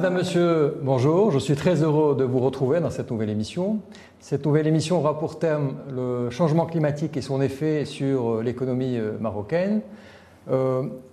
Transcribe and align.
Madame, 0.00 0.14
Monsieur, 0.14 0.76
bonjour. 0.80 1.30
Je 1.30 1.38
suis 1.38 1.54
très 1.54 1.82
heureux 1.82 2.16
de 2.16 2.24
vous 2.24 2.38
retrouver 2.38 2.80
dans 2.80 2.88
cette 2.88 3.10
nouvelle 3.10 3.28
émission. 3.28 3.80
Cette 4.18 4.46
nouvelle 4.46 4.66
émission 4.66 4.96
aura 4.96 5.18
pour 5.18 5.38
thème 5.38 5.74
le 5.94 6.30
changement 6.30 6.64
climatique 6.64 7.18
et 7.18 7.20
son 7.20 7.42
effet 7.42 7.84
sur 7.84 8.40
l'économie 8.40 8.98
marocaine. 9.20 9.82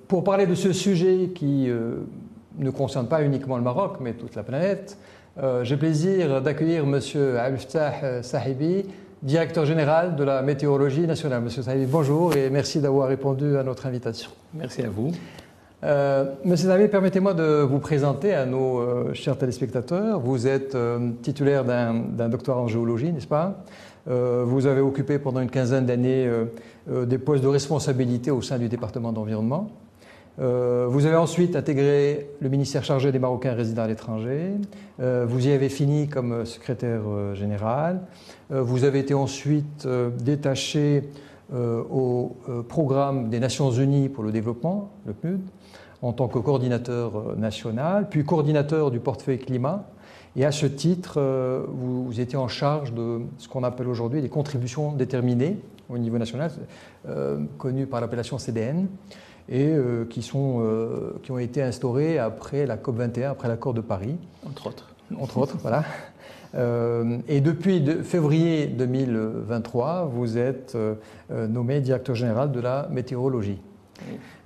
pour 0.07 0.23
parler 0.23 0.45
de 0.45 0.55
ce 0.55 0.71
sujet 0.71 1.31
qui 1.35 1.69
ne 2.57 2.69
concerne 2.69 3.07
pas 3.07 3.23
uniquement 3.23 3.57
le 3.57 3.61
Maroc, 3.61 3.97
mais 3.99 4.13
toute 4.13 4.35
la 4.35 4.43
planète, 4.43 4.97
j'ai 5.63 5.75
le 5.75 5.79
plaisir 5.79 6.41
d'accueillir 6.41 6.85
Monsieur 6.85 7.37
Al-Ftah 7.37 8.23
Sahibi, 8.23 8.85
directeur 9.21 9.65
général 9.65 10.15
de 10.15 10.23
la 10.23 10.41
météorologie 10.41 11.05
nationale. 11.07 11.41
Monsieur 11.41 11.61
Saïd, 11.61 11.89
bonjour 11.89 12.37
et 12.37 12.49
merci 12.49 12.79
d'avoir 12.79 13.09
répondu 13.09 13.57
à 13.57 13.63
notre 13.63 13.85
invitation. 13.85 14.31
Merci 14.53 14.81
à 14.83 14.89
vous. 14.89 15.11
Euh, 15.83 16.33
Monsieur 16.43 16.69
Saïd, 16.69 16.89
permettez-moi 16.89 17.35
de 17.35 17.61
vous 17.61 17.77
présenter 17.77 18.33
à 18.33 18.47
nos 18.47 18.79
euh, 18.79 19.13
chers 19.13 19.37
téléspectateurs. 19.37 20.19
Vous 20.19 20.47
êtes 20.47 20.73
euh, 20.73 21.11
titulaire 21.21 21.63
d'un 21.63 22.29
doctorat 22.29 22.61
en 22.61 22.67
géologie, 22.67 23.11
n'est-ce 23.11 23.27
pas? 23.27 23.63
Vous 24.09 24.67
avez 24.67 24.79
occupé 24.79 25.19
pendant 25.19 25.41
une 25.41 25.49
quinzaine 25.49 25.85
d'années 25.85 26.31
des 26.89 27.17
postes 27.17 27.43
de 27.43 27.49
responsabilité 27.49 28.31
au 28.31 28.41
sein 28.41 28.57
du 28.57 28.69
département 28.69 29.11
d'environnement. 29.11 29.69
Vous 30.37 31.05
avez 31.05 31.17
ensuite 31.17 31.57
intégré 31.57 32.29
le 32.39 32.47
ministère 32.47 32.85
chargé 32.85 33.11
des 33.11 33.19
Marocains 33.19 33.51
résidant 33.51 33.81
à 33.81 33.87
l'étranger. 33.87 34.51
Vous 34.99 35.45
y 35.45 35.51
avez 35.51 35.67
fini 35.67 36.07
comme 36.07 36.45
secrétaire 36.45 37.01
général. 37.33 37.99
vous 38.49 38.85
avez 38.85 38.99
été 38.99 39.13
ensuite 39.13 39.85
détaché 40.23 41.03
au 41.53 42.37
programme 42.69 43.27
des 43.27 43.41
Nations 43.41 43.71
Unies 43.71 44.07
pour 44.07 44.23
le 44.23 44.31
développement, 44.31 44.89
le 45.05 45.11
PNUD, 45.11 45.41
en 46.01 46.13
tant 46.13 46.27
que 46.27 46.39
coordinateur 46.39 47.35
national, 47.37 48.07
puis 48.09 48.23
coordinateur 48.23 48.91
du 48.91 48.99
portefeuille 48.99 49.39
climat. 49.39 49.85
Et 50.35 50.45
à 50.45 50.51
ce 50.51 50.67
titre, 50.67 51.19
vous, 51.67 52.19
étiez 52.19 52.37
en 52.37 52.47
charge 52.47 52.93
de 52.93 53.21
ce 53.39 53.47
qu'on 53.47 53.63
appelle 53.63 53.87
aujourd'hui 53.87 54.21
des 54.21 54.29
contributions 54.29 54.91
déterminées 54.91 55.57
au 55.89 55.97
niveau 55.97 56.19
national, 56.19 56.51
connues 57.57 57.87
par 57.87 58.01
l'appellation 58.01 58.37
CDN 58.37 58.87
et 59.49 59.69
euh, 59.69 60.05
qui, 60.05 60.21
sont, 60.21 60.59
euh, 60.61 61.19
qui 61.23 61.31
ont 61.31 61.39
été 61.39 61.61
instaurés 61.61 62.19
après 62.19 62.65
la 62.65 62.77
COP21, 62.77 63.29
après 63.29 63.47
l'accord 63.47 63.73
de 63.73 63.81
Paris. 63.81 64.17
Entre 64.45 64.67
autres. 64.67 64.89
Entre 65.19 65.37
autres, 65.37 65.57
voilà. 65.61 65.83
Euh, 66.55 67.17
et 67.27 67.41
depuis 67.41 67.83
février 68.03 68.67
2023, 68.67 70.09
vous 70.13 70.37
êtes 70.37 70.77
nommé 71.29 71.81
directeur 71.81 72.15
général 72.15 72.51
de 72.51 72.59
la 72.59 72.87
météorologie. 72.91 73.59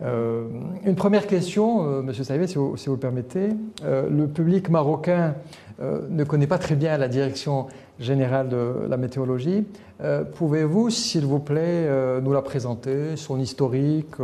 Une 0.02 0.96
première 0.96 1.28
question, 1.28 2.02
Monsieur 2.02 2.24
Saïvé, 2.24 2.48
si 2.48 2.56
vous, 2.56 2.76
le 2.88 2.98
permettez. 2.98 3.50
le 3.84 4.26
public 4.28 4.70
marocain 4.70 5.36
ne 5.80 6.24
connaît 6.24 6.48
pas 6.48 6.58
très 6.58 6.76
bien 6.76 6.98
la 6.98 7.08
direction 7.08 7.68
général 8.02 8.50
de 8.50 8.88
la 8.90 8.98
météorologie. 8.98 9.64
Euh, 10.02 10.24
pouvez-vous, 10.24 10.90
s'il 10.90 11.26
vous 11.26 11.40
plaît, 11.40 11.86
euh, 11.86 12.20
nous 12.22 12.34
la 12.34 12.42
présenter, 12.42 13.16
son 13.16 13.40
historique, 13.40 14.20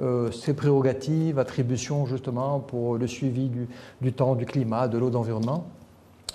euh, 0.00 0.30
ses 0.30 0.54
prérogatives, 0.54 1.38
attributions 1.38 2.06
justement 2.06 2.60
pour 2.60 2.96
le 2.96 3.06
suivi 3.06 3.50
du, 4.00 4.12
temps, 4.12 4.36
du 4.36 4.46
climat, 4.46 4.86
de 4.88 4.98
l'eau, 4.98 5.10
d'environnement, 5.10 5.66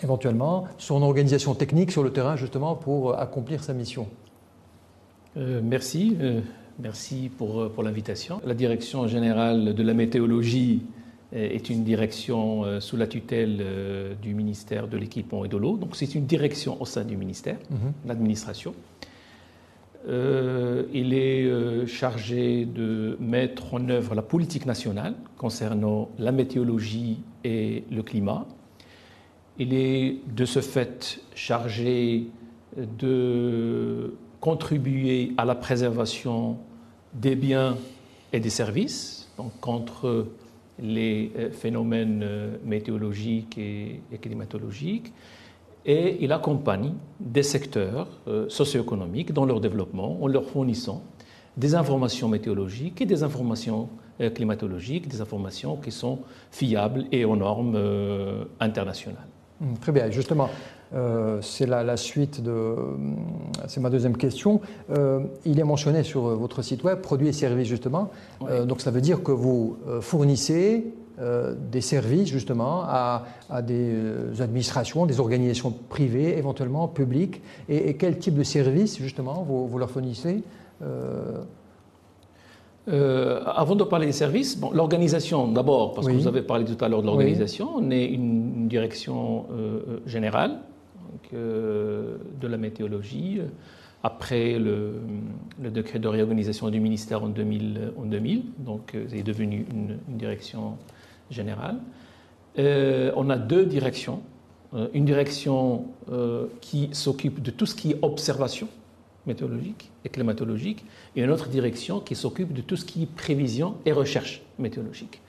éventuellement, 0.03 0.65
son 0.77 1.01
organisation 1.01 1.55
technique 1.55 1.91
sur 1.91 2.03
le 2.03 2.11
terrain 2.11 2.35
justement 2.35 2.75
pour 2.75 3.17
accomplir 3.17 3.63
sa 3.63 3.73
mission? 3.73 4.07
Merci. 5.37 6.17
Merci 6.81 7.29
pour, 7.37 7.69
pour 7.71 7.83
l'invitation. 7.83 8.41
La 8.43 8.55
direction 8.55 9.07
générale 9.07 9.75
de 9.75 9.83
la 9.83 9.93
météorologie 9.93 10.81
euh, 11.33 11.49
est 11.49 11.69
une 11.69 11.83
direction 11.83 12.65
euh, 12.65 12.79
sous 12.79 12.97
la 12.97 13.05
tutelle 13.05 13.59
euh, 13.61 14.15
du 14.15 14.33
ministère 14.33 14.87
de 14.87 14.97
l'équipement 14.97 15.45
et 15.45 15.47
de 15.47 15.57
l'eau. 15.57 15.77
Donc 15.77 15.95
c'est 15.95 16.15
une 16.15 16.25
direction 16.25 16.81
au 16.81 16.85
sein 16.85 17.03
du 17.03 17.17
ministère, 17.17 17.57
mhm. 17.69 17.93
l'administration. 18.05 18.73
il 20.07 21.13
est 21.13 21.85
chargé 21.85 22.65
de 22.65 23.15
mettre 23.19 23.75
en 23.75 23.87
œuvre 23.89 24.15
la 24.15 24.23
politique 24.23 24.65
nationale 24.65 25.13
concernant 25.37 26.09
la 26.17 26.31
météorologie 26.31 27.19
et 27.43 27.83
le 27.91 28.01
climat. 28.01 28.47
Il 29.59 29.75
est 29.75 30.17
de 30.35 30.45
ce 30.45 30.59
fait 30.59 31.19
chargé 31.35 32.25
de 32.75 34.15
contribuer 34.39 35.33
à 35.37 35.45
la 35.45 35.53
préservation 35.53 36.57
des 37.13 37.35
biens 37.35 37.77
et 38.33 38.39
des 38.39 38.49
services, 38.49 39.21
contre 39.59 40.27
les 40.79 41.31
euh, 41.37 41.51
phénomènes 41.51 42.21
euh, 42.23 42.57
météorologiques 42.63 43.57
et, 43.57 44.01
climatologiques 44.21 45.11
et 45.85 46.17
il 46.23 46.31
accompagne 46.31 46.93
des 47.19 47.43
secteurs 47.43 48.07
euh, 48.27 48.47
socio-économiques 48.49 49.33
dans 49.33 49.45
leur 49.45 49.59
développement 49.59 50.21
en 50.21 50.27
leur 50.27 50.45
fournissant 50.45 51.03
des 51.57 51.75
informations 51.75 52.29
météorologiques 52.29 53.01
et 53.01 53.05
des 53.05 53.23
informations 53.23 53.89
climatologiques, 54.35 55.07
des 55.07 55.19
informations 55.19 55.75
qui 55.75 55.91
sont 55.91 56.19
fiables 56.49 57.05
et 57.11 57.25
aux 57.25 57.35
normes 57.35 57.77
internationales. 58.59 59.27
Mmh, 59.61 59.75
très 59.79 59.91
bien, 59.91 60.09
justement. 60.09 60.49
Euh, 60.93 61.39
c'est 61.41 61.67
la, 61.67 61.95
suite 61.95 62.41
de. 62.41 62.51
Euh, 62.51 62.75
c'est 63.67 63.79
ma 63.79 63.89
deuxième 63.89 64.17
question. 64.17 64.59
Euh, 64.89 65.21
il 65.45 65.59
est 65.59 65.63
mentionné 65.63 66.03
sur 66.03 66.21
votre 66.21 66.63
site 66.63 66.83
web 66.83 66.99
produits 66.99 67.29
et 67.29 67.33
services, 67.33 67.67
justement. 67.67 68.09
donc, 68.65 68.81
ça 68.81 68.91
veut 68.91 69.01
dire 69.01 69.23
que 69.23 69.31
vous 69.31 69.77
fournissez 70.01 70.93
des 71.71 71.81
services, 71.81 72.29
justement, 72.29 72.81
à, 72.83 73.25
des 73.61 74.41
administrations, 74.41 75.05
des 75.05 75.19
organisations 75.19 75.71
privées, 75.89 76.37
éventuellement 76.37 76.87
publiques. 76.87 77.41
Et, 77.69 77.95
quel 77.95 78.17
type 78.17 78.33
de 78.33 78.43
services, 78.43 78.97
justement, 78.97 79.45
vous, 79.47 79.77
leur 79.77 79.91
fournissez 79.91 80.43
avant 82.91 83.75
de 83.75 83.83
parler 83.83 84.05
des 84.05 84.11
services, 84.11 84.59
bon, 84.59 84.71
l'organisation 84.71 85.47
d'abord, 85.47 85.93
parce 85.93 86.07
que 86.07 86.13
vous 86.13 86.27
avez 86.27 86.41
parlé 86.41 86.65
tout 86.65 86.83
à 86.83 86.89
l'heure 86.89 87.01
de 87.01 87.07
l'organisation, 87.07 87.69
on 87.75 87.89
est 87.89 88.05
une, 88.05 88.67
direction 88.67 89.45
générale 90.05 90.59
de 91.31 92.47
la 92.47 92.57
météorologie 92.57 93.41
après 94.03 94.57
le, 94.57 95.01
décret 95.59 95.99
de 95.99 96.07
réorganisation 96.07 96.69
du 96.69 96.79
ministère 96.79 97.23
en 97.23 97.27
2000, 97.27 97.93
en 97.97 98.05
2000 98.05 98.43
donc 98.59 98.95
euh, 98.95 99.05
c'est 99.09 99.23
devenu 99.23 99.65
une, 99.71 99.97
direction 100.17 100.77
générale. 101.29 101.77
Euh, 102.59 103.11
on 103.15 103.29
a 103.29 103.37
deux 103.37 103.65
directions. 103.65 104.21
Euh, 104.73 104.87
une 104.93 105.05
direction 105.05 105.85
qui 106.61 106.89
s'occupe 106.91 107.41
de 107.41 107.51
tout 107.51 107.65
ce 107.65 107.75
qui 107.75 107.91
est 107.91 107.97
observation 108.01 108.67
météorologique 109.25 109.91
et 110.03 110.09
climatologique, 110.09 110.85
et 111.15 111.21
une 111.21 111.29
autre 111.29 111.47
direction 111.47 111.99
qui 111.99 112.15
s'occupe 112.15 112.53
de 112.53 112.61
tout 112.61 112.75
ce 112.75 112.85
qui 112.85 113.03
est 113.03 113.05
prévision 113.05 113.75
et 113.85 113.91
recherche 113.91 114.41
météorologique. 114.57 115.21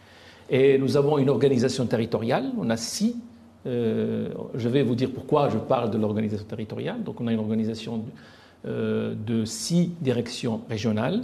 Et 0.51 0.79
nous 0.79 0.97
avons 0.97 1.19
une 1.19 1.31
organisation 1.31 1.87
territoriale, 1.87 2.51
on 2.59 2.69
a 2.71 2.77
six 2.77 3.17
euh, 3.67 4.29
je 4.55 4.69
vais 4.69 4.83
vous 4.83 4.95
dire 4.95 5.11
pourquoi 5.13 5.49
je 5.49 5.59
parle 5.59 5.91
de 5.91 5.99
l'organisation 5.99 6.47
territoriale. 6.47 7.03
Donc 7.03 7.21
on 7.21 7.27
a 7.27 7.33
une 7.33 7.39
organisation 7.39 8.05
euh, 8.67 9.15
de 9.15 9.45
six 9.45 9.93
directions 10.01 10.63
régionales. 10.69 11.23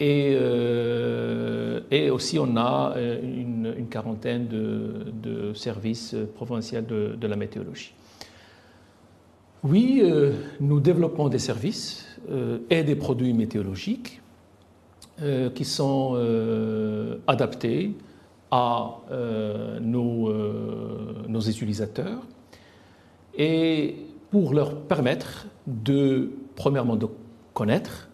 Et, 0.00 0.36
euh, 0.40 1.80
aussi 2.12 2.38
on 2.38 2.56
a 2.56 2.94
une, 3.22 3.86
quarantaine 3.90 4.46
de, 4.46 5.52
services 5.54 6.14
provinciaux 6.36 6.82
de, 6.82 7.16
de, 7.20 7.26
la 7.26 7.34
météorologie. 7.34 7.92
Oui, 9.64 10.02
nous 10.60 10.80
développons 10.80 11.28
des 11.28 11.38
services 11.38 12.06
et 12.70 12.84
des 12.84 12.94
produits 12.94 13.32
météorologiques 13.32 14.20
qui 15.54 15.64
sont 15.64 16.14
adaptés 17.26 17.94
à 18.50 18.98
euh, 19.10 19.78
nos, 19.80 20.28
euh, 20.30 21.24
nos, 21.28 21.40
utilisateurs 21.40 22.22
et 23.36 23.96
pour 24.30 24.54
leur 24.54 24.80
permettre 24.82 25.46
de, 25.66 26.30
premièrement, 26.56 26.96
de 26.96 27.08
connaître, 27.52 28.08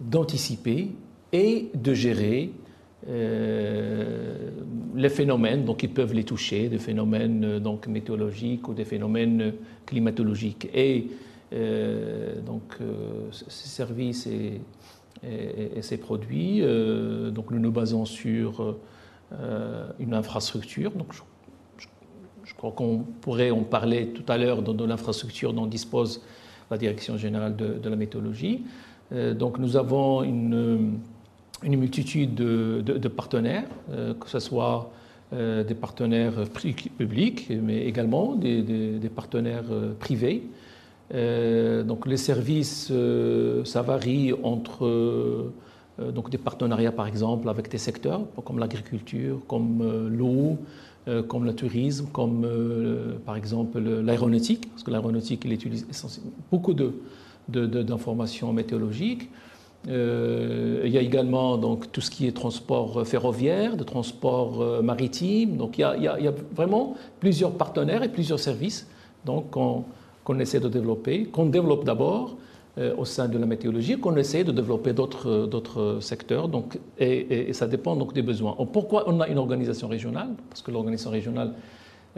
d'anticiper 0.00 0.90
et 1.32 1.70
de 1.74 1.94
gérer 1.94 2.50
euh, 2.50 2.61
les 3.06 5.08
phénomènes 5.08 5.64
donc, 5.64 5.78
qui 5.78 5.88
peuvent 5.88 6.14
les 6.14 6.24
toucher, 6.24 6.68
des 6.68 6.78
phénomènes 6.78 7.58
donc, 7.58 7.88
météorologiques 7.88 8.68
ou 8.68 8.74
des 8.74 8.84
phénomènes 8.84 9.54
climatologiques. 9.86 10.68
Et 10.74 11.08
donc, 11.50 12.76
ces 13.30 13.68
services 13.68 14.26
et, 14.26 14.60
ces 15.80 15.98
produits, 15.98 16.62
donc, 17.32 17.50
nous 17.50 17.58
nous 17.58 17.72
basons 17.72 18.04
sur 18.04 18.76
euh, 19.40 19.88
une 19.98 20.14
infrastructure. 20.14 20.90
Donc, 20.90 21.14
je, 22.44 22.54
crois 22.54 22.72
qu'on 22.72 22.98
pourrait 23.20 23.50
en 23.50 23.62
parler 23.62 24.08
tout 24.08 24.30
à 24.30 24.36
l'heure 24.36 24.62
de, 24.62 24.84
l'infrastructure 24.84 25.52
dont 25.52 25.66
dispose 25.66 26.22
la 26.70 26.76
Direction 26.76 27.16
générale 27.16 27.56
de, 27.56 27.88
la 27.88 27.96
météorologie. 27.96 28.64
Euh, 29.12 29.32
donc, 29.32 29.58
nous 29.58 29.76
avons 29.76 30.22
une, 30.22 30.98
une 31.62 31.76
multitude 31.76 32.34
de, 32.34 33.08
partenaires, 33.08 33.64
euh, 33.90 34.14
que 34.14 34.28
ce 34.28 34.38
soit 34.38 34.90
des 35.32 35.74
partenaires 35.74 36.44
publics, 36.98 37.50
mais 37.62 37.86
également 37.86 38.34
des, 38.34 39.10
partenaires 39.14 39.64
privés. 39.98 40.42
donc 41.10 42.06
les 42.06 42.18
services, 42.18 42.92
ça 43.64 43.80
varie 43.80 44.34
entre 44.42 45.50
donc 45.98 46.28
des 46.28 46.36
partenariats 46.36 46.92
par 46.92 47.06
exemple 47.06 47.48
avec 47.48 47.70
des 47.70 47.78
secteurs 47.78 48.26
comme 48.44 48.58
l'agriculture, 48.58 49.40
comme 49.48 50.08
l'eau, 50.08 50.58
comme 51.28 51.46
le 51.46 51.54
tourisme, 51.54 52.08
comme 52.12 52.46
par 53.24 53.36
exemple 53.36 53.78
l'aéronautique, 53.78 54.68
parce 54.70 54.82
que 54.82 54.90
l'aéronautique 54.90 55.40
il 55.46 55.54
utilise 55.54 55.86
beaucoup 56.50 56.74
de, 56.74 56.92
d'informations 57.48 58.52
météorologiques. 58.52 59.30
Euh, 59.88 60.82
il 60.84 60.92
y 60.92 60.98
a 60.98 61.00
également 61.00 61.56
donc, 61.58 61.90
tout 61.90 62.00
ce 62.00 62.10
qui 62.10 62.26
est 62.26 62.32
transport 62.32 63.06
ferroviaire, 63.06 63.76
de 63.76 63.84
transport 63.84 64.62
euh, 64.62 64.82
maritime. 64.82 65.56
Donc 65.56 65.78
il 65.78 65.80
y, 65.80 65.84
a, 66.06 66.34
vraiment 66.54 66.96
plusieurs 67.20 67.52
partenaires 67.52 68.02
et 68.02 68.08
plusieurs 68.08 68.38
services 68.38 68.88
qu'on 69.24 70.38
essaie 70.38 70.60
de 70.60 70.68
développer, 70.68 71.24
qu'on 71.24 71.46
développe 71.46 71.84
d'abord 71.84 72.36
euh, 72.78 72.94
au 72.96 73.04
sein 73.04 73.28
de 73.28 73.38
la 73.38 73.46
météorologie, 73.46 73.98
qu'on 73.98 74.16
essaie 74.16 74.44
de 74.44 74.52
développer 74.52 74.92
d'autres 74.92 75.98
secteurs. 76.00 76.48
Donc, 76.48 76.78
et, 76.98 77.52
ça 77.52 77.66
dépend 77.66 77.96
donc 77.96 78.14
des 78.14 78.22
besoins. 78.22 78.56
pourquoi 78.72 79.04
on 79.08 79.20
a 79.20 79.28
une 79.28 79.38
organisation 79.38 79.88
régionale? 79.88 80.30
Parce 80.48 80.62
que 80.62 80.70
l'organisation 80.70 81.10
régionale, 81.10 81.54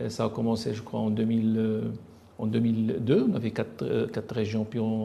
ça 0.08 0.24
a 0.24 0.28
commencé, 0.28 0.74
je 0.74 0.82
crois, 0.82 1.00
en 1.00 1.10
2000 1.10 1.92
en 2.38 2.46
2002. 2.46 3.26
On 3.30 3.34
avait 3.34 3.50
quatre, 3.50 3.82
euh, 3.82 4.06
quatre 4.06 4.34
régions, 4.34 4.64
puis 4.68 4.80
euh, 4.80 5.04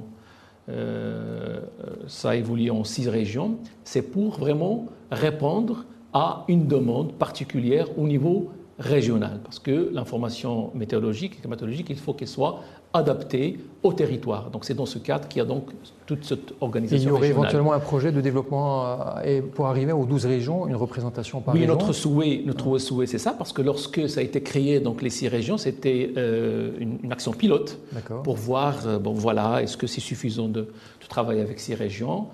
ça 2.07 2.29
a 2.31 2.35
évolué 2.35 2.69
en 2.69 2.83
six 2.83 3.07
régions. 3.09 3.57
C'est 3.83 4.01
pour 4.01 4.39
vraiment 4.39 4.87
répondre 5.11 5.85
à 6.13 6.45
une 6.47 6.67
demande 6.67 7.13
particulière 7.13 7.87
au 7.97 8.07
niveau 8.07 8.49
régional, 8.79 9.39
parce 9.43 9.59
que 9.59 9.91
l'information 9.93 10.71
météorologique 10.73 11.35
et 11.37 11.41
climatologique, 11.41 11.87
il 11.89 11.97
faut 11.97 12.13
qu'elle 12.13 12.29
soit 12.29 12.61
adapté 12.93 13.59
au 13.83 13.93
territoire. 13.93 14.49
Donc 14.49 14.65
c'est 14.65 14.73
dans 14.73 14.85
ce 14.85 14.97
cadre 14.97 15.27
qu'il 15.27 15.39
y 15.39 15.41
a 15.41 15.45
donc 15.45 15.65
toute 16.05 16.23
cette 16.25 16.53
organisation. 16.59 17.03
il 17.03 17.07
y 17.07 17.11
aurait 17.11 17.27
éventuellement 17.27 17.73
un 17.73 17.79
projet 17.79 18.11
de 18.11 18.19
développement 18.19 18.85
euh, 18.85 19.21
et 19.23 19.41
pour 19.41 19.67
arriver 19.67 19.91
aux 19.91 20.05
12 20.05 20.25
régions, 20.25 20.65
une 20.65 20.75
représentation 20.75 21.41
par 21.41 21.53
oui, 21.53 21.61
région. 21.61 21.75
Oui, 21.75 21.79
notre 21.79 21.93
souhait, 21.93 22.41
notre 22.45 22.77
souhait, 22.79 23.05
c'est 23.05 23.19
ça, 23.19 23.33
parce 23.37 23.53
que 23.53 23.61
lorsque 23.61 24.09
ça 24.09 24.21
a 24.21 24.23
été 24.23 24.41
créé, 24.41 24.79
donc 24.79 25.01
les 25.01 25.11
six 25.11 25.27
régions, 25.27 25.57
c'était 25.57 26.11
euh, 26.17 26.71
une, 26.79 27.11
action 27.11 27.31
pilote 27.33 27.77
pour 28.23 28.37
voir, 28.37 28.87
euh, 28.87 28.97
bon 28.97 29.13
voilà, 29.13 29.61
est-ce 29.61 29.77
que 29.77 29.87
c'est 29.87 30.01
suffisant 30.01 30.47
de, 30.47 30.61
de, 30.61 31.07
travailler 31.09 31.41
avec 31.41 31.59
six 31.59 31.75
régions. 31.75 32.27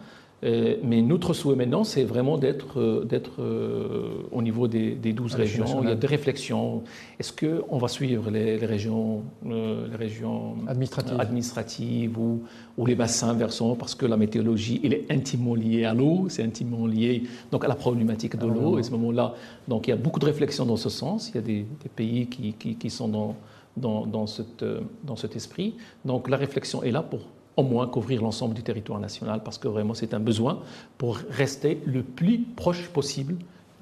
Euh, 0.44 0.76
mais 0.84 1.02
notre 1.02 1.34
souhait 1.34 1.56
maintenant, 1.56 1.84
c'est 1.84 2.04
vraiment 2.04 2.38
d'être 2.38 2.80
euh, 2.80 3.08
euh, 3.40 4.10
au 4.32 4.42
niveau 4.42 4.68
des, 4.68 4.92
des 4.92 5.14
12 5.14 5.36
régions. 5.36 5.66
Il 5.82 5.90
y 5.90 5.92
a 5.92 5.96
des 5.96 6.08
réflexions. 6.08 6.84
Est-ce 7.20 7.32
qu'on 7.34 7.78
va 7.78 7.88
suivre 7.88 8.30
les, 8.30 8.58
régions, 8.58 9.24
les 9.46 9.96
régions 9.98 10.58
administratives, 10.68 12.18
ou, 12.20 12.44
ou, 12.78 12.86
les 12.86 12.96
bassins 12.96 13.34
versants? 13.34 13.76
Parce 13.76 13.96
que 13.96 14.06
la 14.06 14.18
météorologie, 14.18 14.82
il 14.84 14.94
est 14.94 15.06
intimement 15.10 15.56
lié 15.56 15.86
à 15.86 15.94
l'eau, 15.94 16.28
c'est 16.30 16.44
intimement 16.44 16.86
lié 16.86 17.24
donc, 17.52 17.64
à 17.64 17.68
la 17.68 17.76
problématique 17.76 18.36
de 18.36 18.46
ah, 18.46 18.54
l'eau. 18.54 18.78
Et 18.78 18.81
à 18.81 18.84
ce 18.84 18.92
moment-là, 18.92 19.34
donc, 19.68 19.88
il 19.88 19.92
y 19.92 19.94
a 19.94 19.98
beaucoup 19.98 20.20
de 20.20 20.26
réflexions 20.26 20.66
dans 20.66 20.78
ce 20.78 20.90
sens. 20.90 21.30
Il 21.30 21.36
y 21.36 21.38
a 21.38 21.42
des, 21.42 21.66
pays 21.96 22.28
qui, 22.28 22.54
qui, 22.54 22.76
qui, 22.76 22.90
sont 22.90 23.08
dans, 23.08 23.36
dans, 23.78 24.06
dans, 24.06 24.28
cette, 24.28 24.66
dans 25.04 25.16
cet 25.16 25.36
esprit. 25.36 25.76
Donc 26.04 26.30
la 26.30 26.36
réflexion 26.36 26.84
est 26.84 26.92
là 26.92 27.02
pour 27.02 27.22
au 27.57 27.63
moins 27.63 27.88
couvrir 27.88 28.22
l'ensemble 28.22 28.54
du 28.54 28.63
territoire 28.63 29.00
national, 29.00 29.42
parce 29.44 29.57
que 29.57 29.68
vraiment 29.68 29.94
c'est 29.94 30.13
un 30.13 30.19
besoin 30.19 30.60
pour 30.98 31.18
rester 31.30 31.81
le 31.86 32.04
plus 32.04 32.40
proche 32.56 32.90
possible 32.90 33.36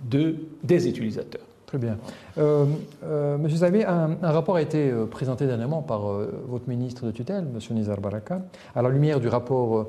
de, 0.10 0.36
des 0.64 0.88
utilisateurs. 0.88 1.42
Très 1.66 1.78
bien. 1.80 1.98
Euh, 2.38 2.66
euh 3.04 3.38
Monsieur 3.38 3.58
Zabi, 3.60 3.84
un, 3.84 4.18
rapport 4.22 4.58
a 4.58 4.62
été 4.62 4.92
euh, 4.92 5.08
présenté 5.08 5.48
dernièrement 5.48 5.82
par 5.82 6.02
votre 6.48 6.70
ministre 6.70 7.06
de 7.06 7.12
tutelle, 7.12 7.46
Monsieur 7.46 7.74
Nizar 7.74 8.00
Baraka, 8.00 8.44
à 8.76 8.82
la 8.82 8.90
lumière 8.90 9.20
du 9.20 9.28
rapport 9.28 9.88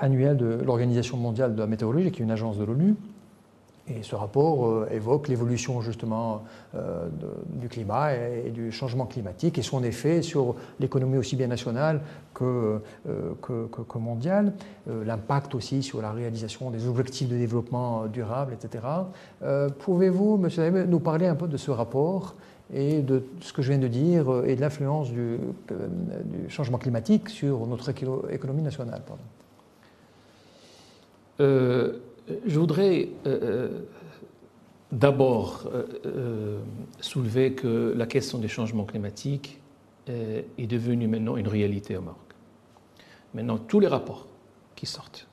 annuel 0.00 0.36
de 0.36 0.60
l'Organisation 0.64 1.16
mondiale 1.16 1.54
de 1.54 1.60
la 1.60 1.66
météorologie, 1.66 2.10
qui 2.10 2.22
est 2.22 2.24
une 2.24 2.30
agence 2.30 2.56
de 2.56 2.64
l'ONU, 2.64 2.94
et 3.90 4.02
ce 4.02 4.14
rapport 4.14 4.66
euh, 4.66 4.88
évoque 4.90 5.28
l'évolution 5.28 5.80
justement 5.80 6.44
euh, 6.74 7.08
du 7.48 7.68
climat 7.68 8.14
et, 8.14 8.50
du 8.50 8.72
changement 8.72 9.06
climatique 9.06 9.58
et 9.58 9.62
son 9.62 9.82
effet 9.82 10.22
sur 10.22 10.56
l'économie 10.80 11.18
aussi 11.18 11.36
bien 11.36 11.46
nationale 11.46 12.00
que, 12.34 12.80
euh, 13.08 13.32
que, 13.42 13.98
mondiale, 13.98 14.52
l'impact 14.86 15.54
aussi 15.54 15.82
sur 15.82 16.00
la 16.00 16.12
réalisation 16.12 16.70
des 16.70 16.86
objectifs 16.86 17.28
de 17.28 17.36
développement 17.36 18.06
durable, 18.06 18.54
etc. 18.54 18.84
Pouvez-vous, 19.80 20.36
Monsieur 20.36 20.84
nous 20.86 21.00
parler 21.00 21.26
un 21.26 21.34
peu 21.34 21.48
de 21.48 21.56
ce 21.56 21.70
rapport 21.70 22.36
et 22.72 23.00
de 23.00 23.24
ce 23.40 23.52
que 23.52 23.62
je 23.62 23.70
viens 23.70 23.80
de 23.80 23.88
dire 23.88 24.44
et 24.46 24.54
de 24.54 24.60
l'influence 24.60 25.10
du, 25.10 25.38
du, 25.68 26.48
changement 26.48 26.78
climatique 26.78 27.28
sur 27.28 27.66
notre 27.66 27.90
économie 28.30 28.62
nationale 28.62 29.02
pardon? 29.06 29.22
Je 32.46 32.58
voudrais 32.58 33.08
euh, 33.26 33.38
euh, 33.42 33.68
d'abord 34.92 35.68
euh, 36.04 36.60
soulever 37.00 37.52
que 37.52 37.94
la 37.96 38.06
question 38.06 38.38
des 38.38 38.48
changements 38.48 38.84
climatiques 38.84 39.60
est 40.06 40.66
devenue 40.66 41.06
maintenant 41.06 41.36
une 41.36 41.48
réalité 41.48 41.94
au 41.94 42.00
Maroc. 42.00 42.16
Maintenant, 43.34 43.58
tous 43.58 43.78
les 43.78 43.88
rapports 43.88 44.26
qui 44.74 44.86
sortent, 44.86 45.28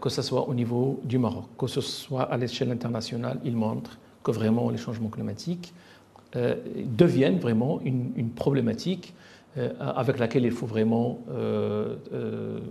que 0.00 0.08
ce 0.08 0.22
soit 0.22 0.48
au 0.48 0.54
niveau 0.54 1.00
du 1.02 1.18
Maroc, 1.18 1.46
que 1.58 1.66
ce 1.66 1.80
soit 1.80 2.22
à 2.22 2.36
l'échelle 2.36 2.70
internationale, 2.70 3.40
ils 3.44 3.56
montrent 3.56 3.98
que 4.22 4.30
vraiment 4.30 4.70
les 4.70 4.76
changements 4.76 5.08
climatiques 5.08 5.74
deviennent 6.36 7.40
vraiment 7.40 7.80
une 7.80 8.30
problématique 8.30 9.12
avec 9.80 10.18
laquelle 10.18 10.44
il 10.44 10.52
faut 10.52 10.66
vraiment 10.66 11.20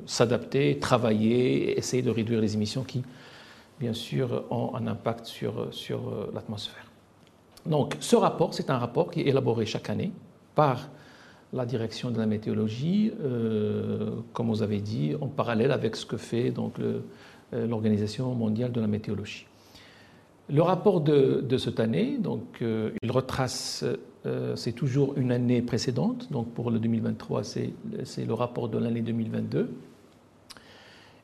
s'adapter, 0.06 0.80
travailler, 0.80 1.78
essayer 1.78 2.02
de 2.02 2.10
réduire 2.10 2.40
les 2.40 2.54
émissions 2.54 2.84
qui, 2.84 3.04
bien 3.80 3.94
sûr, 3.94 4.44
ont 4.50 4.76
un 4.76 4.88
impact 4.88 5.26
sur, 5.26 5.68
sur 5.72 6.10
euh, 6.10 6.32
l'atmosphère. 6.34 6.86
Donc, 7.66 7.98
ce 8.00 8.16
rapport, 8.16 8.54
c'est 8.54 8.70
un 8.70 8.78
rapport 8.78 9.12
qui 9.12 9.22
est 9.22 9.28
élaboré 9.28 9.66
chaque 9.66 9.90
année 9.90 10.12
par 10.56 10.90
la 11.54 11.66
direction 11.66 12.12
de 12.12 12.18
la 12.18 12.26
météorologie, 12.26 13.12
euh, 13.22 14.12
comme 14.34 14.48
vous 14.48 14.64
avez 14.64 14.80
dit, 14.80 15.16
en 15.20 15.28
parallèle 15.28 15.72
avec 15.72 15.96
ce 15.96 16.06
que 16.06 16.18
fait 16.18 16.54
euh, 16.58 17.02
l'Organisation 17.68 18.34
mondiale 18.34 18.72
de 18.72 18.82
la 18.82 18.88
météorologie. 18.88 19.46
Le 20.50 20.62
rapport 20.62 21.02
de, 21.02 21.58
cette 21.58 21.80
année, 21.80 22.18
donc, 22.18 22.62
il 22.62 23.12
retrace, 23.12 23.84
c'est 24.56 24.72
toujours 24.72 25.18
une 25.18 25.32
année 25.32 25.62
précédente, 25.62 26.32
donc 26.32 26.54
pour 26.54 26.72
le 26.72 26.80
2023, 26.80 27.44
c'est 27.44 27.74
le 28.26 28.34
rapport 28.34 28.70
de 28.70 28.78
l'année 28.78 29.02
2022. 29.02 29.70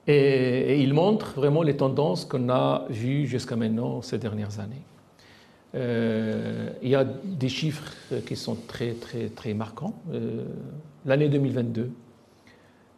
Et, 0.08 0.82
il 0.82 0.94
montre 0.94 1.34
vraiment 1.36 1.63
les 1.63 1.77
tendances 1.77 2.25
qu'on 2.25 2.50
a 2.50 2.86
vues 2.89 3.25
jusqu'à 3.25 3.56
maintenant 3.56 4.01
ces 4.01 4.18
dernières 4.18 4.60
années. 4.60 4.82
Euh, 5.75 6.70
il 6.84 6.89
y 6.89 6.96
a 6.96 7.03
des 7.03 7.50
chiffres 7.50 7.92
qui 8.27 8.36
sont 8.36 8.56
très, 8.68 8.94
très, 8.94 9.30
très 9.30 9.53
marquants. 9.53 9.96
Euh, 10.12 10.44
l'année 11.06 11.30
2022, 11.30 11.89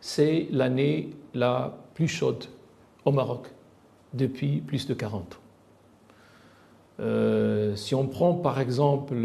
c'est 0.01 0.47
l'année 0.51 1.11
la 1.33 1.77
plus 1.93 2.07
chaude 2.07 2.45
au 3.05 3.11
Maroc 3.11 3.47
depuis 4.13 4.59
plus 4.59 4.87
de 4.87 4.93
40 4.93 5.35
ans. 5.35 5.44
Euh, 6.99 7.75
si 7.75 7.93
on 7.93 8.07
prend 8.07 8.33
par 8.33 8.59
exemple 8.59 9.15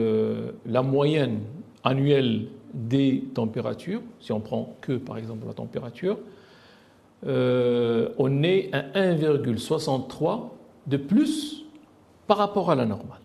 la 0.67 0.83
moyenne 0.83 1.41
annuelle 1.85 2.47
des 2.75 3.25
températures, 3.35 4.03
si 4.21 4.33
on 4.33 4.41
prend 4.41 4.77
que 4.81 4.93
par 4.93 5.19
exemple 5.19 5.47
la 5.47 5.55
température, 5.55 6.19
euh, 7.27 8.09
on 8.19 8.43
est 8.43 8.71
à 8.73 8.83
1,63 8.95 10.51
de 10.87 10.97
plus 10.97 11.65
par 12.27 12.39
rapport 12.39 12.71
à 12.71 12.75
la 12.75 12.87
normale. 12.87 13.19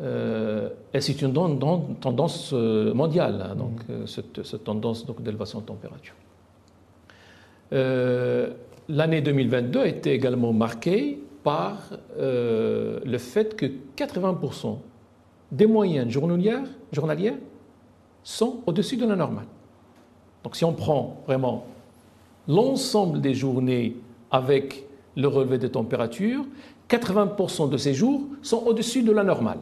Euh, 0.00 0.70
et 0.92 1.00
c'est 1.00 1.22
une 1.22 1.32
tendance 1.32 2.50
euh, 2.52 2.92
mondiale, 2.94 3.46
hein, 3.50 3.54
donc, 3.54 3.80
cette, 4.06 4.64
tendance 4.64 5.06
d'élévation 5.20 5.60
de 5.60 5.66
température. 5.66 6.14
L'année 8.88 9.22
2022 9.22 9.80
a 9.80 9.86
été 9.86 10.12
également 10.12 10.52
marquée 10.52 11.18
par 11.44 11.90
le 12.16 13.18
fait 13.18 13.54
que 13.54 13.66
80% 13.96 14.78
des 15.52 15.66
moyennes 15.66 16.10
journalières, 16.10 17.34
sont 18.24 18.60
au-dessus 18.66 18.96
de 18.96 19.06
la 19.06 19.16
normale. 19.16 19.46
Donc 20.42 20.56
si 20.56 20.64
on 20.64 20.72
prend 20.72 21.22
vraiment 21.26 21.66
l'ensemble 22.48 23.20
des 23.20 23.34
journées 23.34 23.96
avec 24.30 24.84
le 25.16 25.28
relevé 25.28 25.58
de 25.58 25.68
température, 25.68 26.44
80% 26.88 27.70
de 27.70 27.76
ces 27.76 27.94
jours 27.94 28.22
sont 28.42 28.62
au-dessus 28.66 29.02
de 29.02 29.12
la 29.12 29.22
normale. 29.22 29.58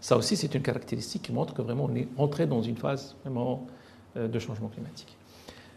Ça 0.00 0.16
aussi, 0.16 0.36
c'est 0.36 0.54
une 0.54 0.62
caractéristique 0.62 1.22
qui 1.22 1.32
montre 1.32 1.54
que 1.54 1.62
vraiment 1.62 1.88
on 1.90 1.94
est 1.94 2.08
entré 2.18 2.46
dans 2.46 2.60
une 2.60 2.76
phase 2.76 3.16
vraiment 3.22 3.66
euh, 4.16 4.28
de 4.28 4.38
changement 4.38 4.68
climatique. 4.68 5.16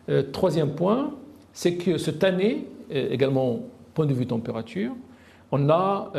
Euh, 0.10 0.24
troisième 0.32 0.76
point, 0.76 1.14
c'est 1.54 1.76
que 1.76 1.98
cette 1.98 2.24
année, 2.24 2.68
euh, 2.92 3.10
également 3.10 3.62
point 3.98 4.06
de 4.06 4.14
vue 4.14 4.28
température, 4.28 4.96
on 5.52 5.70
a 5.72 6.12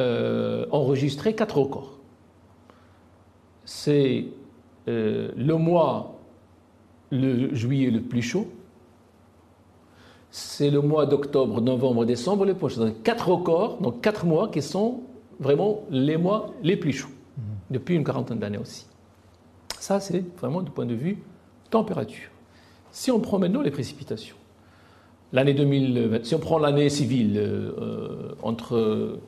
enregistré 0.73 1.37
quatre 1.37 1.59
records. 1.59 1.93
C'est 3.65 4.25
le 4.87 5.53
mois, 5.55 6.19
le 7.13 7.55
juillet 7.55 7.91
le 7.93 8.01
plus 8.01 8.23
chaud, 8.23 8.49
c'est 10.33 10.71
le 10.71 10.81
mois 10.81 11.07
d'octobre, 11.07 11.61
novembre, 11.61 12.05
décembre, 12.05 12.45
les 12.45 12.55
prochains. 12.55 12.93
Quatre 13.05 13.29
records, 13.29 13.79
donc 13.81 14.01
quatre 14.01 14.27
mois 14.27 14.49
qui 14.49 14.61
sont 14.61 15.03
vraiment 15.39 15.85
les 15.89 16.17
mois 16.17 16.53
les 16.65 16.77
plus 16.77 16.93
chauds, 16.93 17.09
mhm. 17.37 17.45
depuis 17.71 17.95
une 17.95 18.05
quarantaine 18.05 18.41
d'années 18.41 18.59
aussi. 18.59 18.87
Ça, 19.79 20.01
c'est 20.01 20.25
vraiment 20.37 20.63
du 20.63 20.73
point 20.73 20.85
de 20.85 20.95
vue 20.95 21.19
température. 21.71 22.31
Si 22.91 23.13
on 23.13 23.21
prend 23.21 23.39
maintenant 23.39 23.63
les 23.63 23.71
précipitations, 23.71 24.37
l'année 25.33 25.55
2020, 25.55 26.25
si 26.25 26.35
on 26.35 26.39
prend 26.39 26.59
l'année 26.59 26.89
civile 26.89 27.35
euh, 27.37 28.35
entre 28.43 29.19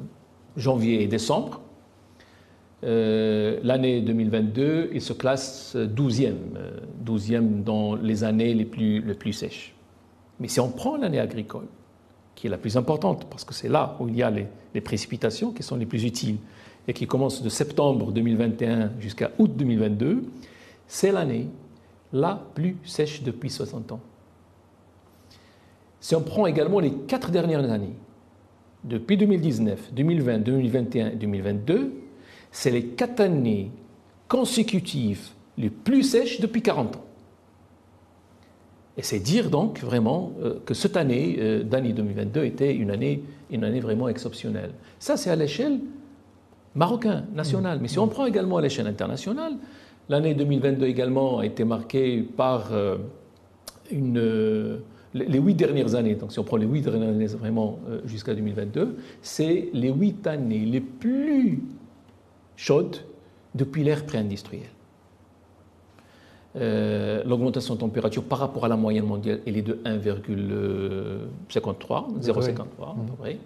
janvier 0.57 1.03
et 1.03 1.07
décembre, 1.07 1.61
euh, 2.83 3.61
l'année 3.63 4.01
2022, 4.01 4.91
il 4.95 5.03
se 5.03 5.13
classe 5.13 5.77
12e, 5.77 6.35
12e 7.05 7.35
euh, 7.35 7.63
dans 7.63 7.95
les 7.95 8.25
années 8.25 8.55
les 8.55 8.65
plus, 8.65 9.33
sèches. 9.33 9.75
Mais 10.39 10.49
si 10.49 10.61
on 10.61 10.71
prend 10.71 10.97
l'année 10.97 11.21
agricole, 11.21 11.67
qui 12.35 12.47
est 12.47 12.51
la 12.51 12.57
plus 12.57 12.79
importante, 12.79 13.27
parce 13.29 13.45
que 13.45 13.53
c'est 13.53 13.69
là 13.69 13.97
où 14.01 14.09
il 14.09 14.17
y 14.17 14.23
a 14.23 14.31
les, 14.31 14.81
précipitations 14.81 15.53
qui 15.53 15.63
sont 15.63 15.77
les 15.77 15.85
plus 15.85 16.05
utiles, 16.05 16.37
et 16.89 16.95
qui 16.95 17.07
commence 17.07 17.43
de 17.43 17.51
septembre 17.51 18.13
2021 18.13 18.93
jusqu'à 18.99 19.31
août 19.39 19.51
2022, 19.55 20.25
c'est 20.87 21.13
l'année 21.13 21.49
la 22.15 22.43
plus 22.55 22.77
sèche 22.85 23.23
depuis 23.23 23.51
60 23.51 23.93
ans. 23.93 24.01
Si 26.01 26.15
on 26.15 26.23
prend 26.23 26.47
également 26.47 26.81
les 26.81 26.93
quatre 26.93 27.31
dernières 27.31 27.71
années, 27.71 27.95
depuis 28.85 29.17
2019, 29.17 29.93
2020, 29.93 30.39
2021 30.39 31.11
et 31.11 31.17
2022, 31.17 31.93
c'est 32.51 32.71
les 32.71 32.87
quatre 32.87 33.21
années 33.21 33.71
consécutives 34.29 35.29
les 35.59 35.71
plus 35.71 36.03
sèches 36.03 36.41
depuis 36.41 36.63
40 36.63 36.97
ans. 36.97 37.05
Et 38.97 39.03
c'est 39.03 39.19
dire 39.19 39.51
donc 39.51 39.81
vraiment 39.81 40.33
euh, 40.43 40.59
que 40.65 40.75
cette 40.75 40.97
année, 40.97 41.37
euh, 41.39 41.63
d'année 41.63 41.93
2022, 41.93 42.45
était 42.45 42.75
une 42.75 42.91
année, 42.91 43.23
une 43.51 43.65
année 43.65 43.81
vraiment 43.81 44.09
exceptionnelle. 44.09 44.73
Ça, 44.99 45.17
c'est 45.17 45.31
à 45.31 45.37
l'échelle 45.37 45.81
marocaine, 46.75 47.27
nationale. 47.35 47.79
Mais 47.81 47.89
si 47.89 47.99
on 47.99 48.09
prend 48.09 48.27
également 48.27 48.57
à 48.57 48.63
l'échelle 48.63 48.87
internationale, 48.87 49.55
l'année 50.09 50.35
2022 50.35 50.87
également 50.87 51.39
a 51.39 51.47
été 51.47 51.65
marquée 51.65 52.23
par 52.23 52.73
euh, 52.73 52.97
une, 53.91 54.81
les 55.15 55.39
huit 55.39 55.55
dernières 55.55 55.95
années. 55.95 56.15
Donc 56.15 56.33
si 56.33 56.39
on 56.39 56.45
prend 56.45 56.57
les 56.57 56.67
huit 56.67 56.83
dernières 56.83 57.09
années 57.09 57.27
vraiment 57.27 57.79
jusqu'à 58.05 58.35
2022, 58.35 58.97
c'est 59.23 59.69
les 59.73 59.91
huit 59.91 60.27
années 60.27 60.65
les 60.65 60.81
plus 60.81 61.63
chaudes 62.57 62.99
depuis 63.55 63.83
l'ère 63.83 64.07
pré-industrielle. 64.07 64.71
Euh, 66.57 67.23
l'augmentation 67.25 67.77
de 67.77 67.81
température 67.81 68.25
par 68.25 68.39
rapport 68.39 68.65
à 68.65 68.69
la 68.69 68.77
moyenne 68.77 69.07
mondiale, 69.07 69.41
elle 69.47 69.57
est 69.57 69.63
de 69.63 69.75
1,53, 69.85 72.21
0,53 72.21 73.37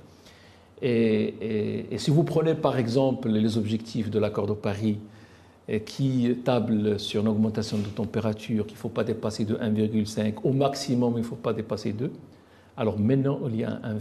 Et, 0.80 1.92
et, 1.92 1.98
si 1.98 2.10
vous 2.10 2.24
prenez 2.24 2.54
par 2.54 2.78
exemple 2.78 3.28
les 3.28 3.58
objectifs 3.58 4.10
de 4.10 4.18
l'accord 4.18 4.46
de 4.46 4.54
Paris 4.54 4.98
qui 5.86 6.36
tablent 6.44 6.98
sur 6.98 7.22
une 7.22 7.28
augmentation 7.28 7.78
de 7.78 7.86
température 7.86 8.66
qu'il 8.66 8.74
ne 8.74 8.80
faut 8.80 8.88
pas 8.88 9.04
dépasser 9.04 9.44
de 9.44 9.54
1,5, 9.54 10.34
au 10.44 10.52
maximum 10.52 11.14
il 11.16 11.20
ne 11.20 11.22
faut 11.22 11.36
pas 11.36 11.52
dépasser 11.52 11.92
2, 11.92 12.10
alors 12.76 12.98
maintenant 12.98 13.40
il 13.48 13.56
y 13.56 13.64
a 13.64 13.80
1, 13.82 13.96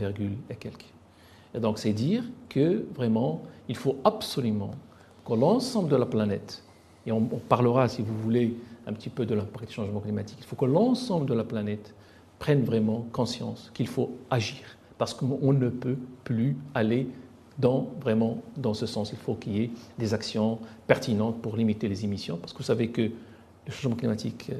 et 0.50 0.56
quelques. 0.56 0.94
Et 1.56 1.60
donc 1.60 1.80
c'est 1.80 1.94
dire 1.94 2.24
que 2.50 2.86
vraiment 2.96 3.44
il 3.70 3.78
faut 3.78 3.98
absolument 4.04 4.72
que 5.26 5.34
l'ensemble 5.34 5.90
de 5.90 5.96
la 5.96 6.06
planète, 6.06 6.64
et 7.06 7.12
on 7.12 7.22
parlera 7.22 7.88
si 7.88 8.02
vous 8.02 8.18
voulez 8.18 8.58
un 8.86 8.94
petit 8.94 9.10
peu 9.10 9.26
de 9.26 9.34
l'impact 9.34 9.68
du 9.70 9.74
changement 9.74 10.00
climatique. 10.02 10.38
Il 10.42 10.46
faut 10.46 10.56
que 10.56 10.66
l'ensemble 10.66 11.26
de 11.26 11.34
la 11.34 11.44
planète 11.44 11.94
prenne 12.40 12.64
vraiment 12.64 13.08
conscience 13.14 13.72
qu'il 13.74 13.88
faut 13.88 14.12
agir 14.30 14.60
parce 14.98 15.14
qu'on 15.14 15.54
ne 15.54 15.70
peut 15.70 15.98
plus 16.24 16.58
aller 16.74 17.08
dans, 17.58 17.90
vraiment 18.02 18.42
dans 18.58 18.74
ce 18.74 18.86
sens. 18.86 19.12
Il 19.12 19.18
faut 19.18 19.36
qu'il 19.36 19.58
y 19.58 19.64
ait 19.64 19.72
des 19.98 20.14
actions 20.14 20.60
pertinentes 20.88 21.42
pour 21.42 21.56
limiter 21.56 21.88
les 21.88 22.04
émissions 22.04 22.38
parce 22.38 22.54
que 22.54 22.60
vous 22.60 22.64
savez 22.64 22.90
que 22.90 23.02
le 23.02 23.72
changement 23.72 23.96
climatique, 23.96 24.52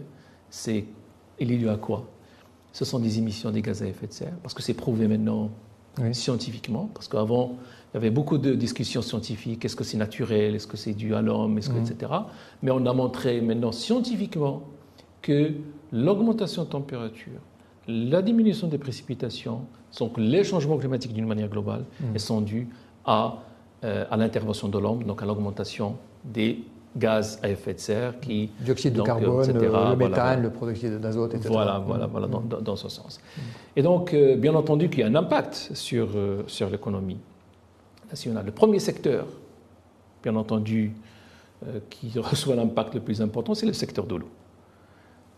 c'est, 0.50 0.86
il 1.40 1.52
est 1.52 1.58
dû 1.58 1.70
à 1.70 1.78
quoi? 1.78 2.08
Ce 2.72 2.86
sont 2.86 3.00
des 3.00 3.20
émissions 3.20 3.52
des 3.52 3.62
gaz 3.62 3.84
à 3.84 3.88
effet 3.88 4.08
de 4.08 4.14
serre 4.14 4.34
parce 4.42 4.54
que 4.54 4.62
c'est 4.64 4.74
prouvé 4.74 5.08
maintenant 5.08 5.52
scientifiquement 6.12 6.90
parce 6.94 7.08
qu'avant 7.08 7.56
il 7.94 7.98
y 7.98 7.98
avait 7.98 8.10
beaucoup 8.10 8.40
de 8.40 8.56
discussions 8.56 9.04
scientifiques. 9.04 9.64
Est-ce 9.64 9.76
que 9.76 9.84
c'est 9.84 9.98
naturel 9.98 10.56
Est-ce 10.56 10.66
que 10.66 10.78
c'est 10.78 10.94
dû 10.94 11.14
à 11.14 11.22
l'homme 11.22 11.60
Est-ce 11.60 11.70
que, 11.70 11.76
mm. 11.76 11.92
etc. 11.92 12.12
Mais 12.64 12.72
on 12.72 12.84
a 12.88 12.94
montré 12.94 13.40
maintenant 13.42 13.72
scientifiquement 13.72 14.64
que 15.22 15.52
l'augmentation 15.92 16.64
de 16.64 16.70
température, 16.70 17.40
la 17.88 18.24
diminution 18.24 18.68
des 18.68 18.80
précipitations, 18.80 19.62
que 20.00 20.22
les 20.22 20.44
changements 20.44 20.78
climatiques 20.78 21.14
d'une 21.14 21.28
manière 21.28 21.50
globale 21.50 21.84
mm. 22.02 22.18
sont 22.18 22.42
dus 22.42 22.68
à, 23.06 23.36
euh, 23.84 24.06
à 24.10 24.18
l'intervention 24.18 24.68
de 24.68 24.78
l'homme, 24.80 25.04
donc 25.04 25.22
à 25.22 25.26
l'augmentation 25.26 25.96
des 26.24 26.60
gaz 26.96 27.40
à 27.42 27.50
effet 27.50 27.74
de 27.74 27.80
serre 27.80 28.20
qui... 28.20 28.52
Dioxyde 28.60 28.94
de 28.94 29.02
carbone, 29.02 29.52
le 29.52 29.96
méthane, 29.96 30.44
le 30.44 30.50
protoxyde 30.52 31.00
d'azote, 31.00 31.34
etc. 31.34 31.50
Voilà, 31.52 31.80
voilà, 31.80 32.06
voilà 32.06 32.28
mm. 32.28 32.62
dans, 32.62 32.76
ce 32.76 32.90
sens. 32.90 33.20
Et 33.76 33.82
donc, 33.82 34.14
euh, 34.14 34.36
bien 34.36 34.54
entendu 34.54 34.90
qu'il 34.90 35.00
y 35.00 35.04
a 35.04 35.08
un 35.08 35.16
impact 35.16 35.72
sur, 35.74 36.10
euh, 36.16 36.44
sur 36.48 36.70
l'économie. 36.70 37.18
Le 38.26 38.52
premier 38.52 38.78
secteur, 38.78 39.26
bien 40.22 40.36
entendu, 40.36 40.94
euh, 41.66 41.80
qui 41.90 42.12
reçoit 42.20 42.56
l'impact 42.56 42.94
le 42.96 43.02
plus 43.02 43.22
important, 43.22 43.56
c'est 43.56 43.66
le 43.66 43.74
secteur 43.74 44.06
de 44.06 44.16
l'eau. 44.16 44.30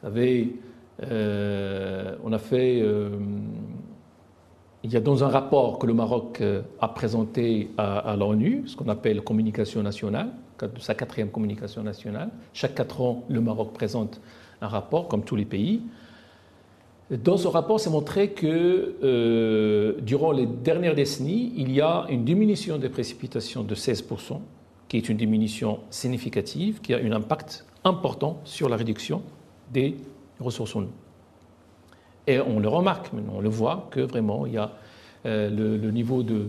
Vous 0.01 0.09
savez, 0.09 0.55
euh, 1.03 2.15
on 2.23 2.33
a 2.33 2.37
fait. 2.37 2.83
Euh, 4.85 4.87
il 4.87 4.93
y 4.93 4.97
a 4.97 4.99
dans 4.99 5.23
un 5.23 5.27
rapport 5.27 5.79
que 5.79 5.87
le 5.87 5.93
Maroc 5.93 6.41
a 6.79 6.87
présenté 6.87 7.69
à, 7.77 8.15
l'ONU, 8.17 8.63
ce 8.67 8.75
qu'on 8.75 8.89
appelle 8.89 9.21
communication 9.21 9.81
nationale, 9.81 10.29
sa 10.79 10.95
quatrième 10.95 11.29
communication 11.29 11.83
nationale. 11.83 12.29
Chaque 12.53 12.75
quatre 12.75 13.01
ans, 13.01 13.23
le 13.29 13.41
Maroc 13.41 13.73
présente 13.73 14.21
un 14.61 14.67
rapport, 14.67 15.07
comme 15.07 15.23
tous 15.23 15.35
les 15.35 15.45
pays. 15.45 15.81
Dans 17.11 17.37
ce 17.37 17.47
rapport, 17.47 17.79
c'est 17.79 17.91
montré 17.91 18.31
que 18.31 18.95
euh, 19.03 19.93
durant 20.01 20.31
les 20.31 20.47
dernières 20.47 20.95
décennies, 20.95 21.53
il 21.55 21.71
y 21.71 21.81
a 21.81 22.05
une 22.09 22.25
diminution 22.25 22.77
des 22.77 22.89
précipitations 22.89 23.63
de 23.63 23.75
16%, 23.75 24.39
qui 24.87 24.97
est 24.97 25.09
une 25.09 25.17
diminution 25.17 25.79
significative, 25.89 26.81
qui 26.81 26.93
a 26.93 26.97
un 26.97 27.11
impact 27.11 27.65
important 27.83 28.39
sur 28.43 28.69
la 28.69 28.75
réduction 28.75 29.21
des 29.71 29.97
ressources 30.39 30.75
en 30.75 30.83
eau. 30.83 31.04
Et 32.27 32.39
on 32.39 32.59
le 32.59 32.67
remarque 32.67 33.13
maintenant, 33.13 33.35
on 33.37 33.41
le 33.41 33.49
voit 33.49 33.87
que 33.91 33.99
vraiment, 33.99 34.45
il 34.45 34.53
y 34.53 34.57
a 34.57 34.71
euh, 35.25 35.49
le, 35.49 35.91
niveau 35.91 36.23
de, 36.23 36.47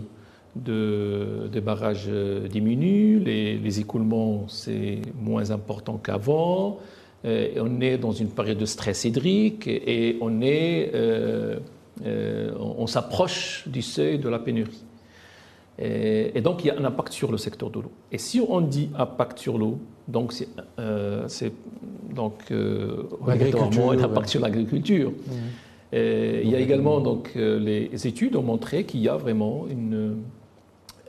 des 0.55 1.61
barrages 1.61 2.07
euh, 2.07 2.47
diminue, 2.47 3.19
les, 3.19 3.57
les 3.57 3.79
écoulements, 3.79 4.45
c'est 4.47 5.01
moins 5.19 5.51
important 5.51 5.97
qu'avant, 5.97 6.79
euh, 7.25 7.49
on 7.59 7.81
est 7.81 7.97
dans 7.97 8.11
une 8.11 8.29
période 8.29 8.57
de 8.57 8.65
stress 8.65 9.05
hydrique 9.05 9.67
et, 9.67 10.17
on 10.21 10.41
est, 10.41 10.91
euh, 10.93 11.57
euh, 12.05 12.51
on, 12.59 12.85
s'approche 12.85 13.67
du 13.67 13.81
seuil 13.81 14.19
de 14.19 14.29
la 14.29 14.39
pénurie. 14.39 14.83
Et, 15.79 16.41
donc 16.41 16.63
il 16.63 16.67
y 16.67 16.69
a 16.71 16.79
un 16.79 16.85
impact 16.85 17.13
sur 17.13 17.31
le 17.31 17.37
secteur 17.37 17.69
de 17.69 17.79
l'eau. 17.79 17.91
Et 18.11 18.17
si 18.17 18.39
on 18.39 18.61
dit 18.61 18.89
impact 18.97 19.39
sur 19.39 19.57
l'eau, 19.57 19.79
donc 20.07 20.33
c'est 20.33 21.51
donc 22.13 22.51
obligatoirement 23.21 23.91
un 23.91 24.03
impact 24.03 24.29
sur 24.29 24.41
l'agriculture. 24.41 25.11
Mmh. 25.11 25.31
Il 25.93 26.49
y 26.49 26.55
a 26.55 26.59
également 26.59 26.99
donc 26.99 27.31
les 27.35 28.07
études 28.07 28.35
ont 28.35 28.43
montré 28.43 28.83
qu'il 28.83 28.99
y 28.99 29.09
a 29.09 29.15
vraiment 29.15 29.65
une, 29.69 30.17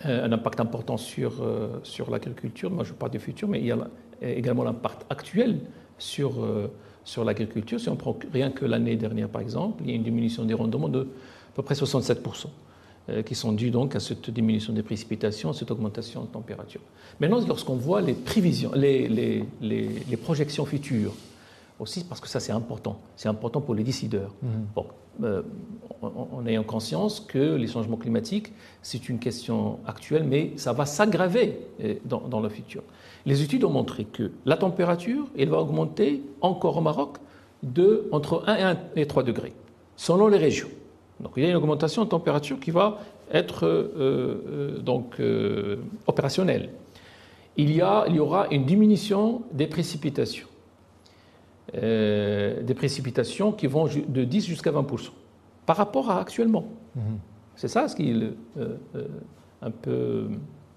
un 0.04 0.30
impact 0.30 0.61
important 0.61 0.97
sur, 0.97 1.32
sur 1.82 2.11
l'agriculture. 2.11 2.70
Moi, 2.70 2.85
je 2.85 2.92
parle 2.92 3.11
du 3.11 3.18
futur, 3.18 3.49
mais 3.49 3.58
il 3.58 3.66
y 3.66 3.73
a 3.73 3.78
également 4.23 4.62
l'impact 4.62 5.04
actuel 5.11 5.61
sur, 5.99 6.42
euh, 6.42 6.68
sur 7.04 7.25
l'agriculture. 7.25 7.80
Si 7.80 7.88
on 7.88 7.97
prend 7.97 8.16
rien 8.32 8.50
que 8.50 8.64
l'année 8.64 8.97
dernière, 8.97 9.28
par 9.28 9.42
exemple, 9.42 9.82
il 9.85 9.90
y 9.90 9.92
a 9.92 9.97
une 9.97 10.02
diminution 10.02 10.44
des 10.44 10.54
rendements 10.54 10.88
de 10.88 11.00
à 11.00 11.54
peu 11.54 11.62
près 11.62 11.75
67%, 11.75 12.47
euh, 13.08 13.23
qui 13.23 13.35
sont 13.35 13.52
dus 13.52 13.70
donc 13.70 13.97
à 13.97 14.00
cette 14.00 14.30
diminution 14.30 14.73
des 14.73 14.82
précipitations, 14.82 15.50
à 15.50 15.54
cette 15.54 15.70
augmentation 15.70 16.23
de 16.23 16.28
température. 16.28 16.80
Maintenant, 17.20 17.40
lorsqu'on 17.47 17.75
voit 17.75 18.00
les 18.00 18.14
prévisions, 18.14 18.70
les, 18.75 19.08
les, 19.08 19.44
les, 19.61 20.16
projections 20.16 20.64
futures, 20.64 21.14
aussi 21.78 22.04
parce 22.04 22.20
que 22.20 22.28
ça 22.28 22.40
c'est 22.40 22.52
important, 22.52 23.00
c'est 23.16 23.28
important 23.28 23.61
pour 23.61 23.75
les 23.75 23.85
décideurs. 23.85 24.35
Mmh. 24.42 24.49
Bon, 24.75 24.87
euh, 25.23 25.42
en, 26.02 26.47
ayant 26.47 26.62
conscience 26.62 27.20
que 27.20 27.56
les 27.56 27.66
changements 27.66 27.97
climatiques, 27.97 28.52
c'est 28.82 29.08
une 29.08 29.18
question 29.18 29.78
actuelle, 29.87 30.25
mais 30.25 30.52
ça 30.56 30.73
va 30.73 30.87
s'aggraver 30.87 31.58
dans, 32.04 32.20
dans, 32.20 32.40
le 32.40 32.49
futur. 32.49 32.82
Les 33.26 33.42
études 33.42 33.64
ont 33.64 33.70
montré 33.70 34.04
que 34.04 34.30
la 34.44 34.56
température, 34.56 35.26
elle 35.37 35.49
va 35.49 35.58
augmenter 35.58 36.23
encore 36.40 36.76
au 36.76 36.80
Maroc 36.80 37.18
de 37.64 38.08
entre 38.12 38.44
1 38.47 38.76
et 38.94 39.06
3 39.06 39.25
degrés, 39.25 39.52
selon 39.97 40.28
les 40.28 40.38
régions. 40.38 40.68
Donc 41.18 41.32
il 41.37 41.42
y 41.42 41.47
a 41.47 41.50
une 41.50 41.56
augmentation 41.56 42.04
de 42.04 42.08
température 42.08 42.61
qui 42.61 42.70
va 42.70 43.00
être 43.32 43.66
donc 44.80 45.20
opérationnelle. 46.06 46.70
Il 47.56 47.75
y, 47.75 47.82
a, 47.82 48.04
il 48.08 48.14
y 48.14 48.20
aura 48.20 48.47
une 48.52 48.64
diminution 48.64 49.42
des 49.52 49.66
précipitations. 49.66 50.47
Des 51.75 52.75
précipitations 52.75 53.52
qui 53.52 53.66
vont 53.66 53.87
de 53.87 54.25
10 54.25 54.46
jusqu'à 54.46 54.70
20% 54.70 55.10
par 55.66 55.76
rapport 55.76 56.10
à 56.10 56.20
actuellement. 56.20 56.64
Mhm. 56.96 57.18
C'est 57.56 57.68
ça 57.68 57.88
ce 57.88 57.96
qui 57.96 58.10
est 58.10 58.64
un 59.62 59.70
peu 59.70 60.28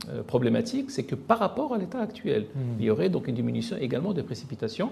euh, 0.10 0.24
problématique, 0.24 0.90
c'est 0.90 1.04
que 1.04 1.14
par 1.14 1.38
rapport 1.38 1.74
à 1.76 1.78
l'état 1.78 2.00
actuel, 2.00 2.48
hmm. 2.56 2.80
il 2.80 2.86
y 2.86 2.90
aurait 2.90 3.10
donc 3.10 3.28
une 3.28 3.36
diminution 3.36 3.78
également 3.80 4.14
des 4.14 4.24
précipitations 4.24 4.90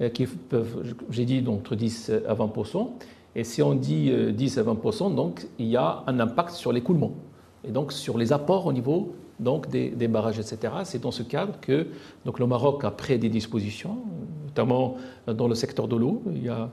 euh, 0.00 0.08
qui 0.08 0.26
peuvent, 0.26 0.94
j'ai 1.10 1.24
dit, 1.24 1.44
entre 1.48 1.74
10 1.74 2.12
à 2.28 2.34
20% 2.34 2.90
Et 3.34 3.42
si 3.42 3.60
on 3.60 3.74
dit 3.74 4.12
10 4.32 4.58
euh, 4.58 4.60
à 4.60 4.64
20 4.64 5.14
donc 5.16 5.48
il 5.58 5.66
y 5.66 5.76
a 5.76 6.04
un 6.06 6.20
impact 6.20 6.50
sur 6.50 6.70
l'écoulement 6.70 7.12
et 7.64 7.72
donc 7.72 7.92
sur 7.92 8.18
les 8.18 8.32
apports 8.32 8.66
au 8.66 8.72
niveau 8.72 9.16
donc 9.38 9.68
des, 9.68 10.08
barrages, 10.08 10.38
etc. 10.38 10.72
C'est 10.84 11.02
dans 11.02 11.10
ce 11.10 11.22
cadre 11.22 11.54
que 11.60 11.88
donc 12.24 12.38
le 12.38 12.46
Maroc 12.46 12.84
a 12.84 12.90
pris 12.90 13.18
des 13.18 13.28
dispositions, 13.28 13.98
notamment 14.46 14.96
dans 15.26 15.48
le 15.48 15.54
secteur 15.54 15.88
de 15.88 15.96
l'eau. 15.96 16.22
Il 16.34 16.44
y 16.44 16.48
a 16.48 16.70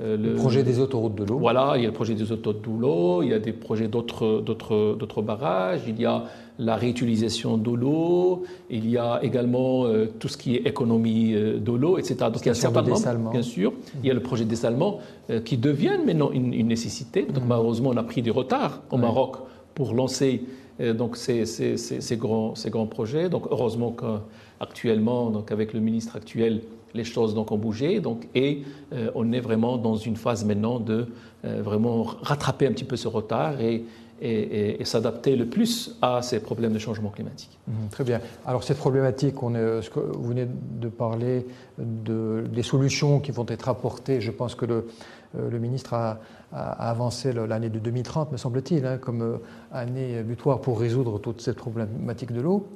euh, 0.00 0.16
le, 0.16 0.34
projet 0.34 0.62
des 0.62 0.78
autoroutes 0.78 1.14
de 1.14 1.24
l'eau. 1.24 1.38
Voilà, 1.38 1.74
il 1.76 1.82
y 1.82 1.84
a 1.84 1.88
le 1.88 1.94
projet 1.94 2.14
des 2.14 2.32
autoroutes 2.32 2.62
de 2.62 2.80
l'eau, 2.80 3.22
il 3.22 3.28
y 3.28 3.34
a 3.34 3.38
des 3.38 3.52
projets 3.52 3.88
d'autres 3.88 5.22
barrages, 5.22 5.82
il 5.86 6.00
y 6.00 6.06
a 6.06 6.24
la 6.58 6.76
réutilisation 6.76 7.56
de 7.56 7.70
l'eau, 7.70 8.44
il 8.70 8.88
y 8.88 8.96
a 8.96 9.20
également 9.22 9.84
euh, 9.84 10.06
tout 10.18 10.28
ce 10.28 10.36
qui 10.36 10.56
est 10.56 10.66
économie 10.66 11.34
euh, 11.34 11.58
de 11.58 11.72
l'eau, 11.72 11.98
etc. 11.98 12.16
Donc 12.32 12.40
il 12.40 12.46
y 12.46 12.48
a 12.48 12.52
un 12.52 12.54
certain 12.54 12.82
nombre, 12.82 13.30
bien 13.30 13.42
sûr. 13.42 13.72
Il 14.02 14.08
y 14.08 14.10
a 14.10 14.14
le 14.14 14.20
projet 14.20 14.44
des 14.44 14.52
dessalement 14.52 15.00
qui 15.46 15.56
devient 15.56 15.98
maintenant 16.04 16.30
une, 16.30 16.50
nécessité. 16.66 17.22
Donc 17.22 17.44
mm. 17.44 17.48
malheureusement, 17.48 17.90
on 17.94 17.96
a 17.96 18.02
pris 18.02 18.20
du 18.20 18.30
retard 18.30 18.82
au 18.90 18.98
Maroc 18.98 19.36
pour 19.74 19.94
lancer 19.94 20.44
donc 20.82 21.16
ces, 21.16 21.46
ces, 21.46 21.76
ces, 21.76 22.16
grands, 22.16 22.54
ces 22.54 22.70
grands 22.70 22.86
projets. 22.86 23.28
Donc 23.28 23.46
heureusement 23.50 23.92
qu'actuellement, 23.92 25.30
donc 25.30 25.52
avec 25.52 25.72
le 25.72 25.80
ministre 25.80 26.16
actuel, 26.16 26.62
les 26.94 27.04
choses 27.04 27.34
donc 27.34 27.50
ont 27.52 27.58
bougé 27.58 28.00
donc, 28.00 28.28
et 28.34 28.62
euh, 28.92 29.10
on 29.14 29.32
est 29.32 29.40
vraiment 29.40 29.78
dans 29.78 29.96
une 29.96 30.16
phase 30.16 30.44
maintenant 30.44 30.78
de 30.78 31.06
euh, 31.44 31.62
vraiment 31.62 32.02
rattraper 32.02 32.66
un 32.66 32.72
petit 32.72 32.84
peu 32.84 32.96
ce 32.96 33.08
retard 33.08 33.60
et, 33.60 33.84
et, 34.20 34.84
s'adapter 34.84 35.34
le 35.34 35.46
plus 35.46 35.96
à 36.00 36.22
ces 36.22 36.38
problèmes 36.38 36.72
de 36.72 36.78
changement 36.78 37.10
climatique. 37.10 37.58
Mhm, 37.66 37.88
très 37.90 38.04
bien. 38.04 38.20
Alors 38.46 38.62
cette 38.62 38.78
problématique, 38.78 39.42
on 39.42 39.54
est, 39.54 39.80
vous 39.96 40.28
venez 40.28 40.46
de 40.46 40.88
parler 40.88 41.44
de, 41.78 42.44
des 42.52 42.62
solutions 42.62 43.18
qui 43.18 43.32
vont 43.32 43.46
être 43.48 43.68
apportées. 43.68 44.20
Je 44.20 44.30
pense 44.30 44.54
que 44.54 44.64
le, 44.64 44.86
le 45.34 45.58
ministre 45.58 45.94
a, 45.94 46.18
avancé 46.52 47.32
l'année 47.32 47.70
de 47.70 47.78
2030, 47.78 48.32
me 48.32 48.36
semble-t-il, 48.36 48.84
hein, 48.84 48.98
comme 48.98 49.38
année 49.72 50.22
butoir 50.22 50.60
pour 50.60 50.78
résoudre 50.78 51.18
toute 51.18 51.40
cette 51.40 51.56
problématique 51.56 52.32
de 52.32 52.40
l'eau. 52.40 52.68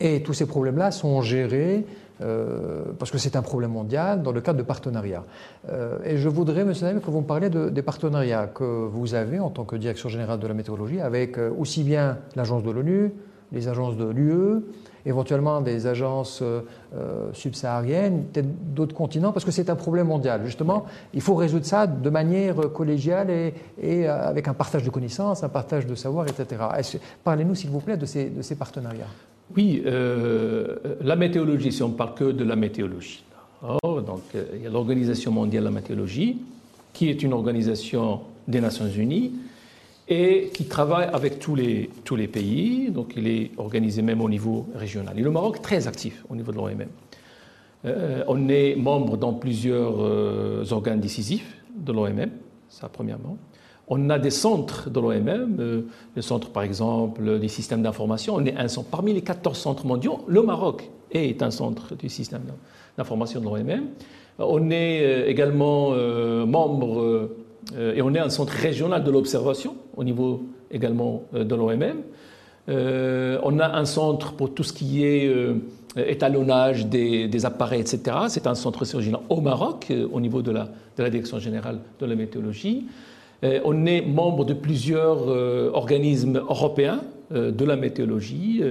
Et 0.00 0.22
tous 0.22 0.32
ces 0.32 0.46
problèmes-là 0.46 0.90
sont 0.90 1.22
gérés 1.22 1.86
euh, 2.20 2.92
parce 2.98 3.10
que 3.10 3.18
c'est 3.18 3.34
un 3.36 3.42
problème 3.42 3.72
mondial, 3.72 4.22
dans 4.22 4.32
le 4.32 4.40
cadre 4.40 4.58
de 4.58 4.62
partenariats. 4.62 5.24
Euh, 5.68 5.98
et 6.04 6.16
je 6.16 6.28
voudrais, 6.28 6.64
monsieur 6.64 6.86
Naïm, 6.86 7.00
que 7.00 7.10
vous 7.10 7.20
me 7.20 7.26
parliez 7.26 7.50
des 7.50 7.82
partenariats 7.82 8.46
que 8.46 8.64
vous 8.64 9.14
avez 9.14 9.40
en 9.40 9.50
tant 9.50 9.64
que 9.64 9.76
direction 9.76 10.08
générale 10.08 10.38
de 10.38 10.46
la 10.46 10.54
météorologie 10.54 11.00
avec 11.00 11.38
euh, 11.38 11.50
aussi 11.58 11.82
bien 11.82 12.18
l'agence 12.36 12.62
de 12.62 12.70
l'ONU, 12.70 13.12
les 13.52 13.68
agences 13.68 13.96
de 13.96 14.04
l'UE, 14.04 14.62
éventuellement 15.06 15.60
des 15.60 15.86
agences 15.86 16.42
subsahariennes, 17.32 18.24
peut-être 18.32 18.74
d'autres 18.74 18.94
continents, 18.94 19.32
parce 19.32 19.44
que 19.44 19.50
c'est 19.50 19.70
un 19.70 19.76
problème 19.76 20.06
mondial. 20.06 20.42
Justement, 20.44 20.86
il 21.12 21.20
faut 21.20 21.34
résoudre 21.34 21.66
ça 21.66 21.86
de 21.86 22.10
manière 22.10 22.72
collégiale 22.72 23.52
et, 23.80 24.06
avec 24.06 24.48
un 24.48 24.54
partage 24.54 24.82
de 24.82 24.90
connaissances, 24.90 25.44
un 25.44 25.48
partage 25.48 25.86
de 25.86 25.94
savoir, 25.94 26.26
etc. 26.26 26.62
Parlez-nous, 27.22 27.54
s'il 27.54 27.70
vous 27.70 27.80
plaît, 27.80 27.96
de 27.96 28.06
ces, 28.06 28.54
partenariats. 28.58 29.08
Oui, 29.56 29.82
euh, 29.86 30.76
la 31.00 31.16
météorologie, 31.16 31.72
si 31.72 31.82
on 31.82 31.88
ne 31.88 31.94
parle 31.94 32.14
que 32.14 32.32
de 32.32 32.44
la 32.44 32.56
météorologie. 32.56 33.24
donc, 33.62 34.22
euh, 34.34 34.44
il 34.54 34.62
y 34.62 34.66
a 34.66 34.70
l'Organisation 34.70 35.32
mondiale 35.32 35.64
de 35.64 35.68
la 35.68 35.74
météorologie, 35.74 36.38
qui 36.92 37.10
est 37.10 37.22
une 37.22 37.32
organisation 37.32 38.20
des 38.46 38.60
Nations 38.60 38.88
Unies 38.88 39.32
et 40.08 40.50
qui 40.52 40.64
travaille 40.66 41.08
avec 41.12 41.38
tous 41.38 41.54
les, 41.54 41.90
tous 42.04 42.16
les 42.16 42.28
pays. 42.28 42.90
Donc, 42.90 43.14
il 43.16 43.26
est 43.26 43.50
organisé 43.56 44.02
même 44.02 44.20
au 44.20 44.28
niveau 44.28 44.66
régional. 44.74 45.18
Et 45.18 45.22
le 45.22 45.30
Maroc 45.30 45.56
est 45.56 45.62
très 45.62 45.86
actif 45.86 46.24
au 46.28 46.36
niveau 46.36 46.52
de 46.52 46.56
l'OMM. 46.56 46.88
Euh, 47.86 48.24
on 48.28 48.48
est 48.48 48.76
membre 48.76 49.16
dans 49.16 49.32
plusieurs 49.34 50.72
organes 50.72 51.00
décisifs 51.00 51.56
de 51.74 51.92
l'OMM, 51.92 52.30
ça 52.68 52.88
premièrement. 52.88 53.36
On 53.88 54.08
a 54.08 54.18
des 54.18 54.30
centres 54.30 54.88
de 54.88 54.98
l'OMM, 54.98 55.56
euh, 55.60 55.82
le 56.16 56.22
centre 56.22 56.50
par 56.50 56.62
exemple 56.62 57.38
des 57.38 57.48
systèmes 57.48 57.82
d'information. 57.82 58.34
On 58.36 58.44
est 58.44 58.56
un 58.56 58.68
centre. 58.68 58.88
Parmi 58.88 59.12
les 59.12 59.20
14 59.20 59.58
centres 59.58 59.86
mondiaux, 59.86 60.24
le 60.26 60.42
Maroc 60.42 60.90
est 61.12 61.42
un 61.42 61.50
centre 61.50 61.94
du 61.94 62.08
système 62.08 62.42
d'information 62.96 63.40
de 63.40 63.44
l'OMM. 63.44 63.88
On 64.38 64.70
est 64.70 65.02
euh, 65.02 65.28
également 65.28 65.90
euh, 65.92 66.46
membre 66.46 67.30
et 67.76 68.02
on 68.02 68.14
est 68.14 68.18
un 68.18 68.28
centre 68.28 68.52
régional 68.52 69.02
de 69.02 69.10
l'observation 69.10 69.76
au 69.96 70.04
niveau 70.04 70.44
également 70.70 71.22
de 71.32 71.54
l'OMM. 71.54 72.02
on 72.68 73.58
a 73.58 73.76
un 73.76 73.84
centre 73.84 74.32
pour 74.34 74.54
tout 74.54 74.62
ce 74.62 74.72
qui 74.72 75.04
est 75.04 75.32
étalonnage 75.96 76.86
des, 76.86 77.46
appareils, 77.46 77.80
etc. 77.80 78.16
C'est 78.28 78.46
un 78.46 78.54
centre 78.54 78.84
régional 78.84 79.20
au 79.28 79.40
Maroc, 79.40 79.92
au 80.12 80.20
niveau 80.20 80.42
de 80.42 80.50
la, 80.50 80.68
de 80.96 81.02
la 81.02 81.10
Direction 81.10 81.38
générale 81.38 81.78
de 82.00 82.06
la 82.06 82.14
météorologie. 82.14 82.86
Euh, 83.44 83.60
on 83.64 83.86
est 83.86 84.02
membre 84.02 84.44
de 84.44 84.54
plusieurs 84.54 85.28
euh, 85.28 85.70
organismes 85.72 86.38
européens 86.38 87.00
euh, 87.32 87.50
de 87.50 87.64
la 87.64 87.76
météorologie. 87.76 88.62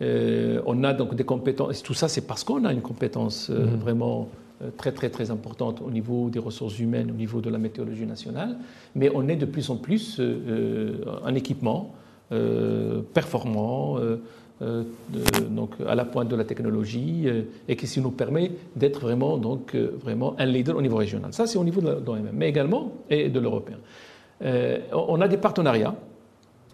on 0.00 0.84
a 0.84 0.92
donc 0.92 1.14
des 1.14 1.24
compétences. 1.24 1.80
Et 1.80 1.82
tout 1.82 1.94
ça, 1.94 2.08
c'est 2.08 2.26
parce 2.26 2.44
qu'on 2.44 2.64
a 2.64 2.72
une 2.72 2.82
compétence 2.82 3.48
mhm. 3.48 3.76
vraiment 3.80 4.28
très 4.76 4.92
très 4.92 5.10
très 5.10 5.30
importante 5.30 5.82
au 5.84 5.90
niveau 5.90 6.30
des 6.30 6.38
ressources 6.38 6.78
humaines, 6.78 7.10
au 7.10 7.14
niveau 7.14 7.40
de 7.40 7.50
la 7.50 7.58
météorologie 7.58 8.06
nationale, 8.06 8.56
mais 8.94 9.10
on 9.14 9.28
est 9.28 9.36
de 9.36 9.46
plus 9.46 9.68
en 9.70 9.76
plus 9.76 10.20
un 11.24 11.34
équipement 11.34 11.94
performant, 13.12 13.98
donc 15.50 15.72
à 15.86 15.94
la 15.94 16.04
pointe 16.04 16.28
de 16.28 16.36
la 16.36 16.44
technologie, 16.44 17.26
et 17.68 17.76
qui 17.76 18.00
nous 18.00 18.10
permet 18.10 18.52
d'être 18.76 19.00
vraiment 19.00 19.36
donc 19.36 19.74
vraiment 19.74 20.34
un 20.38 20.46
leader 20.46 20.76
au 20.76 20.82
niveau 20.82 20.96
régional. 20.96 21.32
Ça 21.32 21.46
c'est 21.46 21.58
au 21.58 21.64
niveau 21.64 21.80
de 21.80 21.88
l'OMM, 22.06 22.30
mais 22.32 22.48
également 22.48 22.92
et 23.10 23.28
de 23.28 23.40
l'européen. 23.40 23.78
Euh, 24.42 24.78
on 24.92 25.20
a 25.20 25.28
des 25.28 25.36
partenariats, 25.36 25.94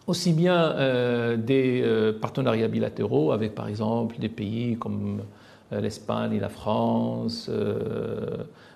aussi 0.06 0.32
bien 0.32 0.72
euh, 0.72 1.36
des 1.36 1.82
euh, 1.84 2.12
partenariats 2.12 2.68
bilatéraux 2.68 3.32
avec 3.32 3.54
par 3.54 3.68
exemple 3.68 4.18
des 4.18 4.28
pays 4.28 4.76
comme 4.76 5.20
l'Espagne 5.72 6.32
et 6.32 6.40
la 6.40 6.48
France, 6.48 7.50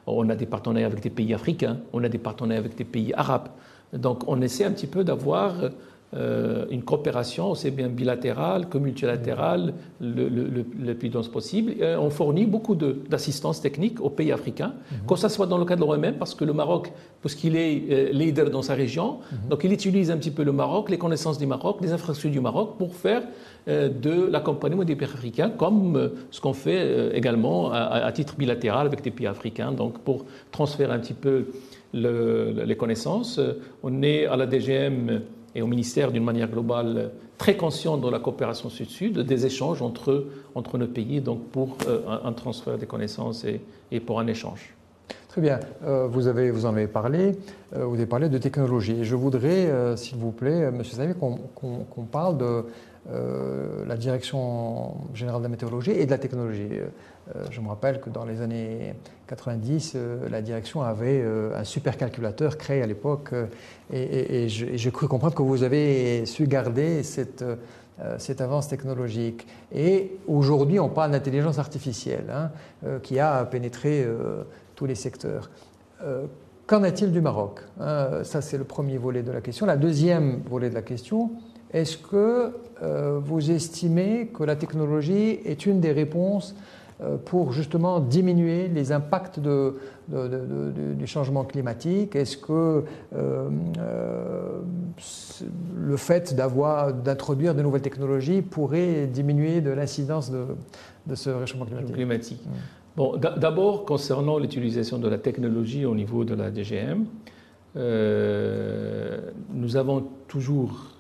on 0.07 0.29
a 0.29 0.37
des 0.37 0.47
partenariats 0.47 0.87
avec 0.87 1.01
des 1.01 1.11
pays 1.11 1.35
africains, 1.35 1.79
on 1.93 2.05
a 2.05 2.09
des 2.09 2.19
partenariats 2.19 2.61
avec 2.61 2.77
des 2.77 2.85
pays 2.85 3.13
arabes. 3.15 3.49
Donc 3.95 4.25
on 4.27 4.41
essaie 4.41 4.65
un 4.65 4.73
petit 4.73 4.87
peu 4.87 5.05
d'avoir 5.05 5.63
euh, 5.63 5.69
une 6.71 6.83
coopération 6.83 7.51
aussi 7.51 7.71
bien 7.71 7.89
bilatérale 7.89 8.69
que 8.69 8.79
multilatérale 8.79 9.75
le, 10.01 10.93
plus 10.93 11.09
dense 11.09 11.29
possible. 11.29 11.75
on 11.99 12.11
fournit 12.11 12.47
beaucoup 12.47 12.75
d'assistance 12.75 13.61
technique 13.61 14.01
aux 14.01 14.11
pays 14.11 14.33
africains, 14.33 14.75
mhm. 14.75 15.07
que 15.09 15.17
ce 15.17 15.29
soit 15.29 15.47
dans 15.47 15.59
le 15.59 15.65
cadre 15.65 15.87
de 15.87 15.91
l'OMM, 15.93 16.15
parce 16.15 16.35
que 16.35 16.45
le 16.45 16.53
Maroc, 16.53 16.93
puisqu'il 17.21 17.57
est 17.57 17.83
euh, 17.91 18.13
leader 18.13 18.51
dans 18.51 18.63
sa 18.63 18.75
région, 18.75 19.19
mhm. 19.33 19.49
donc 19.51 19.65
il 19.65 19.73
utilise 19.73 20.11
un 20.11 20.17
petit 20.17 20.31
peu 20.31 20.45
le 20.45 20.53
Maroc, 20.53 20.91
les 20.91 20.99
connaissances 20.99 21.39
du 21.39 21.47
Maroc, 21.47 21.79
les 21.83 21.93
infrastructures 21.93 22.31
du 22.31 22.41
Maroc 22.41 22.77
pour 22.79 22.95
faire 22.95 23.23
euh, 23.69 23.89
de 23.89 24.27
l'accompagnement 24.31 24.85
des 24.85 24.97
pays 24.97 25.09
africains, 25.09 25.51
comme 25.51 26.11
ce 26.31 26.41
qu'on 26.41 26.53
fait 26.53 27.17
également 27.17 27.73
à, 27.73 28.11
titre 28.13 28.35
bilatéral 28.37 28.87
avec 28.87 29.03
des 29.03 29.11
pays 29.11 29.27
africains, 29.27 29.73
donc 29.73 29.99
pour 29.99 30.25
transférer 30.51 30.93
un 30.93 30.99
petit 30.99 31.15
peu 31.15 31.47
les 31.93 32.77
connaissances. 32.77 33.41
On 33.83 34.03
est 34.03 34.27
à 34.27 34.37
la 34.37 34.47
DGM 34.47 35.21
et 35.55 35.63
au 35.63 35.67
ministère 35.67 36.11
d'une 36.11 36.25
manière 36.25 36.49
globale 36.49 37.11
très 37.39 37.57
conscient 37.57 37.97
de 37.97 38.09
la 38.09 38.19
coopération 38.19 38.69
sud-sud, 38.69 39.21
des 39.21 39.47
échanges 39.47 39.83
entre, 39.83 40.27
entre 40.55 40.79
nos 40.79 40.87
pays, 40.87 41.21
donc 41.21 41.49
pour 41.49 41.77
euh, 41.87 42.01
un, 42.25 42.33
transfert 42.33 42.79
des 42.79 42.87
connaissances 42.87 43.45
et, 43.45 43.61
et, 43.91 44.01
pour 44.01 44.21
un 44.21 44.27
échange. 44.27 44.75
Très 45.29 45.41
bien. 45.41 45.61
Euh, 45.85 46.07
vous, 46.07 46.29
avez, 46.29 46.51
vous 46.51 46.65
en 46.65 46.71
avez 46.71 46.87
parlé. 46.87 47.37
Euh, 47.75 47.85
vous 47.85 47.97
avez 47.97 48.07
parlé 48.07 48.29
de 48.29 48.39
technologie. 48.39 49.05
je 49.05 49.17
voudrais, 49.17 49.97
s'il 49.97 50.19
vous 50.19 50.33
plaît, 50.33 50.71
Monsieur 50.71 50.95
Xavier, 50.95 51.15
qu'on 51.15 52.05
parle 52.11 52.39
de 52.39 52.65
la 53.07 53.97
direction 53.97 54.95
générale 55.13 55.41
de 55.41 55.45
la 55.45 55.51
météorologie 55.51 55.91
et 55.91 56.07
de 56.07 56.11
la 56.11 56.19
technologie. 56.19 56.69
je 57.51 57.61
me 57.61 57.69
rappelle 57.69 58.01
que 58.01 58.09
dans 58.09 58.25
les 58.25 58.41
années 58.41 58.95
90, 59.27 59.97
la 60.31 60.41
direction 60.41 60.83
avait 60.83 61.23
un 61.55 61.65
supercalculateur 61.65 62.57
créé 62.57 62.83
à 62.83 62.87
l'époque 62.87 63.35
et, 63.93 64.49
je, 64.49 64.91
cru 64.91 65.07
comprendre 65.07 65.35
que 65.35 65.43
vous 65.43 65.63
avez 65.63 66.25
su 66.25 66.47
garder 66.47 67.03
cette, 67.03 67.45
euh, 68.01 68.19
avance 68.41 68.67
technologique. 68.67 69.47
Et 69.73 70.17
aujourd'hui, 70.27 70.81
on 70.81 70.89
parle 70.89 71.13
d'intelligence 71.13 71.61
artificielle 71.61 72.27
hein, 72.33 72.51
euh, 72.85 72.99
qui 72.99 73.21
a 73.21 73.45
pénétré 73.45 74.03
euh, 74.03 74.43
tous 74.75 74.87
les 74.87 74.97
secteurs. 74.97 75.49
qu'en 76.67 76.83
est-il 76.83 77.13
du 77.13 77.21
Maroc 77.21 77.61
Ça, 77.79 78.41
c'est 78.41 78.59
le 78.59 78.65
premier 78.65 78.99
volet 78.99 79.23
de 79.23 79.31
la 79.31 79.41
question. 79.41 79.65
La 79.65 79.77
deuxième 79.77 80.43
volet 80.51 80.71
de 80.71 80.75
la 80.75 80.83
question, 80.83 81.31
est-ce 81.75 81.99
que 81.99 82.53
vous 83.25 83.51
estimez 83.51 84.29
que 84.33 84.43
la 84.45 84.57
technologie 84.57 85.41
est 85.45 85.67
une 85.67 85.81
des 85.81 85.93
réponses 85.93 86.55
euh, 87.03 87.17
pour 87.17 87.53
justement 87.53 87.99
diminuer 87.99 88.69
les 88.69 88.93
impacts 88.93 89.41
de, 89.41 89.75
du 90.09 91.07
changement 91.09 91.43
climatique? 91.43 92.15
Est-ce 92.15 92.37
que 92.37 92.53
euh, 92.53 93.49
euh, 93.79 94.61
le 95.77 95.97
fait 95.97 96.37
d'avoir, 96.37 96.93
d'introduire 96.93 97.53
de 97.57 97.63
nouvelles 97.63 97.83
technologies 97.83 98.43
pourrait 98.43 99.09
diminuer 99.09 99.61
de 99.61 99.71
l'incidence 99.71 100.31
de, 100.31 101.15
ce 101.17 101.31
réchauffement 101.31 101.67
climatique, 101.93 102.41
mm. 102.47 102.51
Bon, 102.97 103.17
d'abord, 103.17 103.85
concernant 103.85 104.39
l'utilisation 104.39 104.99
de 104.99 105.09
la 105.09 105.19
technologie 105.19 105.85
au 105.85 105.97
niveau 105.97 106.23
de 106.23 106.35
la 106.35 106.53
DGM, 106.53 107.07
nous 109.53 109.77
avons 109.77 110.07
toujours 110.29 110.94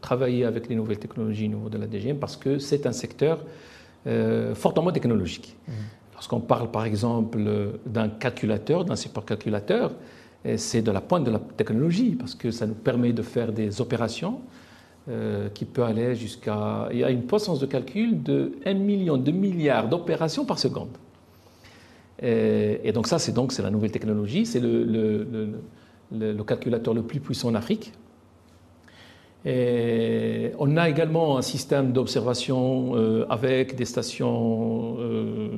travaillé 0.00 0.44
avec 0.44 0.68
les 0.68 0.76
nouvelles 0.76 0.98
technologies 0.98 1.46
au 1.46 1.48
niveau 1.48 1.68
de 1.68 1.78
la 1.78 1.86
DGM 1.86 2.18
parce 2.18 2.36
que 2.36 2.58
c'est 2.58 2.86
un 2.86 2.92
secteur 2.92 3.44
euh, 4.06 4.54
fortement 4.54 4.92
technologique. 4.92 5.54
Mmh. 5.68 5.72
Lorsqu'on 6.14 6.40
parle 6.40 6.70
par 6.70 6.86
exemple 6.86 7.38
d'un 7.84 8.08
calculateur, 8.08 8.86
d'un 8.86 8.96
supercalculateur, 8.96 9.92
euh, 10.46 10.54
c'est 10.56 10.80
de 10.80 10.90
la 10.90 11.02
pointe 11.02 11.24
de 11.24 11.30
la 11.30 11.38
technologie 11.38 12.16
parce 12.18 12.34
que 12.34 12.50
ça 12.50 12.66
nous 12.66 12.74
permet 12.74 13.12
de 13.12 13.20
faire 13.20 13.52
des 13.52 13.82
opérations 13.82 14.40
euh, 15.10 15.50
qui 15.50 15.66
peut 15.66 15.82
aller 15.82 16.14
jusqu'à. 16.14 16.88
Il 16.92 16.98
y 17.00 17.04
a 17.04 17.10
une 17.10 17.24
puissance 17.24 17.60
de 17.60 17.66
calcul 17.66 18.22
de 18.22 18.52
1 18.64 18.72
million, 18.72 19.18
2 19.18 19.32
milliards 19.32 19.86
d'opérations 19.86 20.46
par 20.46 20.58
seconde. 20.58 20.96
Et, 22.22 22.92
donc, 22.92 23.06
ça, 23.06 23.18
c'est 23.18 23.32
donc 23.32 23.50
c'est 23.52 23.62
la 23.62 23.70
nouvelle 23.70 23.92
technologie. 23.92 24.44
C'est 24.44 24.60
le, 24.60 24.84
le, 26.12 26.44
calculateur 26.44 26.92
le 26.92 27.02
plus 27.02 27.18
puissant 27.18 27.48
en 27.48 27.54
Afrique. 27.54 27.92
On 29.46 30.76
a 30.76 30.88
également 30.88 31.38
un 31.38 31.42
système 31.42 31.92
d'observation 31.92 32.94
euh, 32.94 33.24
avec 33.30 33.74
des 33.74 33.86
stations, 33.86 34.96
euh, 34.98 35.48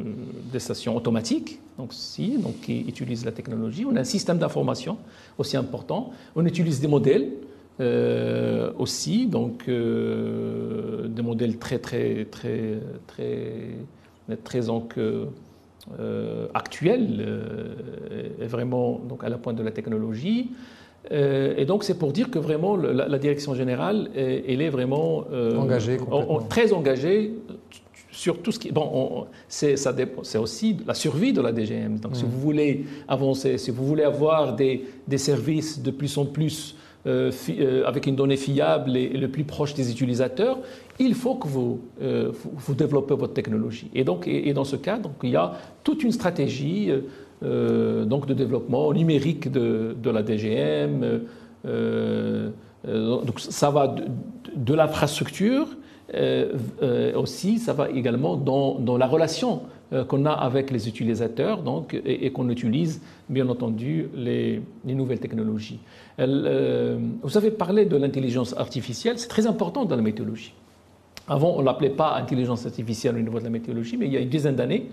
des 0.52 0.60
stations 0.60 0.96
automatiques, 0.96 1.58
donc, 1.78 1.92
si, 1.92 2.38
donc, 2.38 2.60
qui 2.60 2.80
utilisent 2.80 3.24
la 3.24 3.32
technologie. 3.32 3.84
On 3.84 3.96
a 3.96 4.00
un 4.00 4.04
système 4.04 4.38
d'information 4.38 4.98
aussi 5.38 5.56
important. 5.56 6.12
On 6.36 6.46
utilise 6.46 6.80
des 6.80 6.86
modèles 6.86 7.30
euh, 7.80 8.70
aussi, 8.78 9.26
donc 9.26 9.66
des 9.66 11.22
modèles 11.22 11.58
très, 11.58 11.78
très, 11.78 12.26
très, 12.26 12.78
très, 13.08 14.36
très, 14.44 14.70
actuels, 16.54 17.40
et 18.40 18.46
vraiment 18.46 19.00
donc, 19.08 19.24
à 19.24 19.28
la 19.28 19.38
pointe 19.38 19.56
de 19.56 19.64
la 19.64 19.72
technologie. 19.72 20.52
Euh, 21.10 21.54
et 21.56 21.64
donc 21.64 21.82
c'est 21.84 21.98
pour 21.98 22.12
dire 22.12 22.30
que 22.30 22.38
vraiment 22.38 22.76
la, 22.76 23.18
direction 23.18 23.54
générale, 23.54 24.10
elle 24.14 24.62
est 24.62 24.70
vraiment 24.70 25.24
euh, 25.32 25.56
engagée, 25.56 25.98
très 26.48 26.72
engagée 26.72 27.32
sur 28.10 28.40
tout 28.40 28.52
ce 28.52 28.58
qui. 28.58 28.70
Bon, 28.70 29.26
c'est 29.48 29.76
aussi 30.38 30.76
la 30.86 30.94
survie 30.94 31.32
de 31.32 31.40
la 31.40 31.52
DGM. 31.52 31.98
Donc 31.98 32.14
si 32.14 32.24
mm. 32.24 32.28
vous 32.28 32.40
voulez 32.40 32.84
avancer, 33.08 33.58
si 33.58 33.70
vous 33.70 33.84
voulez 33.84 34.04
avoir 34.04 34.54
des, 34.54 34.84
des 35.08 35.18
services 35.18 35.82
de 35.82 35.90
plus 35.90 36.16
en 36.18 36.26
plus 36.26 36.76
euh, 37.04 37.32
avec 37.84 38.06
une 38.06 38.14
donnée 38.14 38.36
fiable 38.36 38.96
et, 38.96 39.08
le 39.08 39.28
plus 39.28 39.42
proche 39.42 39.74
des 39.74 39.90
utilisateurs, 39.90 40.58
il 41.00 41.14
faut 41.14 41.34
que 41.34 41.48
vous, 41.48 41.80
vous, 41.98 42.74
développez 42.74 43.14
votre 43.14 43.34
technologie. 43.34 43.90
Et 43.92 44.04
donc, 44.04 44.28
et, 44.28 44.52
dans 44.52 44.62
ce 44.62 44.76
cas, 44.76 44.98
donc, 44.98 45.14
il 45.24 45.30
y 45.30 45.36
a 45.36 45.52
toute 45.82 46.04
une 46.04 46.12
stratégie 46.12 46.90
euh, 46.90 47.00
donc 47.42 48.26
de 48.26 48.34
développement 48.34 48.92
numérique 48.92 49.50
de, 49.50 50.10
la 50.10 50.22
DGM. 50.22 51.22
Euh, 51.64 52.50
euh, 52.88 53.24
donc 53.24 53.40
ça 53.40 53.70
va 53.70 53.94
de, 54.56 54.74
l'infrastructure 54.74 55.68
aussi, 57.14 57.58
ça 57.58 57.72
va 57.72 57.88
également 57.88 58.36
dans, 58.36 58.98
la 58.98 59.06
relation 59.06 59.62
qu'on 60.08 60.26
a 60.26 60.32
avec 60.32 60.70
les 60.70 60.88
utilisateurs 60.88 61.62
donc, 61.62 61.98
et, 62.04 62.30
qu'on 62.32 62.48
utilise 62.50 63.00
bien 63.28 63.48
entendu 63.48 64.08
les, 64.14 64.60
nouvelles 64.84 65.20
technologies. 65.20 65.78
vous 66.18 67.36
avez 67.36 67.50
parlé 67.50 67.86
de 67.86 67.96
l'intelligence 67.96 68.54
artificielle, 68.58 69.18
c'est 69.18 69.28
très 69.28 69.46
important 69.46 69.84
dans 69.84 69.96
la 69.96 70.02
météorologie. 70.02 70.54
Avant, 71.28 71.54
on 71.56 71.60
ne 71.60 71.64
l'appelait 71.64 71.90
pas 71.90 72.16
intelligence 72.16 72.66
artificielle 72.66 73.16
au 73.16 73.20
niveau 73.20 73.38
de 73.38 73.44
la 73.44 73.50
météorologie, 73.50 73.96
mais 73.96 74.06
il 74.06 74.12
y 74.12 74.16
a 74.16 74.20
une 74.20 74.28
dizaine 74.28 74.56
d'années, 74.56 74.88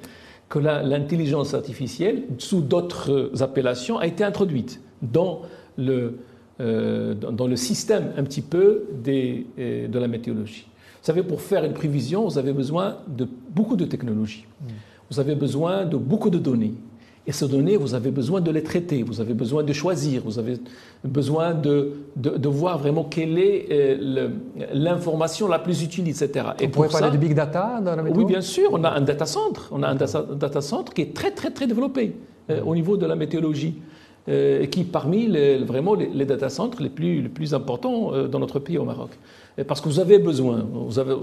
que 0.49 0.57
l'intelligence 0.57 1.53
artificielle, 1.53 2.23
sous 2.39 2.61
d'autres 2.61 3.31
appellations, 3.41 3.99
a 3.99 4.07
été 4.07 4.23
introduite 4.23 4.81
dans 5.01 5.43
le, 5.77 6.17
euh, 6.59 7.13
dans 7.13 7.47
le 7.47 7.55
système 7.55 8.11
un 8.17 8.23
petit 8.23 8.41
peu 8.41 8.85
des, 8.91 9.45
euh, 9.59 9.87
de 9.87 9.99
la 9.99 10.07
météorologie. 10.07 10.65
Vous 11.01 11.05
savez, 11.05 11.23
pour 11.23 11.41
faire 11.41 11.63
une 11.63 11.73
prévision, 11.73 12.25
vous 12.25 12.37
avez 12.37 12.51
besoin 12.51 12.97
de 13.07 13.27
beaucoup 13.51 13.75
de 13.75 13.85
technologies. 13.85 14.45
Mm. 14.61 14.65
Vous 15.11 15.19
avez 15.19 15.35
besoin 15.35 15.85
de 15.85 15.97
beaucoup 15.97 16.29
de 16.29 16.39
données. 16.39 16.73
Et 17.27 17.31
ces 17.31 17.47
données, 17.47 17.77
vous 17.77 17.93
avez 17.93 18.11
besoin 18.11 18.41
de 18.41 18.49
les 18.49 18.63
traiter, 18.63 19.03
vous 19.03 19.21
avez 19.21 19.33
besoin 19.33 19.61
de 19.61 19.71
choisir, 19.73 20.21
vous 20.25 20.39
avez 20.39 20.57
besoin 21.03 21.53
de, 21.53 21.93
de, 22.15 22.49
voir 22.49 22.79
vraiment 22.79 23.03
quelle 23.03 23.37
est 23.37 23.67
euh, 23.71 24.29
l'information 24.73 25.47
la 25.47 25.59
plus 25.59 25.83
utile, 25.83 26.07
etc. 26.07 26.29
Et 26.59 26.65
Vous 26.65 26.71
pouvez 26.71 26.87
parler 26.87 27.11
de 27.11 27.17
big 27.17 27.35
data 27.35 27.81
dans 27.83 27.95
la 27.95 28.01
météo 28.01 28.19
Oui, 28.19 28.25
bien 28.25 28.41
sûr. 28.41 28.69
On 28.71 28.83
a 28.83 28.89
un 28.89 29.01
data 29.01 29.25
center. 29.25 29.61
On 29.71 29.83
a 29.83 29.87
un 29.89 29.95
data, 29.95 30.61
center 30.61 30.93
qui 30.93 31.01
est 31.01 31.13
très, 31.13 31.31
très, 31.31 31.51
très 31.51 31.67
développé 31.67 32.15
euh, 32.49 32.63
au 32.63 32.73
niveau 32.73 32.97
de 32.97 33.05
la 33.05 33.15
météorologie. 33.15 33.75
Euh, 34.29 34.65
qui 34.67 34.83
parmi 34.83 35.27
les, 35.27 35.57
vraiment 35.57 35.95
les, 35.95 36.25
data 36.25 36.49
centers 36.49 36.81
les 36.81 36.89
plus, 36.89 37.21
les 37.21 37.29
plus 37.29 37.53
importants 37.55 38.11
dans 38.27 38.37
notre 38.37 38.59
pays 38.59 38.77
au 38.77 38.83
Maroc. 38.83 39.09
Parce 39.67 39.81
que 39.81 39.89
vous 39.89 39.99
avez 39.99 40.19
besoin, 40.19 40.65
vous, 40.71 40.99
avez, 40.99 41.15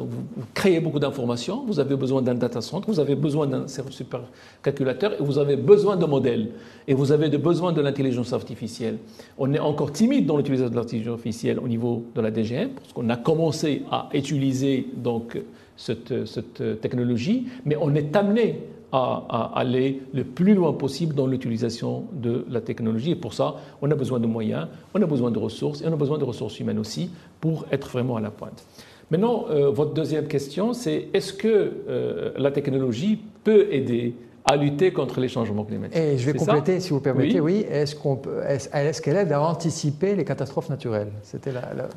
créez 0.53 0.81
beaucoup 0.81 0.99
d'informations, 0.99 1.65
vous 1.67 1.81
avez 1.81 1.97
besoin 1.97 2.21
d'un 2.21 2.35
data 2.35 2.61
center, 2.61 2.87
vous 2.89 3.01
avez 3.01 3.15
besoin 3.15 3.47
d'un 3.47 3.67
supercalculateur 3.67 5.13
et 5.15 5.23
vous 5.23 5.39
avez 5.39 5.57
besoin 5.57 5.97
de 5.97 6.05
modèles. 6.05 6.49
Et 6.87 6.95
vous 6.95 7.13
avez 7.13 7.31
besoin 7.39 7.73
de 7.73 7.81
l'intelligence 7.81 8.33
artificielle. 8.33 8.99
On 9.39 9.55
est 9.55 9.59
encore 9.59 9.93
timide 9.93 10.27
dans 10.27 10.37
l'utilisation 10.37 10.71
de 10.71 10.77
l'intelligence 10.77 11.15
artificielle 11.15 11.59
au 11.59 11.69
niveau 11.69 12.05
de 12.15 12.21
la 12.21 12.31
DGM, 12.31 12.71
parce 12.71 12.93
qu'on 12.93 13.09
a 13.09 13.17
commencé 13.17 13.83
à 13.91 14.09
utiliser 14.13 14.87
donc 14.97 15.41
cette 15.77 16.81
technologie, 16.81 17.47
mais 17.65 17.77
on 17.81 17.95
est 17.95 18.15
amené 18.17 18.61
à, 18.97 19.53
aller 19.55 20.03
le 20.15 20.25
plus 20.25 20.55
loin 20.55 20.73
possible 20.73 21.15
dans 21.15 21.27
l'utilisation 21.27 22.05
de 22.13 22.47
la 22.49 22.61
technologie. 22.61 23.13
Et 23.13 23.17
pour 23.17 23.35
ça, 23.35 23.57
on 23.83 23.91
a 23.91 23.95
besoin 23.95 24.21
de 24.21 24.27
moyens, 24.27 24.69
on 24.95 25.03
a 25.03 25.07
besoin 25.07 25.31
de 25.31 25.39
ressources 25.39 25.83
et 25.83 25.87
on 25.87 25.93
a 25.93 25.97
besoin 25.97 26.19
de 26.19 26.25
ressources 26.25 26.59
humaines 26.61 26.79
aussi 26.79 27.11
pour 27.41 27.67
être 27.71 27.89
vraiment 27.89 28.17
à 28.17 28.21
la 28.21 28.31
pointe. 28.31 28.65
Maintenant, 29.11 29.47
euh, 29.51 29.71
votre 29.71 29.93
deuxième 29.93 30.27
question, 30.27 30.73
c'est 30.73 31.09
est-ce 31.15 31.33
que 31.33 31.49
euh, 31.89 32.33
la 32.37 32.51
technologie 32.51 33.21
peut 33.45 33.69
aider 33.71 34.15
à 34.45 34.57
lutter 34.57 34.93
contre 34.93 35.21
les 35.21 35.29
changements 35.29 35.65
climatiques? 35.65 35.97
Et 35.97 36.19
je 36.19 36.27
vais 36.27 36.37
compléter, 36.37 36.81
si 36.81 36.91
vous 36.91 37.01
permettez, 37.01 37.41
oui. 37.41 37.65
Est-ce 37.69 37.95
qu'on 37.95 38.17
qu'elle 38.17 39.17
aide 39.17 39.33
à 39.33 39.43
anticiper 39.43 40.17
les 40.17 40.25
catastrophes 40.25 40.71
naturelles? 40.71 41.13
C'était 41.23 41.53
la, 41.53 41.89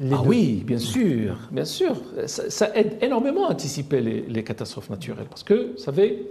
ah 0.00 0.22
oui, 0.24 0.62
bien 0.64 0.78
sûr, 0.78 1.36
bien 1.50 1.64
sûr. 1.64 1.96
Ça, 2.26 2.70
aide 2.76 2.98
énormément 3.00 3.48
à 3.48 3.50
anticiper 3.50 4.00
les, 4.00 4.44
catastrophes 4.44 4.90
naturelles. 4.90 5.26
Parce 5.28 5.42
que, 5.42 5.72
vous 5.72 5.78
savez, 5.78 6.26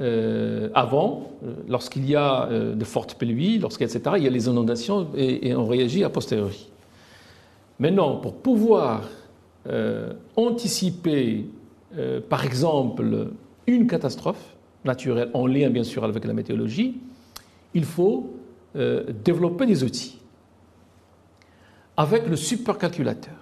euh, 0.00 0.68
avant, 0.74 1.32
euh, 1.42 1.54
lorsqu'il 1.68 2.08
y 2.08 2.14
a 2.14 2.46
euh, 2.46 2.74
de 2.74 2.84
fortes 2.84 3.14
pluies, 3.14 3.58
lorsqu'il 3.58 3.86
etc., 3.86 4.16
il 4.18 4.24
y 4.24 4.26
a 4.26 4.30
les 4.30 4.46
inondations 4.46 5.08
et, 5.16 5.54
on 5.54 5.66
réagit 5.66 6.04
a 6.04 6.10
posteriori. 6.10 6.68
Maintenant, 7.78 8.16
pour 8.16 8.34
pouvoir 8.34 9.08
anticiper, 10.34 11.44
par 12.30 12.46
exemple, 12.46 13.28
une 13.66 13.86
catastrophe 13.86 14.56
naturelle 14.86 15.28
en 15.34 15.46
lien 15.46 15.68
bien 15.68 15.84
sûr 15.84 16.04
avec 16.04 16.24
la 16.24 16.32
météorologie, 16.32 16.96
il 17.74 17.84
faut 17.84 18.32
développer 18.74 19.66
des 19.66 19.84
outils 19.84 20.17
avec 21.98 22.28
le 22.28 22.36
supercalculateur, 22.36 23.34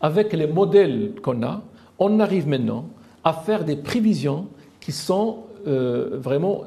avec 0.00 0.32
les 0.32 0.46
modèles 0.46 1.12
qu'on 1.22 1.42
a, 1.42 1.60
on 1.98 2.18
arrive 2.18 2.48
maintenant 2.48 2.86
à 3.22 3.34
faire 3.34 3.62
des 3.62 3.76
prévisions 3.76 4.46
qui 4.80 4.90
sont 4.90 5.40
euh, 5.68 6.18
vraiment 6.18 6.64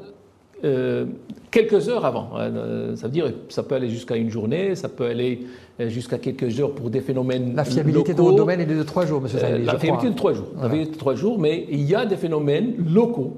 euh, 0.62 1.06
quelques 1.50 1.88
heures 1.88 2.04
avant. 2.04 2.30
Euh, 2.36 2.94
ça 2.94 3.08
veut 3.08 3.12
dire 3.12 3.32
ça 3.48 3.64
peut 3.64 3.74
aller 3.74 3.90
jusqu'à 3.90 4.16
une 4.16 4.30
journée, 4.30 4.76
ça 4.76 4.88
peut 4.88 5.06
aller 5.06 5.40
jusqu'à 5.80 6.18
quelques 6.18 6.60
heures 6.60 6.72
pour 6.72 6.88
des 6.88 7.00
phénomènes. 7.00 7.56
La 7.56 7.64
fiabilité 7.64 8.14
de 8.14 8.22
votre 8.22 8.36
domaine 8.36 8.60
est 8.60 8.66
de 8.66 8.82
trois 8.84 9.04
jours, 9.04 9.20
monsieur 9.20 9.40
Saïd. 9.40 9.64
La 9.64 9.76
fiabilité 9.76 10.10
de 10.10 10.16
trois 10.16 10.34
jours. 10.34 10.46
La 10.54 10.68
fiabilité 10.68 10.92
de 10.92 10.98
trois 10.98 11.16
jours, 11.16 11.40
mais 11.40 11.66
il 11.68 11.82
y 11.82 11.96
a 11.96 12.06
des 12.06 12.16
phénomènes 12.16 12.76
locaux, 12.94 13.36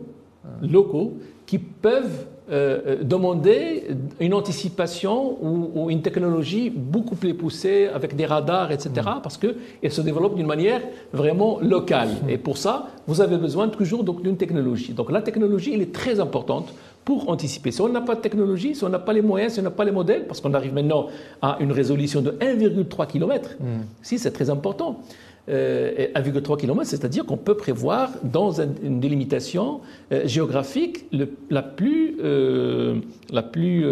locaux 0.60 1.14
qui 1.46 1.58
peuvent 1.58 2.26
euh, 2.48 2.78
euh, 2.86 2.96
demander 3.02 3.88
une 4.20 4.32
anticipation 4.32 5.36
ou, 5.42 5.90
une 5.90 6.00
technologie 6.00 6.70
beaucoup 6.70 7.16
plus 7.16 7.34
poussée 7.34 7.88
avec 7.92 8.14
des 8.14 8.24
radars, 8.24 8.70
etc., 8.70 8.90
mm. 8.94 9.20
parce 9.20 9.36
qu'elle 9.36 9.90
se 9.90 10.00
développe 10.00 10.36
d'une 10.36 10.46
manière 10.46 10.80
vraiment 11.12 11.58
locale. 11.60 12.10
Mm. 12.24 12.30
Et 12.30 12.38
pour 12.38 12.56
ça, 12.56 12.86
vous 13.08 13.20
avez 13.20 13.36
besoin 13.36 13.68
toujours 13.68 14.04
d'une 14.04 14.36
technologie. 14.36 14.92
Donc 14.92 15.10
la 15.10 15.22
technologie, 15.22 15.74
elle 15.74 15.82
est 15.82 15.92
très 15.92 16.20
importante 16.20 16.72
pour 17.04 17.28
anticiper. 17.30 17.72
Si 17.72 17.80
on 17.80 17.88
n'a 17.88 18.00
pas 18.00 18.14
de 18.14 18.20
technologie, 18.20 18.76
si 18.76 18.84
on 18.84 18.88
n'a 18.88 19.00
pas 19.00 19.12
les 19.12 19.22
moyens, 19.22 19.54
si 19.54 19.60
on 19.60 19.64
n'a 19.64 19.70
pas 19.70 19.84
les 19.84 19.92
modèles, 19.92 20.26
parce 20.26 20.40
qu'on 20.40 20.54
arrive 20.54 20.72
maintenant 20.72 21.08
à 21.42 21.56
une 21.58 21.72
résolution 21.72 22.22
de 22.22 22.30
1,3 22.30 23.06
km, 23.08 23.56
hmm. 23.58 23.64
si 24.02 24.20
c'est 24.20 24.30
très 24.30 24.50
important. 24.50 25.00
1,3 25.48 25.52
euh, 25.52 26.56
km, 26.56 26.88
c'est-à-dire 26.88 27.24
qu'on 27.24 27.36
peut 27.36 27.56
prévoir 27.56 28.10
dans 28.24 28.60
une 28.60 29.00
délimitation 29.00 29.80
euh, 30.12 30.26
géographique 30.26 31.06
la 31.50 31.62
plus, 31.62 32.16
euh, 32.22 32.96
la 33.30 33.42
plus 33.42 33.84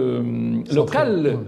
locale 0.73 1.39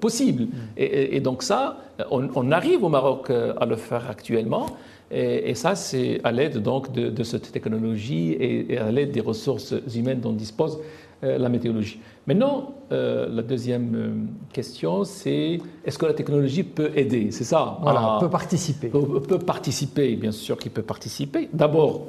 possible. 0.00 0.44
Hmm. 0.44 0.48
Et, 0.76 1.20
donc 1.20 1.42
ça, 1.42 1.78
on, 2.10 2.52
arrive 2.52 2.84
au 2.84 2.88
Maroc 2.88 3.30
à 3.30 3.66
le 3.66 3.76
faire 3.76 4.08
actuellement. 4.08 4.66
Et, 5.10 5.54
ça, 5.54 5.74
c'est 5.74 6.20
à 6.22 6.30
l'aide 6.30 6.58
donc 6.58 6.92
de, 6.92 7.22
cette 7.24 7.50
technologie 7.50 8.36
et, 8.38 8.78
à 8.78 8.92
l'aide 8.92 9.10
des 9.10 9.20
ressources 9.20 9.74
humaines 9.94 10.20
dont 10.20 10.32
dispose 10.32 10.78
euh, 10.78 11.09
la 11.22 11.48
météorologie. 11.48 12.00
Maintenant, 12.26 12.74
euh, 12.92 13.28
la 13.30 13.42
deuxième 13.42 13.94
euh, 13.94 14.10
question, 14.52 15.04
c'est 15.04 15.58
est-ce 15.84 15.98
que 15.98 16.06
la 16.06 16.14
technologie 16.14 16.62
peut 16.62 16.90
aider? 16.94 17.30
C'est 17.30 17.44
ça. 17.44 17.78
Voilà, 17.82 18.18
peut 18.20 18.30
participer. 18.30 18.88
Peut, 18.88 19.20
peut 19.20 19.38
participer, 19.38 20.16
bien 20.16 20.32
sûr 20.32 20.56
qu'il 20.58 20.70
peut 20.70 20.82
participer. 20.82 21.48
D'abord, 21.52 22.06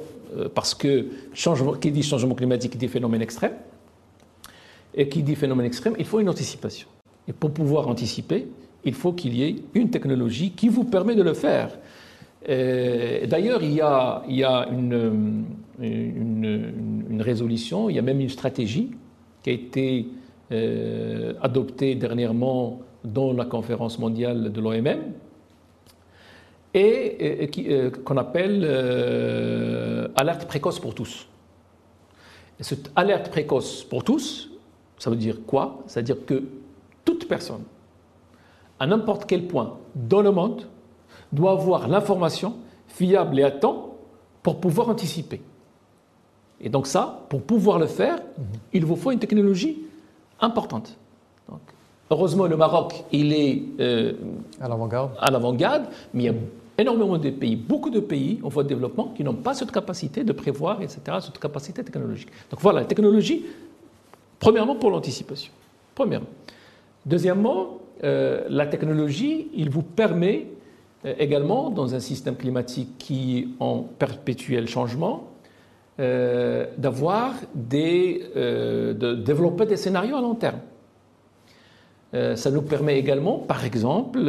parce 0.54 0.74
que 0.74 1.06
changement, 1.34 1.74
qui 1.74 1.90
dit 1.90 2.02
changement 2.02 2.34
climatique 2.34 2.76
dit 2.76 2.88
phénomène 2.88 3.22
extrême. 3.22 3.52
Et 4.94 5.08
qui 5.08 5.22
dit 5.22 5.36
phénomène 5.36 5.66
extrême, 5.66 5.94
il 5.98 6.04
faut 6.04 6.20
une 6.20 6.28
anticipation. 6.28 6.88
Et 7.28 7.32
pour 7.32 7.52
pouvoir 7.52 7.88
anticiper, 7.88 8.48
il 8.84 8.94
faut 8.94 9.12
qu'il 9.12 9.34
y 9.34 9.44
ait 9.44 9.56
une 9.74 9.90
technologie 9.90 10.50
qui 10.50 10.68
vous 10.68 10.84
permet 10.84 11.14
de 11.14 11.22
le 11.22 11.34
faire. 11.34 11.78
Euh, 12.48 13.26
d'ailleurs, 13.26 13.62
il 13.62 13.72
y 13.72 13.80
a, 13.80 14.22
il 14.28 14.36
y 14.36 14.44
a 14.44 14.68
une, 14.70 15.44
une, 15.80 17.22
résolution, 17.22 17.88
il 17.88 17.96
y 17.96 17.98
a 17.98 18.02
même 18.02 18.20
une 18.20 18.28
stratégie 18.28 18.90
qui 19.42 19.50
a 19.50 19.52
été 19.52 20.06
euh, 20.52 21.34
adoptée 21.40 21.94
dernièrement 21.94 22.80
dans 23.04 23.32
la 23.32 23.44
conférence 23.44 23.98
mondiale 23.98 24.52
de 24.52 24.60
l'OMM 24.60 25.00
et, 26.74 27.50
euh, 27.68 27.90
qu'on 27.90 28.16
appelle 28.16 28.64
alerte 30.16 30.46
précoce 30.46 30.78
pour 30.78 30.94
tous. 30.94 31.26
Et 32.60 32.62
cette 32.62 32.90
alerte 32.94 33.30
précoce 33.30 33.82
pour 33.84 34.04
tous, 34.04 34.50
ça 34.98 35.10
veut 35.10 35.16
dire 35.16 35.38
quoi? 35.46 35.82
C'est-à-dire 35.86 36.24
que 36.24 36.44
toute 37.04 37.26
personne, 37.26 37.64
à 38.78 38.86
n'importe 38.86 39.26
quel 39.26 39.46
point 39.46 39.78
dans 39.94 40.22
le 40.22 40.30
monde, 40.30 40.62
doit 41.32 41.52
avoir 41.52 41.88
l'information 41.88 42.54
fiable 42.86 43.40
et 43.40 43.42
à 43.42 43.50
temps 43.50 43.96
pour 44.42 44.60
pouvoir 44.60 44.88
anticiper. 44.88 45.40
Et 46.62 46.68
donc 46.68 46.86
ça, 46.86 47.24
pour 47.28 47.42
pouvoir 47.42 47.78
le 47.78 47.86
faire, 47.86 48.16
mhm. 48.16 48.44
il 48.72 48.84
vous 48.84 48.96
faut 48.96 49.10
une 49.10 49.18
technologie 49.18 49.78
importante. 50.40 50.96
heureusement, 52.10 52.46
le 52.46 52.56
Maroc, 52.56 53.04
il 53.10 53.32
est 53.32 53.62
euh, 53.80 54.12
à 54.60 54.68
l'avant-garde, 55.30 55.86
mais 56.12 56.24
il 56.24 56.26
y 56.26 56.28
a 56.28 56.34
énormément 56.78 57.18
de 57.18 57.30
pays, 57.30 57.56
beaucoup 57.56 57.90
de 57.90 58.00
pays 58.00 58.40
en 58.42 58.48
voie 58.48 58.64
de 58.64 58.68
développement 58.68 59.12
qui 59.16 59.24
n'ont 59.24 59.34
pas 59.34 59.54
cette 59.54 59.70
capacité 59.70 60.24
de 60.24 60.32
prévoir, 60.32 60.82
etc., 60.82 61.00
cette 61.20 61.38
capacité 61.38 61.82
technologique. 61.82 62.28
Donc 62.50 62.60
voilà, 62.60 62.80
la 62.80 62.86
technologie, 62.86 63.44
premièrement 64.38 64.76
pour 64.76 64.90
l'anticipation. 64.90 65.52
Premièrement. 65.94 66.28
Deuxièmement, 67.06 67.78
euh, 68.04 68.44
la 68.48 68.66
technologie, 68.66 69.48
il 69.54 69.70
vous 69.70 69.82
permet 69.82 70.46
euh, 71.04 71.14
également 71.18 71.70
dans 71.70 71.94
un 71.94 72.00
système 72.00 72.36
climatique 72.36 72.98
qui 72.98 73.38
est 73.38 73.48
en 73.60 73.78
perpétuel 73.80 74.68
changement, 74.68 75.31
euh, 76.00 76.66
d'avoir 76.78 77.34
des, 77.54 78.22
euh, 78.36 78.94
de 78.94 79.14
développer 79.14 79.66
des 79.66 79.76
scénarios 79.76 80.16
à 80.16 80.20
long 80.20 80.34
terme. 80.34 80.60
ça 82.12 82.50
nous 82.50 82.60
permet 82.62 82.98
également, 82.98 83.38
par 83.38 83.64
exemple, 83.64 84.20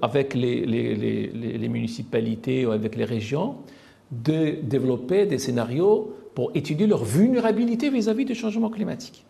avec 0.00 0.32
les, 0.34 1.68
municipalités 1.68 2.64
ou 2.64 2.70
avec 2.70 2.94
les 2.94 3.04
régions, 3.04 3.56
de 4.12 4.60
développer 4.62 5.26
des 5.26 5.38
scénarios 5.38 6.14
pour 6.36 6.52
étudier 6.54 6.86
leur 6.86 7.04
vulnérabilité 7.04 7.90
vis-à-vis 7.90 8.24
-vis 8.24 8.28
du 8.28 8.36
changement 8.36 8.70
climatique. 8.70 9.26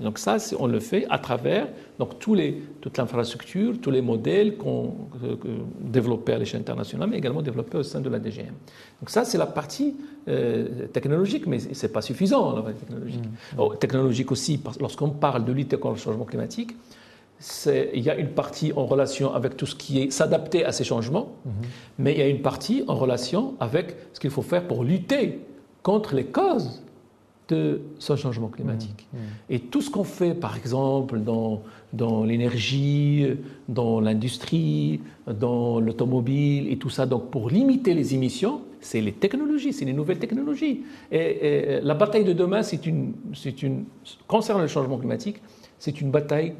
Donc 0.00 0.18
ça, 0.18 0.36
on 0.58 0.66
le 0.66 0.78
fait 0.78 1.06
à 1.10 1.18
travers 1.18 1.68
donc, 1.98 2.18
tous 2.18 2.34
les, 2.34 2.62
toute 2.80 2.98
l'infrastructure, 2.98 3.80
tous 3.80 3.90
les 3.90 4.00
modèles 4.00 4.56
qu'on 4.56 4.94
développés 5.80 6.34
à 6.34 6.38
l'échelle 6.38 6.60
internationale, 6.60 7.08
mais 7.10 7.18
également 7.18 7.42
développés 7.42 7.78
au 7.78 7.82
sein 7.82 8.00
de 8.00 8.08
la 8.08 8.20
DGM. 8.20 8.54
Donc 9.00 9.10
ça, 9.10 9.24
c'est 9.24 9.38
la 9.38 9.46
partie 9.46 9.96
euh, 10.28 10.86
technologique, 10.92 11.46
mais 11.46 11.58
ce 11.58 11.86
n'est 11.86 11.92
pas 11.92 12.02
suffisant, 12.02 12.54
la 12.54 12.62
partie 12.62 12.78
technologique. 12.78 13.24
Mmh. 13.24 13.60
Oh, 13.60 13.74
technologique 13.74 14.30
aussi, 14.30 14.60
lorsqu'on 14.80 15.10
parle 15.10 15.44
de 15.44 15.52
lutte 15.52 15.76
contre 15.76 15.96
le 15.96 16.00
changement 16.00 16.24
climatique, 16.24 16.76
il 17.66 18.00
y 18.00 18.10
a 18.10 18.16
une 18.16 18.30
partie 18.30 18.72
en 18.74 18.86
relation 18.86 19.32
avec 19.32 19.56
tout 19.56 19.66
ce 19.66 19.76
qui 19.76 20.00
est 20.00 20.10
s'adapter 20.10 20.64
à 20.64 20.72
ces 20.72 20.84
changements, 20.84 21.32
mmh. 21.44 21.50
mais 21.98 22.12
il 22.12 22.18
y 22.18 22.22
a 22.22 22.28
une 22.28 22.42
partie 22.42 22.84
en 22.86 22.94
relation 22.94 23.54
avec 23.58 23.96
ce 24.12 24.20
qu'il 24.20 24.30
faut 24.30 24.42
faire 24.42 24.66
pour 24.66 24.84
lutter 24.84 25.40
contre 25.82 26.14
les 26.14 26.26
causes 26.26 26.82
de 27.48 27.80
ce 27.98 28.16
changement 28.16 28.48
climatique. 28.48 29.06
Mmh, 29.12 29.16
mmh. 29.16 29.20
Et 29.50 29.60
tout 29.60 29.80
ce 29.80 29.90
qu'on 29.90 30.04
fait, 30.04 30.34
par 30.34 30.56
exemple, 30.56 31.18
dans, 31.18 31.62
dans 31.92 32.24
l'énergie, 32.24 33.26
dans 33.68 34.00
l'industrie, 34.00 35.00
dans 35.26 35.80
l'automobile 35.80 36.70
et 36.70 36.76
tout 36.76 36.90
ça, 36.90 37.06
donc 37.06 37.30
pour 37.30 37.50
limiter 37.50 37.94
les 37.94 38.14
émissions, 38.14 38.60
c'est 38.80 39.00
les 39.00 39.12
technologies, 39.12 39.72
c'est 39.72 39.84
les 39.84 39.92
nouvelles 39.92 40.18
technologies. 40.18 40.84
Et, 41.10 41.80
la 41.82 41.94
bataille 41.94 42.24
de 42.24 42.32
demain, 42.32 42.62
c'est 42.62 42.86
une, 42.86 43.12
c'est 43.34 43.62
une, 43.62 43.84
concernant 44.26 44.62
le 44.62 44.68
changement 44.68 44.98
climatique, 44.98 45.40
c'est 45.78 46.00
une 46.00 46.10
bataille 46.10 46.54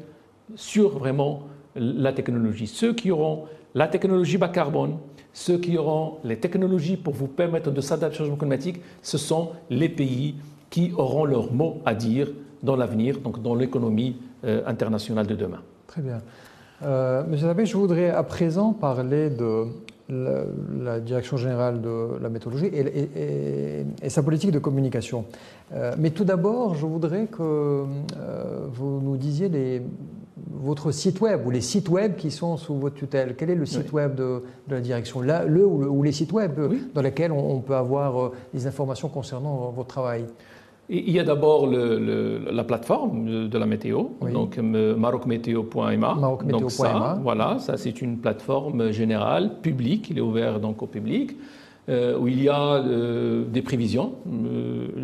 sur 0.55 0.97
vraiment 0.97 1.43
la 1.75 2.11
technologie. 2.13 2.67
Ceux 2.67 2.93
qui 2.93 3.11
auront 3.11 3.45
la 3.75 3.87
technologie 3.87 4.37
bas 4.37 4.49
carbone, 4.49 4.97
ceux 5.33 5.59
qui 5.59 5.77
auront 5.77 6.17
les 6.23 6.37
technologies 6.37 6.97
pour 6.97 7.13
vous 7.13 7.27
permettre 7.27 7.71
de 7.71 7.81
s'adapter 7.81 8.15
au 8.15 8.19
changement 8.19 8.37
climatique, 8.37 8.77
ce 9.01 9.17
sont 9.17 9.51
les 9.69 9.89
pays 9.89 10.35
qui 10.69 10.91
auront 10.95 11.25
leur 11.25 11.51
mot 11.51 11.81
à 11.85 11.95
dire 11.95 12.27
dans 12.63 12.75
l'avenir, 12.75 13.19
donc 13.19 13.41
dans 13.41 13.55
l'économie 13.55 14.17
euh, 14.43 14.61
internationale 14.65 15.27
de 15.27 15.35
demain. 15.35 15.61
Très 15.87 16.01
bien. 16.01 16.21
Euh, 16.83 17.23
Monsieur 17.27 17.49
Abbé, 17.49 17.65
je 17.65 17.75
voudrais 17.75 18.09
à 18.09 18.23
présent 18.23 18.73
parler 18.73 19.29
de 19.29 19.65
la, 20.09 20.99
Direction 20.99 21.37
générale 21.37 21.81
de 21.81 22.21
la 22.21 22.29
méthodologie 22.29 22.71
et, 22.73 24.09
sa 24.09 24.23
politique 24.23 24.51
de 24.51 24.59
communication. 24.59 25.25
Euh, 25.73 25.93
mais 25.97 26.09
tout 26.09 26.23
d'abord, 26.23 26.75
je 26.75 26.85
voudrais 26.85 27.25
que 27.25 27.41
euh, 27.43 27.85
vous 28.71 29.01
nous 29.03 29.17
disiez 29.17 29.49
les, 29.49 29.81
votre 30.51 30.91
site 30.91 31.21
web 31.21 31.45
ou 31.45 31.51
les 31.51 31.61
sites 31.61 31.89
web 31.89 32.15
qui 32.15 32.31
sont 32.31 32.57
sous 32.57 32.75
votre 32.75 32.95
tutelle. 32.95 33.35
Quel 33.37 33.51
est 33.51 33.55
le 33.55 33.65
site 33.65 33.91
web 33.91 34.15
de, 34.15 34.43
la 34.67 34.81
direction? 34.81 35.21
Là, 35.21 35.45
le, 35.45 35.65
ou, 35.65 36.01
les 36.01 36.11
sites 36.11 36.31
web 36.31 36.59
dans 36.93 37.01
lesquels 37.01 37.31
on, 37.31 37.59
peut 37.59 37.75
avoir 37.75 38.31
des 38.53 38.65
informations 38.65 39.09
concernant 39.09 39.71
votre 39.75 39.89
travail? 39.89 40.25
Il 40.89 41.11
y 41.11 41.19
a 41.19 41.23
d'abord 41.23 41.67
la 41.67 42.63
plateforme 42.63 43.47
de 43.47 43.57
la 43.57 43.65
météo, 43.67 44.05
donc 44.33 44.57
euh, 44.57 44.95
marocmétéo.ma. 44.95 46.17
Donc 46.47 46.71
ça, 46.71 47.19
voilà, 47.21 47.59
ça 47.59 47.77
c'est 47.77 48.01
une 48.01 48.17
plateforme 48.17 48.91
générale, 48.91 49.61
publique, 49.61 50.09
il 50.09 50.17
est 50.17 50.21
ouvert 50.21 50.59
donc 50.59 50.81
au 50.81 50.87
public, 50.87 51.37
euh, 51.89 52.17
où 52.17 52.27
il 52.27 52.41
y 52.41 52.49
a 52.49 52.75
euh, 52.75 53.45
des 53.45 53.61
prévisions 53.61 54.13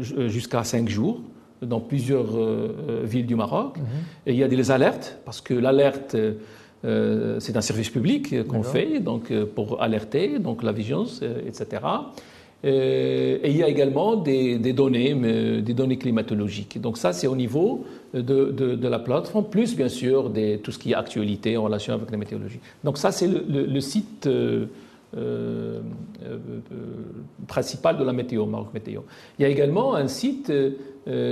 jusqu'à 0.02 0.64
5 0.64 0.90
jours 0.90 1.22
dans 1.62 1.80
plusieurs 1.80 2.32
villes 3.04 3.28
du 3.28 3.36
Maroc. 3.36 3.78
Mhm. 3.78 3.84
Et 4.26 4.34
il 4.34 4.38
y 4.38 4.44
a 4.44 4.48
des 4.48 4.72
alertes, 4.72 5.20
parce 5.24 5.40
que 5.40 5.54
l'alerte, 5.54 6.18
c'est 6.84 7.58
un 7.58 7.62
service 7.62 7.90
public 7.90 8.48
qu'on 8.48 8.64
fait, 8.64 9.00
donc 9.00 9.32
pour 9.56 9.82
alerter, 9.82 10.40
donc 10.40 10.64
la 10.64 10.72
vigilance, 10.72 11.22
etc. 11.48 11.82
Euh, 12.66 13.38
et 13.44 13.52
il 13.52 13.58
y 13.58 13.64
a 13.64 13.68
également 13.68 14.16
des, 14.16 14.58
données, 14.74 15.14
des 15.62 15.74
données 15.74 15.98
climatologiques. 15.98 16.80
Donc 16.82 16.98
ça, 16.98 17.14
c'est 17.14 17.28
au 17.28 17.36
niveau 17.36 17.86
de, 18.14 18.52
de, 18.52 18.88
la 18.88 19.00
plateforme, 19.00 19.46
plus 19.46 19.76
bien 19.76 19.90
sûr 19.90 20.32
des, 20.32 20.58
tout 20.60 20.72
ce 20.72 20.80
qui 20.80 20.94
est 20.94 20.96
actualité 20.96 21.58
en 21.58 21.66
relation 21.66 21.94
avec 21.94 22.10
la 22.10 22.18
météorologie. 22.18 22.62
Donc 22.84 22.98
ça, 22.98 23.12
c'est 23.12 23.28
le, 23.28 23.80
site 23.82 24.26
euh, 24.26 24.66
euh, 25.16 25.82
principal 27.48 28.00
de 28.00 28.04
la 28.04 28.14
météo, 28.14 28.48
Maroc 28.48 28.74
Météo. 28.74 29.02
Il 29.38 29.44
y 29.44 29.46
a 29.46 29.50
également 29.50 29.94
un 29.94 30.08
site 30.08 30.52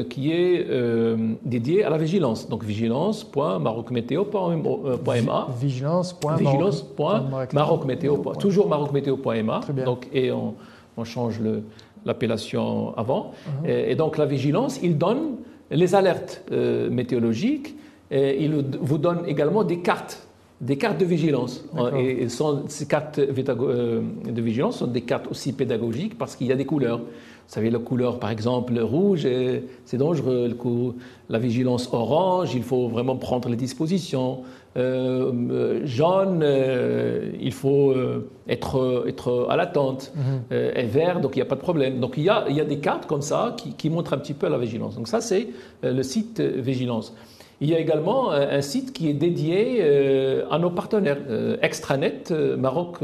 qui 0.10 0.32
est 0.32 0.68
dédié 1.44 1.84
à 1.84 1.90
la 1.90 1.98
vigilance. 1.98 2.48
Donc 2.48 2.64
vigilance.marocmétéo.ma. 2.64 5.48
Vigilance.marocmétéo. 5.60 8.24
Toujours 8.40 8.70
marocmétéo.ma. 8.70 9.62
Donc, 9.84 10.08
et 10.14 10.32
on, 10.32 10.54
on 10.98 11.04
change 11.04 11.40
l'appellation 12.06 12.96
avant. 12.98 13.32
Uh-huh. 13.64 13.70
et, 13.70 13.96
donc 13.96 14.18
la 14.18 14.26
vigilance, 14.26 14.80
il 14.84 14.98
donne 14.98 15.38
les 15.72 15.96
alertes 15.96 16.44
euh, 16.52 16.90
météorologiques, 16.90 17.76
et 18.12 18.44
il 18.44 18.64
vous 18.82 18.98
donne 18.98 19.24
également 19.28 19.64
des 19.64 19.80
cartes 19.80 20.28
des 20.64 20.78
cartes 20.78 20.98
de 20.98 21.06
vigilance. 21.06 21.66
Et, 21.98 22.28
ces 22.30 22.88
cartes 22.88 23.20
de 23.20 24.42
vigilance 24.42 24.78
sont 24.78 24.88
des 24.88 25.02
cartes 25.02 25.28
aussi 25.30 25.52
pédagogiques 25.52 26.18
parce 26.18 26.36
qu'il 26.36 26.48
y 26.48 26.54
a 26.54 26.56
des 26.56 26.66
couleurs. 26.66 27.00
Vous 27.00 27.54
savez, 27.54 27.70
la 27.70 27.80
couleur, 27.80 28.20
par 28.20 28.30
exemple, 28.30 28.80
rouge, 28.80 29.28
c'est 29.84 29.98
dangereux. 29.98 30.56
La 31.30 31.40
vigilance 31.40 31.90
orange, 31.92 32.56
il 32.56 32.64
faut 32.64 32.88
vraiment 32.88 33.18
prendre 33.18 33.50
les 33.50 33.58
dispositions. 33.58 34.44
Euh, 34.76 35.32
euh, 35.52 35.82
jaune, 35.86 36.42
euh, 36.42 37.32
il 37.40 37.52
faut 37.52 37.94
être, 38.48 39.06
être 39.08 39.48
à 39.50 39.56
l'attente. 39.56 40.14
Et 40.52 40.86
vert, 40.86 41.22
donc 41.22 41.36
il 41.36 41.40
n'y 41.40 41.44
a 41.44 41.46
pas 41.46 41.56
de 41.56 41.62
problème. 41.62 42.00
Donc 42.00 42.16
il 42.18 42.24
y 42.24 42.30
a, 42.30 42.46
il 42.50 42.56
y 42.56 42.62
a 42.62 42.66
des 42.66 42.80
cartes 42.80 43.06
comme 43.06 43.22
ça 43.22 43.56
qui, 43.58 43.74
qui, 43.74 43.90
montrent 43.90 44.14
un 44.14 44.18
petit 44.18 44.34
peu 44.34 44.50
la 44.50 44.58
vigilance. 44.58 44.96
Donc 44.96 45.08
ça, 45.08 45.22
c'est 45.22 45.48
le 45.84 46.04
site 46.04 46.40
vigilance. 46.40 47.14
Il 47.62 47.70
y 47.70 47.76
a 47.76 47.80
également 47.80 48.32
un 48.32 48.62
site 48.62 48.94
qui 48.94 49.10
est 49.10 49.14
dédié 49.14 49.78
euh, 49.80 50.46
à 50.50 50.60
nos 50.60 50.70
partenaires, 50.70 51.20
euh, 51.30 51.58
Extranet, 51.62 52.32
euh, 52.32 52.58
Maroc, 52.58 52.98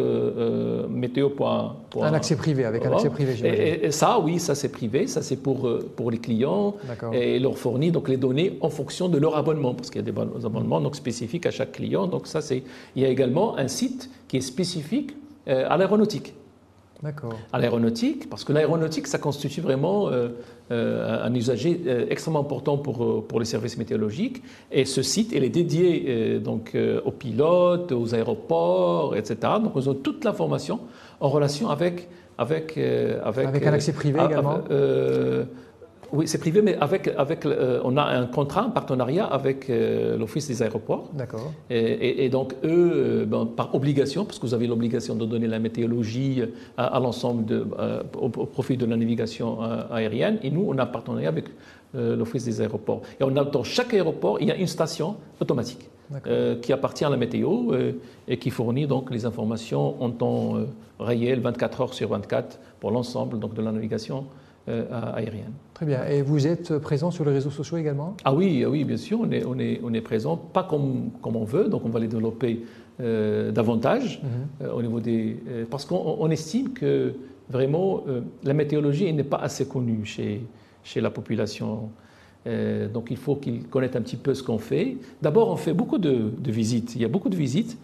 Météo. 0.89 1.29
Un 1.39 2.13
accès 2.13 2.35
privé, 2.35 2.65
avec 2.65 2.85
un 2.85 2.91
accès 2.91 3.09
privé, 3.09 3.35
et, 3.43 3.85
et, 3.85 3.91
ça, 3.91 4.19
oui, 4.19 4.39
ça 4.39 4.55
c'est 4.55 4.69
privé, 4.69 5.07
ça 5.07 5.21
c'est 5.21 5.38
pour, 5.38 5.69
pour 5.95 6.12
les 6.12 6.17
clients 6.17 6.75
et 7.13 7.39
leur 7.39 7.57
fournit 7.57 7.91
donc 7.91 8.09
les 8.09 8.17
données 8.17 8.57
en 8.62 8.69
fonction 8.69 9.07
de 9.07 9.17
leur 9.17 9.38
abonnement, 9.38 9.73
parce 9.73 9.89
qu'il 9.89 10.05
y 10.05 10.09
a 10.09 10.12
des 10.12 10.45
abonnements 10.45 10.81
donc, 10.81 10.95
spécifiques 10.95 11.45
à 11.45 11.51
chaque 11.51 11.73
client. 11.73 12.07
Donc 12.07 12.27
ça, 12.27 12.41
c'est. 12.41 12.63
Il 12.95 13.03
y 13.03 13.05
a 13.05 13.09
également 13.09 13.57
un 13.57 13.67
site 13.67 14.09
qui 14.27 14.38
est 14.38 14.41
spécifique 14.41 15.15
à 15.47 15.77
l'aéronautique. 15.77 16.33
À 17.53 17.59
l'aéronautique, 17.59 18.29
parce 18.29 18.43
que 18.43 18.51
l'aéronautique, 18.51 19.07
ça 19.07 19.19
constitue 19.19 19.62
vraiment 19.62 20.09
euh, 20.09 20.29
un 20.71 21.34
usager 21.34 21.82
euh, 21.88 22.05
extrêmement 22.10 22.41
important 22.41 22.77
pour, 22.77 23.25
pour 23.27 23.39
les 23.39 23.45
services 23.45 23.77
météorologiques. 23.77 24.41
Et 24.71 24.86
ce 24.86 25.01
site, 25.01 25.32
il 25.34 25.43
est 25.43 25.49
dédié 25.49 26.39
donc, 26.39 26.75
aux 27.05 27.12
pilotes, 27.12 27.91
aux 27.91 28.13
aéroports, 28.13 29.15
etc. 29.15 29.36
Donc, 29.63 29.73
ils 29.75 29.89
ont 29.89 29.95
toute 29.95 30.23
l'information 30.25 30.79
en 31.19 31.29
relation 31.29 31.69
avec... 31.69 32.08
Avec, 32.41 32.77
avec, 32.77 33.47
avec 33.47 33.67
un 33.67 33.73
accès 33.73 33.91
privé 33.91 34.17
également 34.23 34.60
oui, 36.12 36.28
c'est 36.28 36.39
privé, 36.39 36.62
mais 36.62 36.76
avec, 36.78 37.08
avec, 37.17 37.45
euh, 37.45 37.82
on 37.84 37.95
a 37.98 38.04
un 38.04 38.26
contrat, 38.26 38.63
un 38.63 38.69
partenariat 38.69 39.26
avec 39.26 39.69
euh, 39.69 40.17
l'Office 40.17 40.48
des 40.48 40.63
aéroports. 40.63 41.10
D'accord. 41.13 41.52
Et, 41.69 42.30
donc, 42.30 42.54
eux, 42.63 42.91
euh, 42.93 43.26
ben, 43.26 43.45
par 43.45 43.76
obligation, 43.76 44.26
parce 44.26 44.39
que 44.39 44.45
vous 44.45 44.54
avez 44.54 44.67
l'obligation 44.67 45.15
de 45.15 45.26
donner 45.26 45.48
la 45.48 45.60
météorologie 45.60 46.41
à, 46.78 47.00
l'ensemble, 47.00 47.65
au, 48.19 48.30
profit 48.30 48.78
de 48.78 48.86
la 48.86 48.98
navigation 48.98 49.62
aérienne, 49.91 50.39
et 50.43 50.50
nous, 50.50 50.65
on 50.67 50.78
a 50.78 50.84
un 50.84 50.88
partenariat 50.88 51.30
avec 51.30 51.45
l'Office 51.93 52.45
des 52.45 52.62
aéroports. 52.62 53.02
Et 53.19 53.24
on 53.24 53.36
a, 53.36 53.43
dans 53.43 53.63
chaque 53.63 53.93
aéroport, 53.93 54.38
il 54.41 54.48
y 54.48 54.52
a 54.52 54.56
une 54.56 54.67
station 54.67 55.15
automatique 55.39 55.89
qui 56.62 56.74
appartient 56.74 57.06
à 57.06 57.10
la 57.10 57.17
météo 57.17 57.72
et 58.28 58.38
qui 58.38 58.50
fournit 58.50 58.88
donc 58.88 59.12
les 59.12 59.26
informations 59.26 60.02
en 60.02 60.10
temps 60.10 60.56
réel, 61.00 61.39
24 61.39 61.82
heures 61.82 61.93
sur 61.93 62.10
24, 62.10 62.60
pour 62.80 62.91
l'ensemble 62.91 63.39
donc, 63.39 63.54
de 63.54 63.62
la 63.62 63.72
navigation 63.72 64.26
euh, 64.26 64.48
aérienne. 64.91 65.53
Très 65.73 65.86
bien. 65.86 66.05
Et 66.05 66.21
vous 66.21 66.47
êtes 66.47 66.77
présent 66.77 67.12
sur 67.12 67.25
les 67.25 67.32
réseaux 67.32 67.49
sociaux 67.49 67.77
également? 67.77 68.15
Ah 68.23 68.34
oui, 68.34 68.63
ah 68.65 68.69
oui, 68.69 68.84
bien 68.84 68.97
sûr, 68.97 69.19
on 69.21 69.32
est, 69.32 69.45
on 69.45 69.58
est, 69.60 69.79
on 69.84 69.93
est 69.93 70.01
présent, 70.01 70.38
pas 70.38 70.63
comme, 70.63 71.12
comme 71.21 71.36
on 71.36 71.43
veut, 71.43 71.67
donc 71.69 71.84
on 71.86 71.89
va 71.89 71.99
les 71.99 72.08
développer 72.08 72.65
euh, 73.01 73.51
davantage 73.51 74.21
mhm. 74.21 74.67
euh, 74.67 74.73
au 74.73 74.82
niveau 74.82 74.99
des... 74.99 75.38
parce 75.69 75.86
qu'on 75.86 76.29
estime 76.29 76.73
que 76.73 77.13
vraiment 77.49 78.03
la 78.43 78.53
météorologie 78.53 79.12
n'est 79.12 79.23
pas 79.23 79.38
assez 79.38 79.67
connue 79.67 80.05
chez, 80.05 80.45
chez 80.84 81.01
la 81.01 81.10
population. 81.10 81.89
donc 82.45 83.08
il 83.10 83.17
faut 83.17 83.38
qu'ils 83.38 83.63
connaissent 83.63 83.95
un 83.95 84.01
petit 84.01 84.17
peu 84.17 84.36
ce 84.36 84.43
qu'on 84.43 84.60
fait. 84.60 84.97
D'abord, 85.21 85.49
on 85.49 85.55
fait 85.55 85.73
beaucoup 85.73 85.97
de, 85.97 86.32
de 86.38 86.51
visites. 86.51 86.95
Il 86.95 87.01
y 87.01 87.05
a 87.05 87.08
beaucoup 87.08 87.29
de 87.29 87.36
visites. 87.36 87.77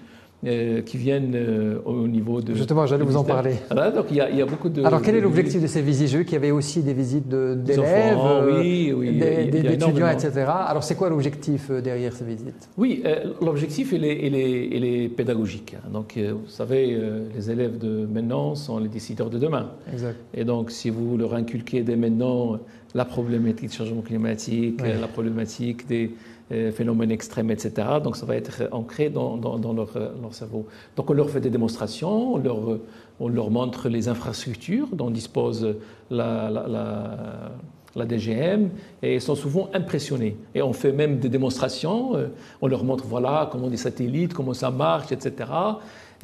Euh, 0.46 0.82
qui 0.82 0.98
viennent 0.98 1.34
euh, 1.34 1.80
au 1.86 2.08
niveau 2.08 2.40
de. 2.40 2.54
Justement, 2.54 2.86
j'allais 2.86 3.04
vous 3.04 3.18
en 3.18 3.24
parler. 3.24 3.56
Ah, 3.72 3.90
donc 3.90 4.06
il 4.12 4.18
y, 4.18 4.22
a, 4.22 4.30
il 4.30 4.38
y, 4.38 4.42
a, 4.44 4.46
beaucoup 4.46 4.70
de. 4.70 4.84
Alors 4.84 5.02
quel 5.02 5.16
est 5.16 5.22
l'objectif 5.22 5.60
de 5.60 5.66
ces 5.66 5.82
visites? 5.82 6.08
J'ai 6.10 6.20
vu 6.20 6.26
qu'il 6.26 6.34
y 6.34 6.38
avait 6.38 6.52
aussi 6.52 6.84
des 6.84 6.94
visites 6.94 7.28
d'élèves, 7.28 8.18
oui, 8.60 8.94
oui, 8.96 9.18
d'étudiants, 9.18 10.10
etc. 10.10 10.46
Alors 10.68 10.84
c'est 10.84 10.94
quoi 10.94 11.10
l'objectif 11.10 11.72
euh, 11.72 11.82
derrière 11.82 12.14
ces 12.14 12.26
visites? 12.26 12.70
Oui, 12.78 13.04
l'objectif 13.42 13.92
il 13.92 14.06
est, 14.06 14.28
il, 14.28 14.36
est, 14.36 14.68
il 14.72 14.86
est, 14.86 15.10
pédagogique. 15.10 15.76
Donc 15.92 16.16
vous 16.18 16.50
savez, 16.50 16.96
les 17.34 17.50
élèves 17.50 17.80
de 17.80 18.06
maintenant 18.06 18.54
sont 18.54 18.78
les 18.78 18.90
décideurs 18.90 19.32
de 19.32 19.40
demain. 19.40 19.72
Exact. 19.92 20.18
Et 20.36 20.44
donc 20.44 20.70
si 20.70 20.92
vous 20.92 21.18
leur 21.18 21.34
inculquez 21.34 21.82
dès 21.82 21.96
maintenant 21.96 22.60
la 22.96 23.06
problématique 23.06 23.70
du 23.70 23.76
changement 23.76 24.02
climatique, 24.02 24.82
la 24.82 25.08
problématique 25.08 25.86
des 25.86 26.16
euh, 26.52 26.72
phénomènes 26.72 27.12
extrêmes, 27.12 27.52
etc. 27.52 27.72
Donc 28.02 28.16
ça 28.16 28.26
va 28.26 28.36
être 28.38 28.70
ancré 28.72 29.10
dans, 29.10 29.36
dans, 29.36 29.74
leur, 29.74 29.90
leur, 30.22 30.34
cerveau. 30.34 30.66
Donc 30.96 31.10
on 31.10 31.14
leur 31.14 31.30
fait 31.30 31.42
des 31.42 31.50
démonstrations, 31.50 32.36
on 32.36 32.38
leur, 32.38 32.80
on 33.20 33.28
leur 33.28 33.52
montre 33.52 33.90
les 33.90 34.08
infrastructures 34.08 34.88
dont 34.94 35.12
dispose 35.12 35.76
la, 36.10 36.50
la, 36.50 37.52
la, 37.96 38.06
DGM 38.06 38.70
et 39.02 39.16
ils 39.16 39.22
sont 39.22 39.36
souvent 39.36 39.70
impressionnés. 39.74 40.38
Et 40.54 40.62
on 40.62 40.72
fait 40.72 40.94
même 40.94 41.20
des 41.20 41.30
démonstrations, 41.30 42.16
euh, 42.16 42.28
on 42.62 42.68
leur 42.68 42.86
montre 42.86 43.06
voilà 43.06 43.50
comment 43.52 43.68
des 43.68 43.78
satellites, 43.78 44.34
comment 44.34 44.54
ça 44.54 44.72
marche, 44.72 45.12
etc. 45.12 45.50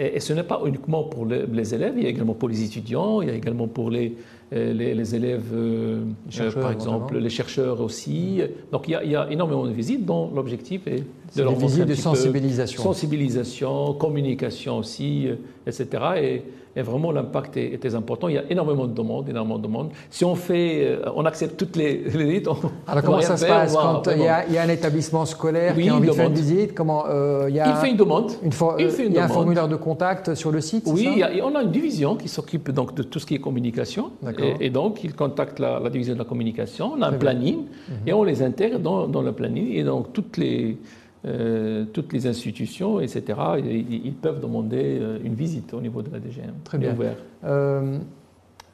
Et, 0.02 0.20
ce 0.20 0.34
n'est 0.34 0.44
pas 0.44 0.62
uniquement 0.66 1.04
pour 1.04 1.28
les 1.28 1.76
élèves, 1.76 1.94
il 1.96 2.04
y 2.04 2.06
a 2.08 2.10
également 2.10 2.34
pour 2.34 2.50
les 2.50 2.64
étudiants, 2.64 3.22
il 3.22 3.28
y 3.28 3.32
a 3.32 3.36
également 3.36 3.68
pour 3.68 3.92
les, 3.92 4.16
euh, 4.52 4.74
les, 4.74 5.16
élèves, 5.16 5.52
euh, 5.54 6.04
euh, 6.40 6.52
par 6.54 6.72
exemple, 6.72 7.20
les 7.20 7.30
chercheurs 7.30 7.80
aussi. 7.82 8.42
Donc 8.72 8.88
il 8.88 8.92
y, 8.92 9.16
a, 9.16 9.32
énormément 9.32 9.68
de 9.68 9.72
visites 9.72 10.04
dont 10.04 10.32
l'objectif 10.34 10.88
est 10.88 11.04
de 11.38 11.44
leur 11.44 11.56
de 11.56 11.94
sensibilisation. 11.94 12.82
sensibilisation, 12.82 13.94
communication 13.94 14.80
aussi, 14.80 15.28
etc. 15.68 15.88
Et, 16.18 16.42
et 16.76 16.82
vraiment 16.82 17.12
l'impact 17.12 17.58
est, 17.58 17.80
très 17.80 17.96
important. 17.96 18.28
Il 18.28 18.36
y 18.36 18.38
a 18.38 18.44
énormément 18.50 18.86
de 18.86 18.94
demandes, 18.94 19.30
énormément 19.30 19.58
de 19.58 19.64
demandes. 19.64 19.90
Si 20.10 20.24
on 20.24 20.36
fait, 20.36 20.98
on 21.16 21.26
accepte 21.26 21.58
toutes 21.58 21.76
les, 21.76 21.96
visites, 22.06 22.48
on, 22.48 22.56
Alors 22.88 23.04
comment 23.04 23.22
ça 23.22 23.38
se 23.38 23.46
passe 23.46 23.76
quand 23.76 24.04
il 24.12 24.22
y, 24.22 24.28
a, 24.28 24.46
il 24.48 24.54
y, 24.54 24.58
a, 24.58 24.64
un 24.64 24.70
établissement 24.70 25.26
scolaire 25.26 25.76
qui 25.76 25.90
a 25.90 25.96
envie 25.96 26.08
de 26.08 26.14
faire 26.14 26.28
une 26.28 26.34
visite? 26.34 26.74
Comment, 26.74 27.06
il, 27.48 27.56
y 27.56 27.60
a 27.60 27.70
il 27.70 27.76
fait 27.76 27.92
une 27.92 27.98
demande. 27.98 28.32
Une 28.44 28.52
il, 28.80 28.90
fait 28.90 29.06
une 29.06 29.12
il 29.12 29.16
y 29.16 29.20
a 29.20 29.26
un 29.26 29.28
formulaire 29.28 29.68
de 29.68 29.76
contact 29.76 30.36
sur 30.36 30.52
le 30.52 30.62
site 30.62 30.84
Oui, 30.88 31.22
on 31.44 31.56
a 31.56 31.64
une 31.64 31.72
division 31.72 32.16
qui 32.16 32.28
s'occupe 32.28 32.72
donc 32.72 32.96
de 32.96 33.04
tout 33.04 33.20
ce 33.20 33.26
qui 33.26 33.36
est 33.36 33.40
communication. 33.40 34.12
Et, 34.60 34.70
donc, 34.70 35.04
ils 35.04 35.14
contactent 35.14 35.60
la, 35.60 35.90
division 35.90 36.14
de 36.14 36.20
la 36.20 36.26
communication, 36.26 36.94
on 36.98 37.02
a 37.02 37.08
un 37.08 37.14
planning, 37.14 37.58
mhm. 37.58 37.96
et 38.08 38.14
on 38.14 38.24
les 38.24 38.42
intègre 38.42 38.80
dans, 38.80 39.22
le 39.22 39.32
planning. 39.32 39.74
Et 39.74 39.84
donc, 39.84 40.14
toutes 40.14 40.38
les, 40.38 40.78
euh, 41.26 41.86
toutes 41.86 42.14
les 42.14 42.28
institutions, 42.28 43.00
etc., 43.00 43.40
ils, 43.64 44.14
peuvent 44.14 44.40
demander 44.40 45.00
euh, 45.00 45.20
une 45.24 45.36
visite 45.36 45.74
au 45.74 45.82
niveau 45.82 46.02
de 46.02 46.12
la 46.12 46.20
DGM. 46.20 46.54
Très 46.64 46.78
bien. 46.78 46.94
Ouvert. 46.94 47.16
Euh, 47.44 47.98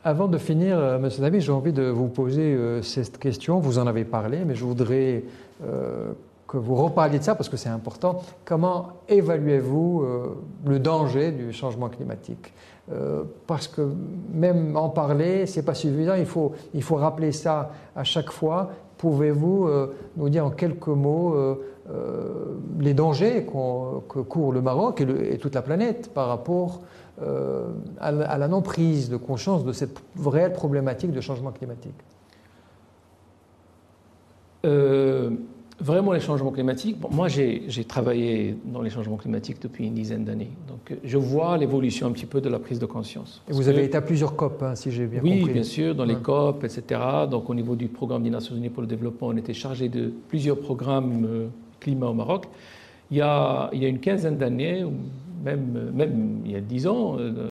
avant 0.03 0.27
de 0.27 0.37
finir, 0.37 0.79
M. 0.79 1.09
David, 1.19 1.41
j'ai 1.41 1.51
envie 1.51 1.73
de 1.73 1.83
vous 1.83 2.07
poser 2.07 2.57
cette 2.81 3.17
question. 3.17 3.59
Vous 3.59 3.77
en 3.77 3.87
avez 3.87 4.05
parlé, 4.05 4.45
mais 4.45 4.55
je 4.55 4.63
voudrais 4.63 5.25
que 6.47 6.55
vous 6.55 6.75
reparliez 6.75 7.19
de 7.19 7.23
ça 7.23 7.35
parce 7.35 7.49
que 7.49 7.57
c'est 7.57 7.67
important. 7.67 8.21
Comment 8.45 8.93
évaluez-vous 9.09 10.05
le 10.65 10.79
danger 10.79 11.33
du 11.33 11.51
changement 11.51 11.89
climatique? 11.89 12.53
Euh, 12.89 13.23
parce 13.47 13.67
que 13.67 13.81
même 14.31 14.77
en 14.77 14.87
parler, 14.87 15.45
c'est 15.45 15.63
pas 15.63 15.73
suffisant. 15.73 16.15
Il 16.15 16.25
faut, 16.25 16.53
il 16.73 16.81
faut 16.81 16.95
rappeler 16.95 17.33
ça 17.33 17.71
à 17.95 18.05
chaque 18.05 18.31
fois. 18.31 18.69
Pouvez-vous 18.97 19.67
euh, 19.67 19.93
nous 20.15 20.29
dire 20.29 20.45
en 20.45 20.49
quelques 20.49 20.87
mots 20.87 21.35
euh, 21.35 21.55
les 22.79 22.93
dangers 22.93 23.45
que 23.45 24.19
court 24.19 24.51
le 24.51 24.61
Maroc 24.61 25.01
et, 25.01 25.37
toute 25.37 25.55
la 25.55 25.61
planète 25.61 26.11
par 26.13 26.27
rapport 26.27 26.81
à, 27.99 28.11
la 28.11 28.47
non-prise 28.47 29.09
de 29.09 29.17
conscience 29.17 29.63
de 29.63 29.71
cette 29.71 30.01
réelle 30.23 30.53
problématique 30.53 31.11
de 31.11 31.21
changement 31.21 31.51
climatique? 31.51 31.95
Vraiment, 35.79 36.11
les 36.11 36.19
changements 36.19 36.51
climatiques. 36.51 36.97
moi, 37.11 37.27
j'ai 37.27 37.83
travaillé 37.87 38.57
dans 38.65 38.81
les 38.81 38.89
changements 38.89 39.17
climatiques 39.17 39.61
depuis 39.61 39.85
une 39.85 39.93
dizaine 39.93 40.25
d'années. 40.25 40.49
Donc, 40.67 40.97
je 41.03 41.17
vois 41.17 41.55
l'évolution 41.57 42.07
un 42.07 42.11
petit 42.11 42.25
peu 42.25 42.41
de 42.41 42.49
la 42.49 42.57
prise 42.57 42.79
de 42.79 42.87
conscience. 42.87 43.43
Et 43.47 43.53
vous 43.53 43.67
avez 43.67 43.83
été 43.83 43.95
à 43.95 44.01
plusieurs 44.01 44.35
COP, 44.35 44.63
hein, 44.63 44.73
si 44.73 44.89
j'ai 44.89 45.05
bien 45.05 45.19
compris. 45.19 45.43
Oui, 45.43 45.53
bien 45.53 45.63
sûr, 45.63 45.93
dans 45.93 46.05
les 46.05 46.15
COP, 46.15 46.63
etc. 46.63 46.99
Donc, 47.29 47.49
au 47.49 47.53
niveau 47.53 47.75
du 47.75 47.89
programme 47.89 48.23
des 48.23 48.31
Nations 48.31 48.55
Unies 48.55 48.69
pour 48.69 48.81
le 48.81 48.87
développement, 48.87 49.27
on 49.27 49.37
était 49.37 49.53
chargé 49.53 49.87
de 49.87 50.11
plusieurs 50.27 50.59
programmes 50.59 51.25
euh, 51.25 51.47
climat 51.79 52.07
au 52.07 52.13
Maroc. 52.13 52.45
Il 53.11 53.17
y 53.17 53.21
a, 53.21 53.69
il 53.71 53.81
y 53.81 53.85
a 53.85 53.87
une 53.87 53.99
quinzaine 53.99 54.37
d'années, 54.37 54.83
même, 55.45 55.91
même 55.93 56.39
il 56.43 56.51
y 56.51 56.55
a 56.55 56.61
dix 56.61 56.87
ans, 56.87 57.17
euh, 57.19 57.47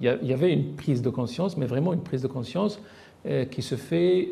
il, 0.00 0.06
y 0.06 0.32
avait 0.32 0.52
une 0.52 0.74
prise 0.76 1.02
de 1.02 1.10
conscience, 1.10 1.56
mais 1.56 1.66
vraiment 1.66 1.92
une 1.92 2.02
prise 2.02 2.22
de 2.22 2.28
conscience 2.28 2.80
euh, 3.26 3.44
qui 3.46 3.62
se 3.62 3.74
fait 3.74 4.28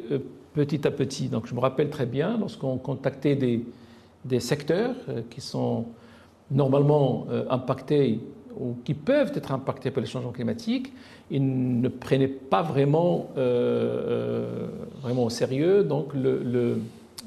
petit 0.57 0.87
à 0.87 0.91
petit. 0.91 1.29
Donc 1.29 1.47
je 1.47 1.55
me 1.55 1.61
rappelle 1.61 1.91
très 1.91 2.07
bien 2.07 2.39
lorsqu'on 2.39 2.79
contactait 2.79 3.37
des, 3.37 3.65
des 4.25 4.41
secteurs 4.41 4.97
euh, 5.09 5.21
qui 5.31 5.41
sont 5.41 5.85
normalement 6.51 7.27
euh, 7.31 7.45
impactés 7.51 8.21
ou 8.59 8.75
qui 8.85 8.95
peuvent 8.95 9.33
être 9.35 9.53
impactés 9.53 9.91
par 9.91 10.01
les 10.01 10.09
changements 10.09 10.33
climatiques, 10.33 10.91
ils 11.31 11.81
ne 11.81 11.89
prenaient 11.89 12.27
pas 12.27 12.63
vraiment, 12.63 13.29
euh, 13.37 14.67
vraiment 15.03 15.25
au 15.25 15.31
sérieux 15.31 15.85
donc 15.85 16.15
le, 16.15 16.43
le 16.43 16.79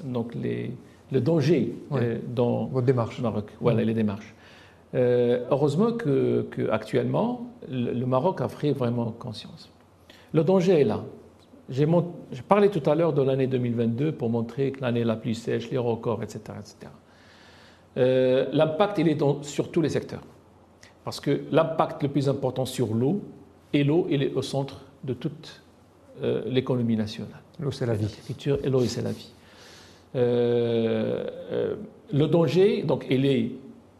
donc 0.03 0.33
les, 0.33 0.71
le 1.11 1.21
danger 1.21 1.75
dans 2.35 2.65
votre 2.65 2.87
démarche. 2.87 3.19
Maroc. 3.21 3.51
Voilà, 3.61 3.83
les 3.83 3.93
démarches. 3.93 4.33
heureusement 4.93 5.91
que, 5.91 6.47
actuellement, 6.71 7.47
le, 7.69 8.05
Maroc 8.05 8.41
a 8.41 8.47
pris 8.47 8.71
vraiment 8.71 9.11
conscience. 9.11 9.69
Le 10.33 10.43
danger 10.43 10.79
est 10.81 10.85
là. 10.85 11.03
J'ai 11.69 11.87
parlé 12.47 12.69
tout 12.69 12.87
à 12.89 12.95
l'heure 12.95 13.13
de 13.13 13.21
l'année 13.21 13.47
2022 13.47 14.13
pour 14.13 14.29
montrer 14.29 14.71
que 14.71 14.81
l'année 14.81 15.03
la 15.03 15.15
plus 15.15 15.35
sèche, 15.35 15.69
les 15.69 15.77
records, 15.77 16.23
etc. 16.23 16.39
etc. 16.59 16.91
L'impact, 18.51 18.97
il 18.99 19.07
est 19.07 19.19
sur 19.43 19.71
tous 19.71 19.81
les 19.81 19.89
secteurs. 19.89 20.21
Parce 21.03 21.19
que 21.19 21.41
l'impact 21.51 22.03
le 22.03 22.09
plus 22.09 22.29
important 22.29 22.65
sur 22.65 22.93
l'eau, 22.93 23.21
et 23.73 23.83
l'eau, 23.83 24.07
il 24.09 24.23
est 24.23 24.33
au 24.33 24.41
centre 24.41 24.81
de 25.03 25.13
toute 25.13 25.61
euh, 26.21 26.43
l'économie 26.47 26.95
nationale. 26.95 27.41
L'eau, 27.59 27.71
c'est 27.71 27.85
la 27.85 27.93
vie. 27.93 28.13
Et 28.63 28.69
l'eau, 28.69 28.81
c'est 28.81 29.01
la 29.01 29.11
vie. 29.11 29.31
Euh, 30.15 31.25
euh, 31.51 31.75
le 32.11 32.27
danger, 32.27 32.83
donc, 32.83 33.05
il 33.09 33.25
est, 33.25 33.51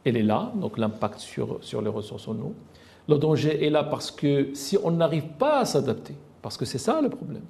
est 0.05 0.11
là, 0.23 0.51
donc 0.55 0.77
l'impact 0.77 1.19
sur, 1.19 1.59
sur 1.61 1.81
les 1.81 1.89
ressources 1.89 2.27
en 2.27 2.33
eau. 2.33 2.53
Le 3.07 3.17
danger 3.17 3.65
est 3.65 3.69
là 3.69 3.83
parce 3.83 4.11
que 4.11 4.49
si 4.53 4.77
on 4.83 4.91
n'arrive 4.91 5.27
pas 5.37 5.59
à 5.59 5.65
s'adapter, 5.65 6.15
parce 6.41 6.57
que 6.57 6.65
c'est 6.65 6.77
ça 6.77 7.01
le 7.01 7.09
problème, 7.09 7.43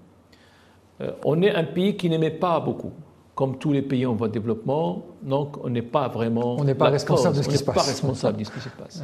on 1.24 1.41
est 1.41 1.54
un 1.54 1.64
pays 1.64 1.95
qui 1.95 2.10
n'aimait 2.10 2.30
pas 2.32 2.60
beaucoup. 2.60 2.91
Comme 3.36 3.58
tous 3.58 3.72
les 3.72 3.82
pays 3.82 4.06
en 4.06 4.16
voie 4.16 4.28
de 4.28 4.34
développement, 4.34 5.06
donc 5.22 5.64
on 5.64 5.70
n'est 5.70 5.82
pas 5.82 6.10
vraiment. 6.10 6.58
On 6.60 6.66
n'est 6.66 6.76
pas 6.76 6.89
responsable 6.89 7.38
de 7.38 7.41
ce 7.41 7.47
qui 7.47 7.58
se 7.58 7.64
passe. 7.64 7.76
On 7.76 7.80
n'est 7.80 7.86
pas 7.86 7.91
responsable 7.91 8.38
de 8.38 8.43
ce 8.43 8.52
qui 8.52 8.60
se 8.60 8.70
passe. 8.70 9.04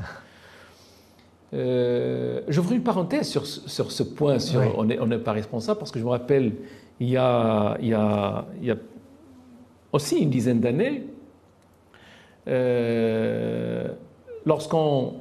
Euh, 1.54 2.42
J'ouvre 2.50 2.74
une 2.74 2.84
parenthèse 2.84 3.30
sur, 3.30 3.46
sur 3.46 3.92
ce 3.92 4.04
point, 4.04 4.40
sur 4.40 4.62
on 4.78 4.84
n'est 4.84 5.18
pas 5.20 5.32
responsable, 5.32 5.80
parce 5.80 5.92
que 5.92 6.00
je 6.00 6.04
me 6.04 6.10
rappelle, 6.10 6.54
il 7.00 7.10
y 7.10 7.16
a, 7.18 7.78
il 7.80 7.88
y 7.88 7.94
a, 7.94 8.46
il 8.60 8.68
y 8.68 8.72
a 8.72 8.76
aussi 9.94 10.18
une 10.18 10.30
dizaine 10.30 10.60
d'années, 10.60 11.06
euh, 12.48 13.88
lorsqu'on 14.46 15.14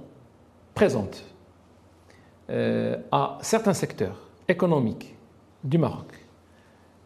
présente 0.75 1.25
euh, 2.51 2.97
à 3.13 3.39
certains 3.43 3.75
secteurs 3.75 4.29
économiques 4.49 5.15
du 5.63 5.79
Maroc 5.79 6.07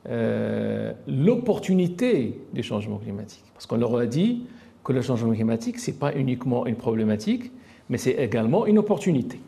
euh, 0.09 0.93
l'opportunité 1.07 2.41
du 2.53 2.63
changement 2.63 2.99
climatique, 2.99 3.45
parce 3.55 3.67
qu'on 3.67 3.77
leur 3.77 3.97
a 3.97 4.07
dit 4.07 4.45
que 4.85 4.93
le 4.93 5.03
changement 5.03 5.33
climatique, 5.33 5.79
ce 5.79 5.91
n'est 5.91 5.97
pas 5.97 6.15
uniquement 6.15 6.67
une 6.67 6.77
problématique, 6.77 7.53
mais 7.89 7.99
c'est 7.99 8.13
également 8.13 8.67
une 8.67 8.79
opportunité. 8.79 9.41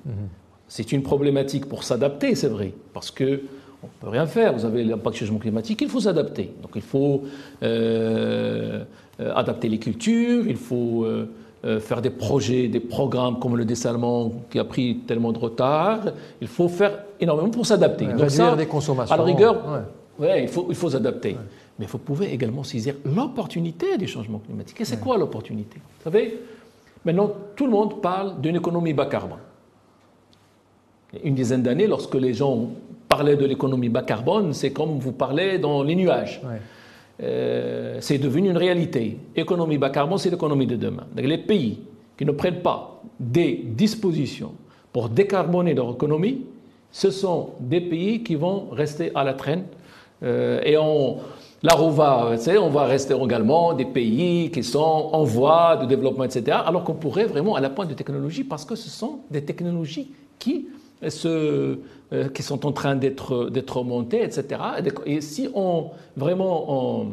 C'est 0.69 0.93
une 0.93 1.03
problématique 1.03 1.67
pour 1.67 1.83
s'adapter, 1.83 2.35
c'est 2.35 2.49
vrai, 2.49 2.73
parce 2.93 3.11
que 3.11 3.43
on 3.83 3.87
ne 3.87 3.93
peut 4.01 4.09
rien 4.09 4.27
faire. 4.27 4.53
Vous 4.53 4.65
avez 4.65 4.85
l'impact 4.85 5.15
du 5.15 5.21
changement 5.21 5.39
climatique, 5.39 5.81
il 5.83 5.89
faut 5.89 6.01
s'adapter. 6.01 6.53
Donc 6.63 6.73
il 6.75 6.83
faut 6.83 7.23
euh, 7.63 8.85
euh, 9.21 9.35
adapter 9.35 9.69
les 9.69 9.79
cultures, 9.79 10.47
il 10.47 10.57
faut 10.57 11.05
euh, 11.05 11.81
faire 11.81 12.01
des 12.01 12.11
projets, 12.11 12.69
des 12.69 12.81
programmes 12.81 13.39
comme 13.39 13.57
le 13.57 13.65
dessalement 13.65 14.33
qui 14.51 14.59
a 14.59 14.65
pris 14.65 15.01
tellement 15.07 15.33
de 15.33 15.39
retard. 15.39 16.01
Il 16.41 16.49
faut 16.49 16.69
faire 16.69 17.05
énormément 17.21 17.51
pour 17.51 17.67
s'adapter. 17.67 18.07
Ouais, 18.07 18.15
réduire 18.15 18.57
des 18.57 18.67
consommations. 18.67 19.15
À 19.15 19.19
la 19.19 19.25
rigueur, 19.25 19.55
ouais. 19.55 19.81
Il 20.21 20.49
faut, 20.49 20.67
il 20.69 20.75
faut 20.75 20.91
s'adapter. 20.91 21.37
Mais 21.79 21.87
vous 21.87 21.99
pouvez 21.99 22.33
également 22.33 22.63
saisir 22.63 22.95
l'opportunité 23.05 23.97
du 23.97 24.07
changement 24.07 24.39
climatique. 24.39 24.81
Et 24.81 24.85
c'est 24.85 25.01
quoi 25.01 25.17
l'opportunité? 25.17 25.79
Vous 25.79 26.05
savez, 26.05 26.39
Maintenant, 27.05 27.33
tout 27.57 27.65
le 27.65 27.73
monde 27.73 28.01
parle 28.03 28.41
d'une 28.41 28.57
économie 28.57 28.93
bas 28.93 29.07
carbone. 29.07 29.39
Une 31.25 31.35
dizaine 31.35 31.63
d'années, 31.63 31.87
lorsque 31.87 32.15
les 32.15 32.35
gens 32.35 32.69
parlaient 33.09 33.37
de 33.37 33.47
l'économie 33.47 33.89
bas 33.89 34.03
carbone, 34.03 34.53
c'est 34.53 34.73
comme 34.73 34.99
vous 34.99 35.13
parlez 35.13 35.59
dans 35.59 35.83
les 35.83 35.97
nuages. 35.97 36.41
Euh, 37.23 37.99
c'est 38.01 38.19
devenu 38.19 38.51
une 38.51 38.57
réalité. 38.57 39.19
Économie 39.35 39.79
bas 39.79 39.91
carbone, 39.91 40.19
c'est 40.19 40.31
l'économie 40.31 40.67
de 40.67 40.77
demain. 40.77 41.07
les 41.17 41.39
pays 41.39 41.81
qui 42.17 42.25
ne 42.25 42.33
prennent 42.33 42.61
pas 42.61 43.03
des 43.19 43.63
dispositions 43.65 44.53
pour 44.93 45.09
décarboner 45.09 45.75
leur 45.75 45.93
économie, 45.93 46.45
ce 46.93 47.11
sont 47.11 47.51
des 47.61 47.81
pays 47.81 48.23
qui 48.23 48.35
vont 48.35 48.69
rester 48.71 49.11
à 49.15 49.25
la 49.25 49.33
traîne. 49.35 49.65
Euh, 50.23 50.61
et 50.65 50.77
on, 50.77 51.19
Là 51.63 51.79
où 51.79 51.85
on 51.85 51.91
va, 51.91 52.37
on 52.63 52.71
va 52.71 52.85
rester 52.85 53.15
également 53.15 53.75
des 53.75 53.85
pays 53.85 54.51
qui 54.51 54.65
sont 54.65 55.11
en 55.13 55.25
voie 55.25 55.77
de 55.77 55.85
développement, 55.85 56.25
etc., 56.25 56.57
alors 56.65 56.85
qu'on 56.85 56.95
pourrait 56.95 57.27
vraiment 57.27 57.55
à 57.55 57.61
la 57.61 57.69
pointe 57.69 57.91
de 57.91 57.95
technologie, 57.95 58.45
parce 58.45 58.65
que 58.65 58.75
ce 58.75 58.89
sont 58.89 59.21
des 59.31 59.45
technologies 59.45 60.11
qui, 60.39 60.69
se, 61.07 61.79
euh, 62.15 62.29
qui 62.31 62.43
sont 62.43 62.65
en 62.65 62.73
train 62.73 62.97
d'être, 62.97 63.83
montées, 63.85 64.23
etc. 64.23 64.59
Et 65.05 65.21
si 65.21 65.51
on 65.55 65.91
vraiment 66.17 67.03
on, 67.05 67.07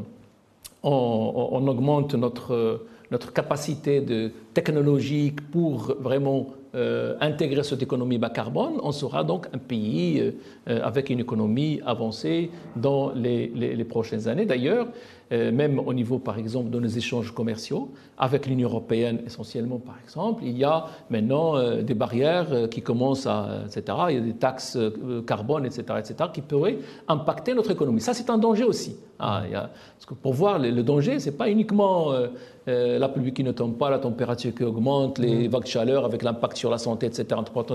on, 0.84 1.68
augmente 1.68 2.16
notre, 2.16 2.86
notre 3.12 3.34
capacité 3.34 4.00
de 4.00 4.32
technologique 4.54 5.42
pour 5.52 5.94
vraiment 6.00 6.48
euh, 6.78 7.16
intégrer 7.22 7.64
cette 7.64 7.82
économie 7.82 8.20
bas 8.20 8.30
carbone, 8.30 8.76
on 8.84 8.92
sera 8.92 9.24
donc 9.24 9.48
un 9.52 9.58
pays 9.58 10.20
euh, 10.20 10.32
euh, 10.70 10.80
avec 10.84 11.10
une 11.10 11.20
économie 11.20 11.82
avancée 11.84 12.52
dans 12.76 13.12
les, 13.16 13.84
prochaines 13.90 14.28
années. 14.28 14.46
D'ailleurs, 14.46 14.88
même 15.32 15.80
au 15.80 15.94
niveau, 15.94 16.20
par 16.20 16.38
exemple, 16.38 16.70
de 16.70 16.80
nos 16.80 16.88
échanges 16.88 17.34
commerciaux, 17.34 17.92
avec 18.18 18.48
l'Union 18.48 18.70
européenne 18.70 19.22
essentiellement, 19.26 19.78
par 19.78 19.96
exemple, 20.04 20.44
il 20.44 20.58
y 20.58 20.64
a 20.64 20.86
maintenant 21.10 21.56
euh, 21.56 21.84
des 21.84 21.94
barrières 21.94 22.48
euh, 22.52 22.68
qui 22.68 22.82
commencent 22.82 23.28
à, 23.28 23.64
etc. 23.66 23.98
Il 24.10 24.16
y 24.16 24.18
a 24.18 24.22
des 24.22 24.34
taxes 24.34 24.78
carbone, 25.26 25.66
etc., 25.66 25.84
etc., 26.00 26.16
qui 26.34 26.42
pourraient 26.42 26.80
impacter 27.08 27.54
notre 27.54 27.72
économie. 27.72 28.02
Ça, 28.02 28.14
c'est 28.14 28.30
un 28.30 28.38
danger 28.38 28.64
aussi. 28.64 28.96
Ah, 29.20 29.44
parce 29.52 30.06
que 30.06 30.14
pour 30.14 30.34
voir 30.34 30.60
le, 30.60 30.84
danger, 30.84 31.20
c'est 31.20 31.36
pas 31.36 31.50
uniquement 31.50 32.12
la 32.68 33.10
pluie 33.10 33.34
qui 33.34 33.44
ne 33.44 33.52
tombe 33.52 33.76
pas, 33.76 33.90
la 33.90 33.98
température 33.98 34.54
qui 34.54 34.64
augmente, 34.64 35.18
les 35.18 35.48
mm. 35.48 35.52
vagues 35.52 35.64
de 35.64 35.68
chaleur 35.68 36.06
avec 36.06 36.22
l'impact 36.22 36.56
sur 36.56 36.70
la 36.70 36.78
santé, 36.78 37.08
etc. 37.08 37.26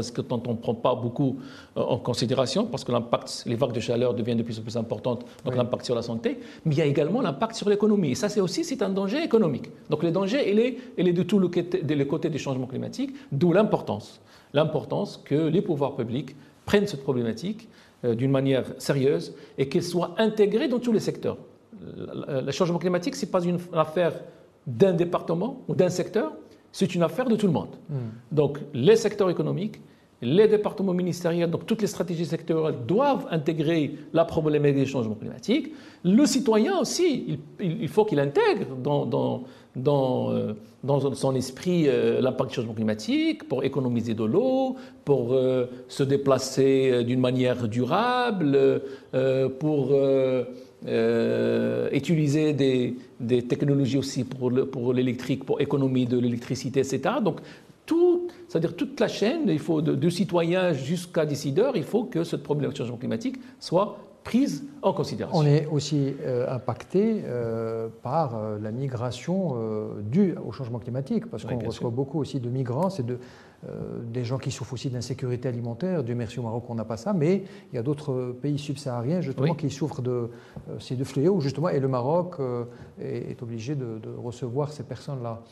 C'est 0.00 0.14
que 0.14 0.22
on 0.30 0.36
ne 0.36 0.56
prend 0.56 0.74
pas 0.74 0.94
beaucoup 0.94 1.38
en 1.74 1.98
considération, 1.98 2.66
parce 2.66 2.84
que 2.84 2.92
l'impact, 2.92 3.42
les 3.46 3.56
vagues 3.56 3.72
de 3.72 3.80
chaleur 3.80 4.14
deviennent 4.14 4.38
de 4.38 4.44
plus 4.44 4.60
en 4.60 4.62
plus 4.62 4.76
importantes, 4.76 5.24
donc 5.44 5.56
l'impact 5.56 5.84
sur 5.84 5.96
la 5.96 6.02
santé. 6.02 6.38
Mais 6.64 6.76
il 6.76 6.78
y 6.78 6.82
a 6.82 6.86
également 6.86 7.20
l'impact 7.22 7.41
sur 7.52 7.68
l'économie. 7.68 8.12
Et 8.12 8.14
ça, 8.14 8.28
c'est 8.28 8.40
aussi 8.40 8.64
c'est 8.64 8.82
un 8.82 8.88
danger 8.88 9.22
économique. 9.22 9.70
Donc 9.90 10.02
le 10.02 10.10
danger, 10.10 10.50
il 10.50 10.60
est, 10.60 10.78
il 10.96 11.08
est 11.08 11.12
de 11.12 11.22
tout 11.22 11.38
le 11.38 11.48
côté, 11.48 11.82
de 11.82 11.94
le 11.94 12.04
côté 12.04 12.30
du 12.30 12.38
changement 12.38 12.66
climatique, 12.66 13.14
d'où 13.32 13.52
l'importance. 13.52 14.20
L'importance 14.54 15.20
que 15.24 15.34
les 15.34 15.62
pouvoirs 15.62 15.96
publics 15.96 16.36
prennent 16.64 16.86
cette 16.86 17.02
problématique 17.02 17.68
euh, 18.04 18.14
d'une 18.14 18.30
manière 18.30 18.64
sérieuse 18.78 19.34
et 19.58 19.68
qu'elle 19.68 19.82
soit 19.82 20.14
intégrée 20.18 20.68
dans 20.68 20.78
tous 20.78 20.92
les 20.92 21.00
secteurs. 21.00 21.38
Le, 22.46 22.52
changement 22.52 22.78
climatique, 22.78 23.16
ce 23.16 23.24
n'est 23.24 23.32
pas 23.32 23.42
une 23.42 23.58
affaire 23.72 24.12
d'un 24.66 24.92
département 24.92 25.62
ou 25.66 25.74
d'un 25.74 25.88
secteur, 25.88 26.32
c'est 26.70 26.94
une 26.94 27.02
affaire 27.02 27.28
de 27.28 27.34
tout 27.34 27.46
le 27.46 27.52
monde. 27.52 27.74
Hmm. 27.88 28.10
Donc 28.30 28.60
les 28.72 28.94
secteurs 28.94 29.30
économiques, 29.30 29.80
les 30.22 30.46
départements 30.46 30.94
ministériels, 30.94 31.50
donc 31.50 31.66
toutes 31.66 31.82
les 31.82 31.88
stratégies 31.88 32.26
sectorielles 32.26 32.76
doivent 32.86 33.26
intégrer 33.30 33.98
la 34.12 34.24
problématique 34.24 34.76
des 34.76 34.86
changements 34.86 35.16
climatiques. 35.16 35.72
Le 36.04 36.24
citoyen 36.26 36.78
aussi, 36.78 37.38
il, 37.60 37.88
faut 37.88 38.04
qu'il 38.04 38.20
intègre 38.20 38.76
dans, 38.76 39.44
euh, 40.28 40.54
son 41.14 41.34
esprit 41.34 41.88
euh, 41.88 42.20
l'impact 42.20 42.50
du 42.50 42.56
changement 42.56 42.74
climatique 42.74 43.48
pour 43.48 43.64
économiser 43.64 44.14
de 44.14 44.22
l'eau, 44.22 44.76
pour 45.04 45.32
euh, 45.32 45.66
se 45.88 46.04
déplacer 46.04 47.02
d'une 47.02 47.20
manière 47.20 47.66
durable, 47.66 48.80
pour 49.58 49.92
utiliser 51.92 52.52
des, 52.52 53.42
technologies 53.42 53.98
aussi 53.98 54.22
pour 54.22 54.92
l'électrique, 54.92 55.44
pour 55.44 55.60
économie 55.60 56.06
de 56.06 56.18
l'électricité, 56.18 56.78
etc. 56.78 57.16
Donc 57.24 57.40
c'est-à-dire 58.52 58.76
toute 58.76 59.00
la 59.00 59.08
chaîne, 59.08 59.48
il 59.48 59.58
faut 59.58 59.80
de, 59.80 60.10
citoyens 60.10 60.74
jusqu'à 60.74 61.24
décideurs, 61.24 61.74
il 61.74 61.84
faut 61.84 62.04
que 62.04 62.22
cette 62.22 62.42
problématique 62.42 62.74
de 62.74 62.84
changement 62.84 62.98
climatique 62.98 63.36
soit 63.58 63.96
prise 64.22 64.64
en 64.82 64.92
considération. 64.92 65.38
On 65.38 65.46
est 65.46 65.66
aussi 65.66 66.14
euh, 66.22 66.52
impacté 66.52 67.22
euh, 67.24 67.88
par 68.02 68.34
euh, 68.34 68.58
la 68.60 68.70
migration 68.70 69.56
due 70.02 70.34
au 70.44 70.52
changement 70.52 70.78
climatique, 70.78 71.26
parce 71.30 71.44
qu'on 71.44 71.58
reçoit 71.58 71.90
beaucoup 71.90 72.20
aussi 72.20 72.40
de 72.40 72.48
migrants, 72.48 72.90
c'est 72.90 73.04
de, 73.04 73.18
des 74.04 74.24
gens 74.24 74.38
qui 74.38 74.50
souffrent 74.50 74.74
aussi 74.74 74.90
d'insécurité 74.90 75.48
alimentaire. 75.48 76.02
Dieu 76.02 76.14
merci 76.14 76.40
au 76.40 76.42
Maroc, 76.42 76.64
on 76.68 76.74
n'a 76.74 76.84
pas 76.84 76.96
ça, 76.96 77.12
mais 77.12 77.44
il 77.72 77.76
y 77.76 77.78
a 77.78 77.82
d'autres 77.82 78.34
pays 78.40 78.58
subsahariens 78.58 79.20
justement 79.20 79.54
qui 79.54 79.70
souffrent 79.70 80.02
de 80.02 80.30
ces 80.78 80.96
deux 80.96 81.04
fléaux, 81.04 81.40
justement, 81.40 81.68
et 81.68 81.80
le 81.80 81.88
Maroc 81.88 82.36
est, 83.00 83.40
obligé 83.42 83.74
de, 83.74 84.00
recevoir 84.16 84.72
ces 84.72 84.82
personnes-là. 84.82 85.42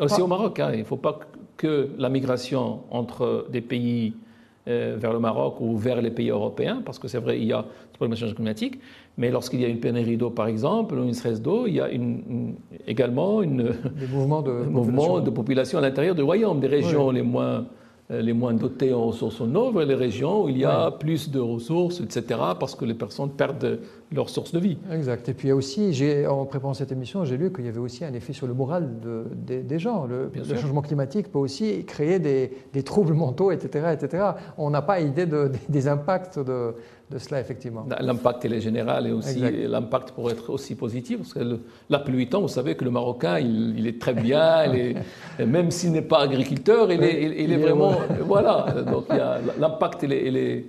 Aussi 0.00 0.20
au 0.20 0.26
Maroc, 0.26 0.60
hein, 0.60 0.70
il 0.72 0.80
ne 0.80 0.84
faut 0.84 0.96
pas 0.96 1.18
que 1.56 1.90
la 1.98 2.08
migration 2.08 2.80
entre 2.90 3.46
des 3.50 3.60
pays 3.60 4.14
vers 4.68 5.12
le 5.12 5.18
Maroc 5.18 5.60
ou 5.60 5.76
vers 5.76 6.02
les 6.02 6.10
pays 6.10 6.30
européens, 6.30 6.82
parce 6.84 6.98
que 6.98 7.08
c'est 7.08 7.18
vrai, 7.18 7.38
il 7.38 7.46
y 7.46 7.52
a 7.52 7.64
ce 7.90 7.96
problème 7.96 8.14
de 8.14 8.20
changement 8.20 8.36
climatique, 8.36 8.78
mais 9.16 9.30
lorsqu'il 9.30 9.60
y 9.60 9.64
a 9.64 9.68
une 9.68 9.80
pénurie 9.80 10.16
d'eau, 10.16 10.30
par 10.30 10.46
exemple, 10.46 10.94
ou 10.94 11.04
une 11.04 11.14
stress 11.14 11.40
d'eau, 11.40 11.66
il 11.66 11.74
y 11.74 11.80
a 11.80 11.90
une, 11.90 12.54
également 12.86 13.42
une, 13.42 13.74
des 13.98 14.06
mouvements 14.06 14.42
de 14.42 14.64
population. 14.72 15.20
de 15.20 15.30
population 15.30 15.78
à 15.78 15.82
l'intérieur 15.82 16.14
du 16.14 16.22
royaume, 16.22 16.60
des 16.60 16.66
régions 16.66 17.10
les 17.10 17.22
moins 17.22 17.66
euh, 18.10 18.22
les 18.22 18.32
moins 18.32 18.54
dotés 18.54 18.94
en 18.94 19.04
ressources 19.04 19.38
en 19.42 19.54
eau 19.54 19.70
vers 19.70 19.84
les 19.84 19.94
régions 19.94 20.44
où 20.44 20.48
il 20.48 20.56
y 20.56 20.64
a 20.64 20.90
plus 20.90 21.30
de 21.30 21.40
ressources, 21.40 22.00
etc., 22.00 22.40
parce 22.58 22.74
que 22.74 22.86
les 22.86 22.94
personnes 22.94 23.28
perdent 23.30 23.80
leur 24.12 24.30
source 24.30 24.52
de 24.52 24.58
vie. 24.58 24.78
Exact. 24.92 25.28
Et 25.28 25.34
puis 25.34 25.48
il 25.48 25.50
y 25.50 25.52
a 25.52 25.56
aussi, 25.56 25.94
en 26.28 26.46
préparant 26.46 26.74
cette 26.74 26.92
émission, 26.92 27.24
j'ai 27.24 27.36
lu 27.36 27.52
qu'il 27.52 27.66
y 27.66 27.68
avait 27.68 27.78
aussi 27.78 28.04
un 28.04 28.12
effet 28.14 28.32
sur 28.32 28.46
le 28.46 28.54
moral 28.54 28.88
des 29.46 29.78
gens. 29.78 30.06
Le, 30.06 30.30
changement 30.56 30.82
climatique 30.82 31.30
peut 31.30 31.38
aussi 31.38 31.84
créer 31.84 32.18
des, 32.18 32.82
troubles 32.82 33.14
mentaux, 33.14 33.50
etc., 33.50 33.88
etc. 33.92 34.24
On 34.56 34.70
n'a 34.70 34.82
pas 34.82 35.00
idée 35.00 35.26
des 35.68 35.88
impacts 35.88 36.38
de, 36.38 36.74
de 37.10 37.18
cela, 37.18 37.40
effectivement. 37.40 37.86
L'impact, 38.00 38.44
il 38.44 38.54
est 38.54 38.60
général 38.60 39.06
et 39.06 39.12
aussi 39.12 39.40
l'impact 39.40 40.12
pourrait 40.12 40.34
être 40.34 40.50
aussi 40.50 40.74
positif. 40.74 41.18
Parce 41.18 41.34
que 41.34 41.58
la 41.88 41.98
pluie 41.98 42.28
vous 42.32 42.48
savez 42.48 42.76
que 42.76 42.84
le 42.84 42.90
Marocain, 42.90 43.38
il, 43.38 43.86
est 43.86 44.00
très 44.00 44.14
bien, 44.14 44.64
même 45.46 45.70
s'il 45.70 45.92
n'est 45.92 46.02
pas 46.02 46.20
agriculteur, 46.20 46.90
il, 46.92 47.02
est, 47.02 47.42
il, 47.44 47.52
est, 47.52 47.56
vraiment. 47.56 47.92
voilà, 48.24 48.66
donc 48.86 49.06
l'impact, 49.58 50.02
il 50.04 50.12
est, 50.12 50.26
est, 50.26 50.64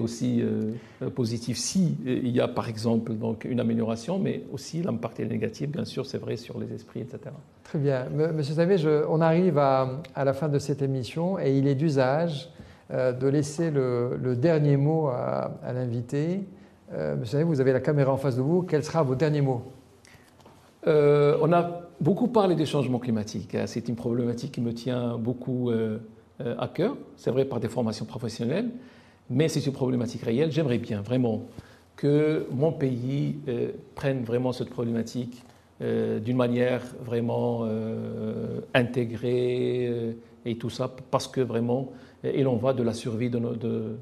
aussi 0.00 0.42
euh, 0.42 1.10
positif 1.10 1.58
si 1.58 1.96
il 2.04 2.28
y 2.28 2.40
a, 2.40 2.48
par 2.48 2.68
exemple, 2.68 3.14
donc, 3.14 3.44
une 3.44 3.60
amélioration, 3.60 4.18
mais 4.18 4.42
aussi 4.52 4.82
l'impact 4.82 5.20
est 5.20 5.26
négatif, 5.26 5.70
bien 5.70 5.84
sûr, 5.84 6.06
c'est 6.06 6.18
vrai, 6.18 6.36
sur 6.36 6.58
les 6.58 6.72
esprits, 6.72 7.00
etc. 7.00 7.18
Très 7.64 7.78
bien. 7.78 8.06
Monsieur 8.08 8.54
Savé, 8.54 8.76
on 9.08 9.20
arrive 9.20 9.58
à, 9.58 10.00
à 10.14 10.24
la 10.24 10.32
fin 10.32 10.48
de 10.48 10.58
cette 10.58 10.82
émission 10.82 11.38
et 11.38 11.56
il 11.56 11.66
est 11.66 11.74
d'usage 11.74 12.50
euh, 12.90 13.12
de 13.12 13.26
laisser 13.26 13.70
le, 13.70 14.34
dernier 14.34 14.78
mot 14.78 15.08
à, 15.08 15.50
l'invité. 15.74 16.40
Euh, 16.94 17.16
vous 17.18 17.26
savez, 17.26 17.44
vous 17.44 17.60
avez 17.60 17.74
la 17.74 17.80
caméra 17.80 18.10
en 18.10 18.16
face 18.16 18.36
de 18.36 18.40
vous. 18.40 18.62
Quel 18.62 18.82
sera 18.82 19.02
vos 19.02 19.14
derniers 19.14 19.42
mots? 19.42 19.62
Euh, 20.86 21.36
On 21.42 21.52
a 21.52 21.82
beaucoup 22.00 22.28
parlé 22.28 22.54
des 22.54 22.64
changements 22.64 22.98
climatiques. 22.98 23.54
Hein. 23.54 23.64
C'est 23.66 23.90
une 23.90 23.96
problématique 23.96 24.52
qui 24.52 24.62
me 24.62 24.72
tient 24.72 25.18
beaucoup 25.18 25.70
à 26.40 26.68
cœur. 26.68 26.96
C'est 27.16 27.30
vrai 27.30 27.44
par 27.44 27.60
des 27.60 27.68
formations 27.68 28.06
professionnelles, 28.06 28.70
mais 29.30 29.48
c'est 29.48 29.64
une 29.66 29.72
problématique 29.72 30.22
réelle. 30.22 30.50
J'aimerais 30.52 30.78
bien 30.78 31.02
vraiment 31.02 31.42
que 31.96 32.46
mon 32.52 32.72
pays 32.72 33.36
prenne 33.94 34.22
vraiment 34.22 34.52
cette 34.52 34.70
problématique 34.70 35.42
d'une 35.80 36.36
manière 36.36 36.82
vraiment 37.04 37.66
intégrée 38.72 40.14
et 40.44 40.56
tout 40.56 40.70
ça, 40.70 40.94
parce 41.10 41.26
que 41.26 41.40
vraiment 41.40 41.92
et 42.24 42.42
l'on 42.42 42.56
va 42.56 42.72
de 42.72 42.82
la 42.82 42.94
survie 42.94 43.30
de, 43.30 43.38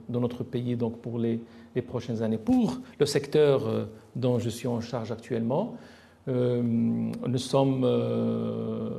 notre 0.09 0.45
pays 0.45 0.77
donc 0.77 0.99
pour 1.01 1.19
les, 1.19 1.41
prochaines 1.87 2.23
années. 2.23 2.39
Pour 2.39 2.79
le 2.99 3.05
secteur 3.05 3.67
euh, 3.67 3.85
dont 4.15 4.39
je 4.39 4.49
suis 4.49 4.67
en 4.67 4.81
charge 4.81 5.13
actuellement, 5.13 5.77
euh, 6.27 6.63
nous 6.63 7.39
sommes 7.39 7.83
euh, 7.85 8.91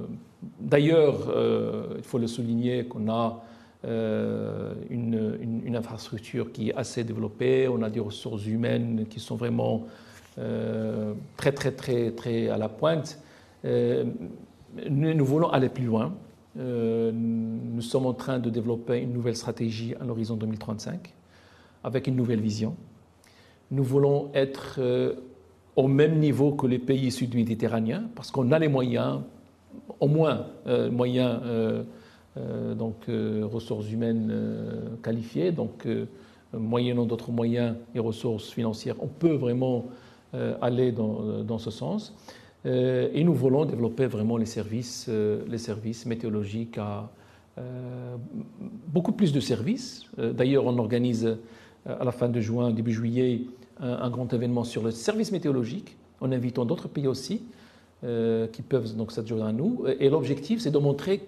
d'ailleurs, 0.60 1.34
il 1.98 2.04
faut 2.04 2.20
le 2.20 2.28
souligner, 2.28 2.86
qu'on 2.86 3.10
a 3.10 3.44
une, 3.88 5.76
infrastructure 5.76 6.52
qui 6.52 6.70
est 6.70 6.76
assez 6.76 7.04
développée, 7.04 7.68
on 7.68 7.82
a 7.82 7.90
des 7.90 8.00
ressources 8.00 8.46
humaines 8.46 9.06
qui 9.10 9.20
sont 9.20 9.36
vraiment 9.36 9.86
très 10.36 11.52
très 11.52 11.72
très 11.72 12.12
très 12.12 12.50
à 12.50 12.58
la 12.58 12.70
pointe. 12.70 13.20
nous 13.64 15.26
voulons 15.26 15.50
aller 15.50 15.70
plus 15.70 15.86
loin. 15.86 16.14
Euh, 16.60 17.12
nous 17.14 17.82
sommes 17.82 18.08
en 18.08 18.14
train 18.14 18.40
de 18.40 18.50
développer 18.50 19.02
une 19.02 19.14
nouvelle 19.14 19.36
stratégie 19.36 19.94
à 20.00 20.06
l'horizon 20.06 20.36
2035 20.36 21.14
avec 21.84 22.08
une 22.08 22.16
nouvelle 22.16 22.40
vision. 22.42 22.76
Nous 23.70 23.84
voulons 23.84 24.32
être 24.34 24.78
euh, 24.80 25.16
au 25.76 25.88
même 25.88 26.18
niveau 26.18 26.54
que 26.54 26.66
les 26.66 26.80
pays 26.80 27.12
sud-méditerranéens 27.12 28.06
parce 28.16 28.32
qu'on 28.32 28.52
a 28.52 28.60
les 28.60 28.70
moyens, 28.70 29.22
au 30.00 30.08
moins 30.08 30.48
euh, 30.66 30.90
moyens, 30.90 31.40
donc 32.78 33.06
ressources 33.08 33.92
humaines 33.92 34.34
qualifiées, 35.02 35.52
donc 35.52 35.88
moyennant 36.54 37.06
d'autres 37.06 37.32
moyens 37.32 37.76
et 37.96 38.00
ressources 38.00 38.50
financières, 38.50 38.96
on 39.00 39.08
peut 39.08 39.34
vraiment 39.34 39.86
aller 40.62 40.92
dans, 40.92 41.58
ce 41.58 41.72
sens. 41.72 42.14
Euh, 42.66 43.10
et 43.14 43.24
nous 43.24 43.34
voulons 43.34 43.66
développer 43.66 44.08
vraiment 44.08 44.38
les 44.38 44.46
services, 44.46 45.06
euh, 45.10 45.44
les 45.48 46.06
météorologiques 46.06 46.78
à 46.78 47.10
euh, 47.58 48.16
beaucoup 48.88 49.14
plus 49.14 49.32
de 49.32 49.40
services. 49.40 50.06
D'ailleurs, 50.18 50.66
on 50.66 50.78
organise 50.78 51.38
à 51.86 52.04
la 52.04 52.12
fin 52.12 52.30
de 52.30 52.40
juin, 52.42 52.72
début 52.72 52.92
juillet, 52.92 53.42
un, 53.80 54.10
grand 54.10 54.32
événement 54.34 54.64
sur 54.64 54.84
le 54.84 54.92
service 54.92 55.32
météorologique, 55.32 55.96
en 56.20 56.32
invitant 56.32 56.66
d'autres 56.66 56.88
pays 56.88 57.08
aussi 57.08 57.44
qui 58.02 58.62
peuvent 58.62 58.96
donc 58.96 59.12
s'adjoindre 59.12 59.46
à 59.46 59.54
nous. 59.54 59.86
Et 60.00 60.10
l'objectif, 60.10 60.60
c'est 60.62 60.70
de 60.70 60.78
montrer 60.78 61.20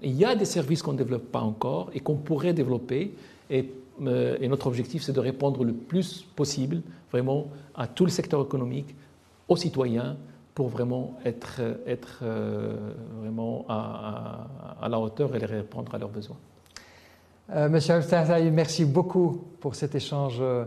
qu'il 0.00 0.12
y 0.12 0.24
a 0.24 0.34
des 0.34 0.44
services 0.44 0.82
qu'on 0.82 0.92
ne 0.92 0.98
développe 0.98 1.30
pas 1.30 1.40
encore 1.40 1.90
et 1.94 2.00
qu'on 2.00 2.16
pourrait 2.16 2.52
développer. 2.52 3.14
Et, 3.50 3.70
et 4.40 4.48
notre 4.48 4.66
objectif, 4.66 5.02
c'est 5.02 5.12
de 5.12 5.20
répondre 5.20 5.64
le 5.64 5.72
plus 5.72 6.24
possible 6.36 6.82
vraiment 7.10 7.48
à 7.74 7.86
tout 7.86 8.04
le 8.04 8.10
secteur 8.10 8.42
économique, 8.42 8.94
aux 9.48 9.56
citoyens, 9.56 10.16
pour 10.58 10.66
vraiment 10.70 11.14
être, 11.24 11.60
être 11.86 12.18
euh, 12.24 12.74
vraiment 13.20 13.64
à, 13.68 14.88
la 14.90 14.98
hauteur 14.98 15.32
et 15.36 15.38
répondre 15.38 15.94
à 15.94 15.98
leurs 15.98 16.08
besoins. 16.08 16.36
Euh, 17.54 17.68
Monsieur 17.68 17.94
Al 17.94 18.50
merci 18.50 18.84
beaucoup 18.84 19.44
pour 19.60 19.76
cet 19.76 19.94
échange 19.94 20.38
euh, 20.40 20.64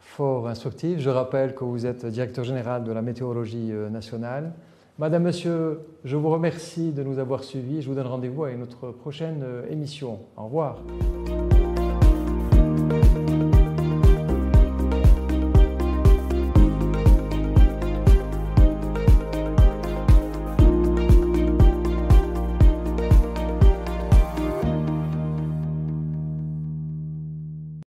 fort 0.00 0.48
instructif. 0.48 0.98
Je 0.98 1.08
rappelle 1.08 1.54
que 1.54 1.62
vous 1.62 1.86
êtes 1.86 2.04
directeur 2.06 2.42
général 2.42 2.82
de 2.82 2.90
la 2.90 3.00
météorologie 3.00 3.70
nationale. 3.92 4.54
Madame, 4.98 5.22
Monsieur, 5.22 5.78
je 6.02 6.16
vous 6.16 6.28
remercie 6.28 6.90
de 6.90 7.04
nous 7.04 7.20
avoir 7.20 7.44
suivis. 7.44 7.82
Je 7.82 7.88
vous 7.88 7.94
donne 7.94 8.08
rendez-vous 8.08 8.42
à 8.42 8.50
une 8.50 8.62
autre 8.62 8.90
prochaine 8.90 9.44
émission. 9.70 10.18
Au 10.36 10.46
revoir. 10.46 10.82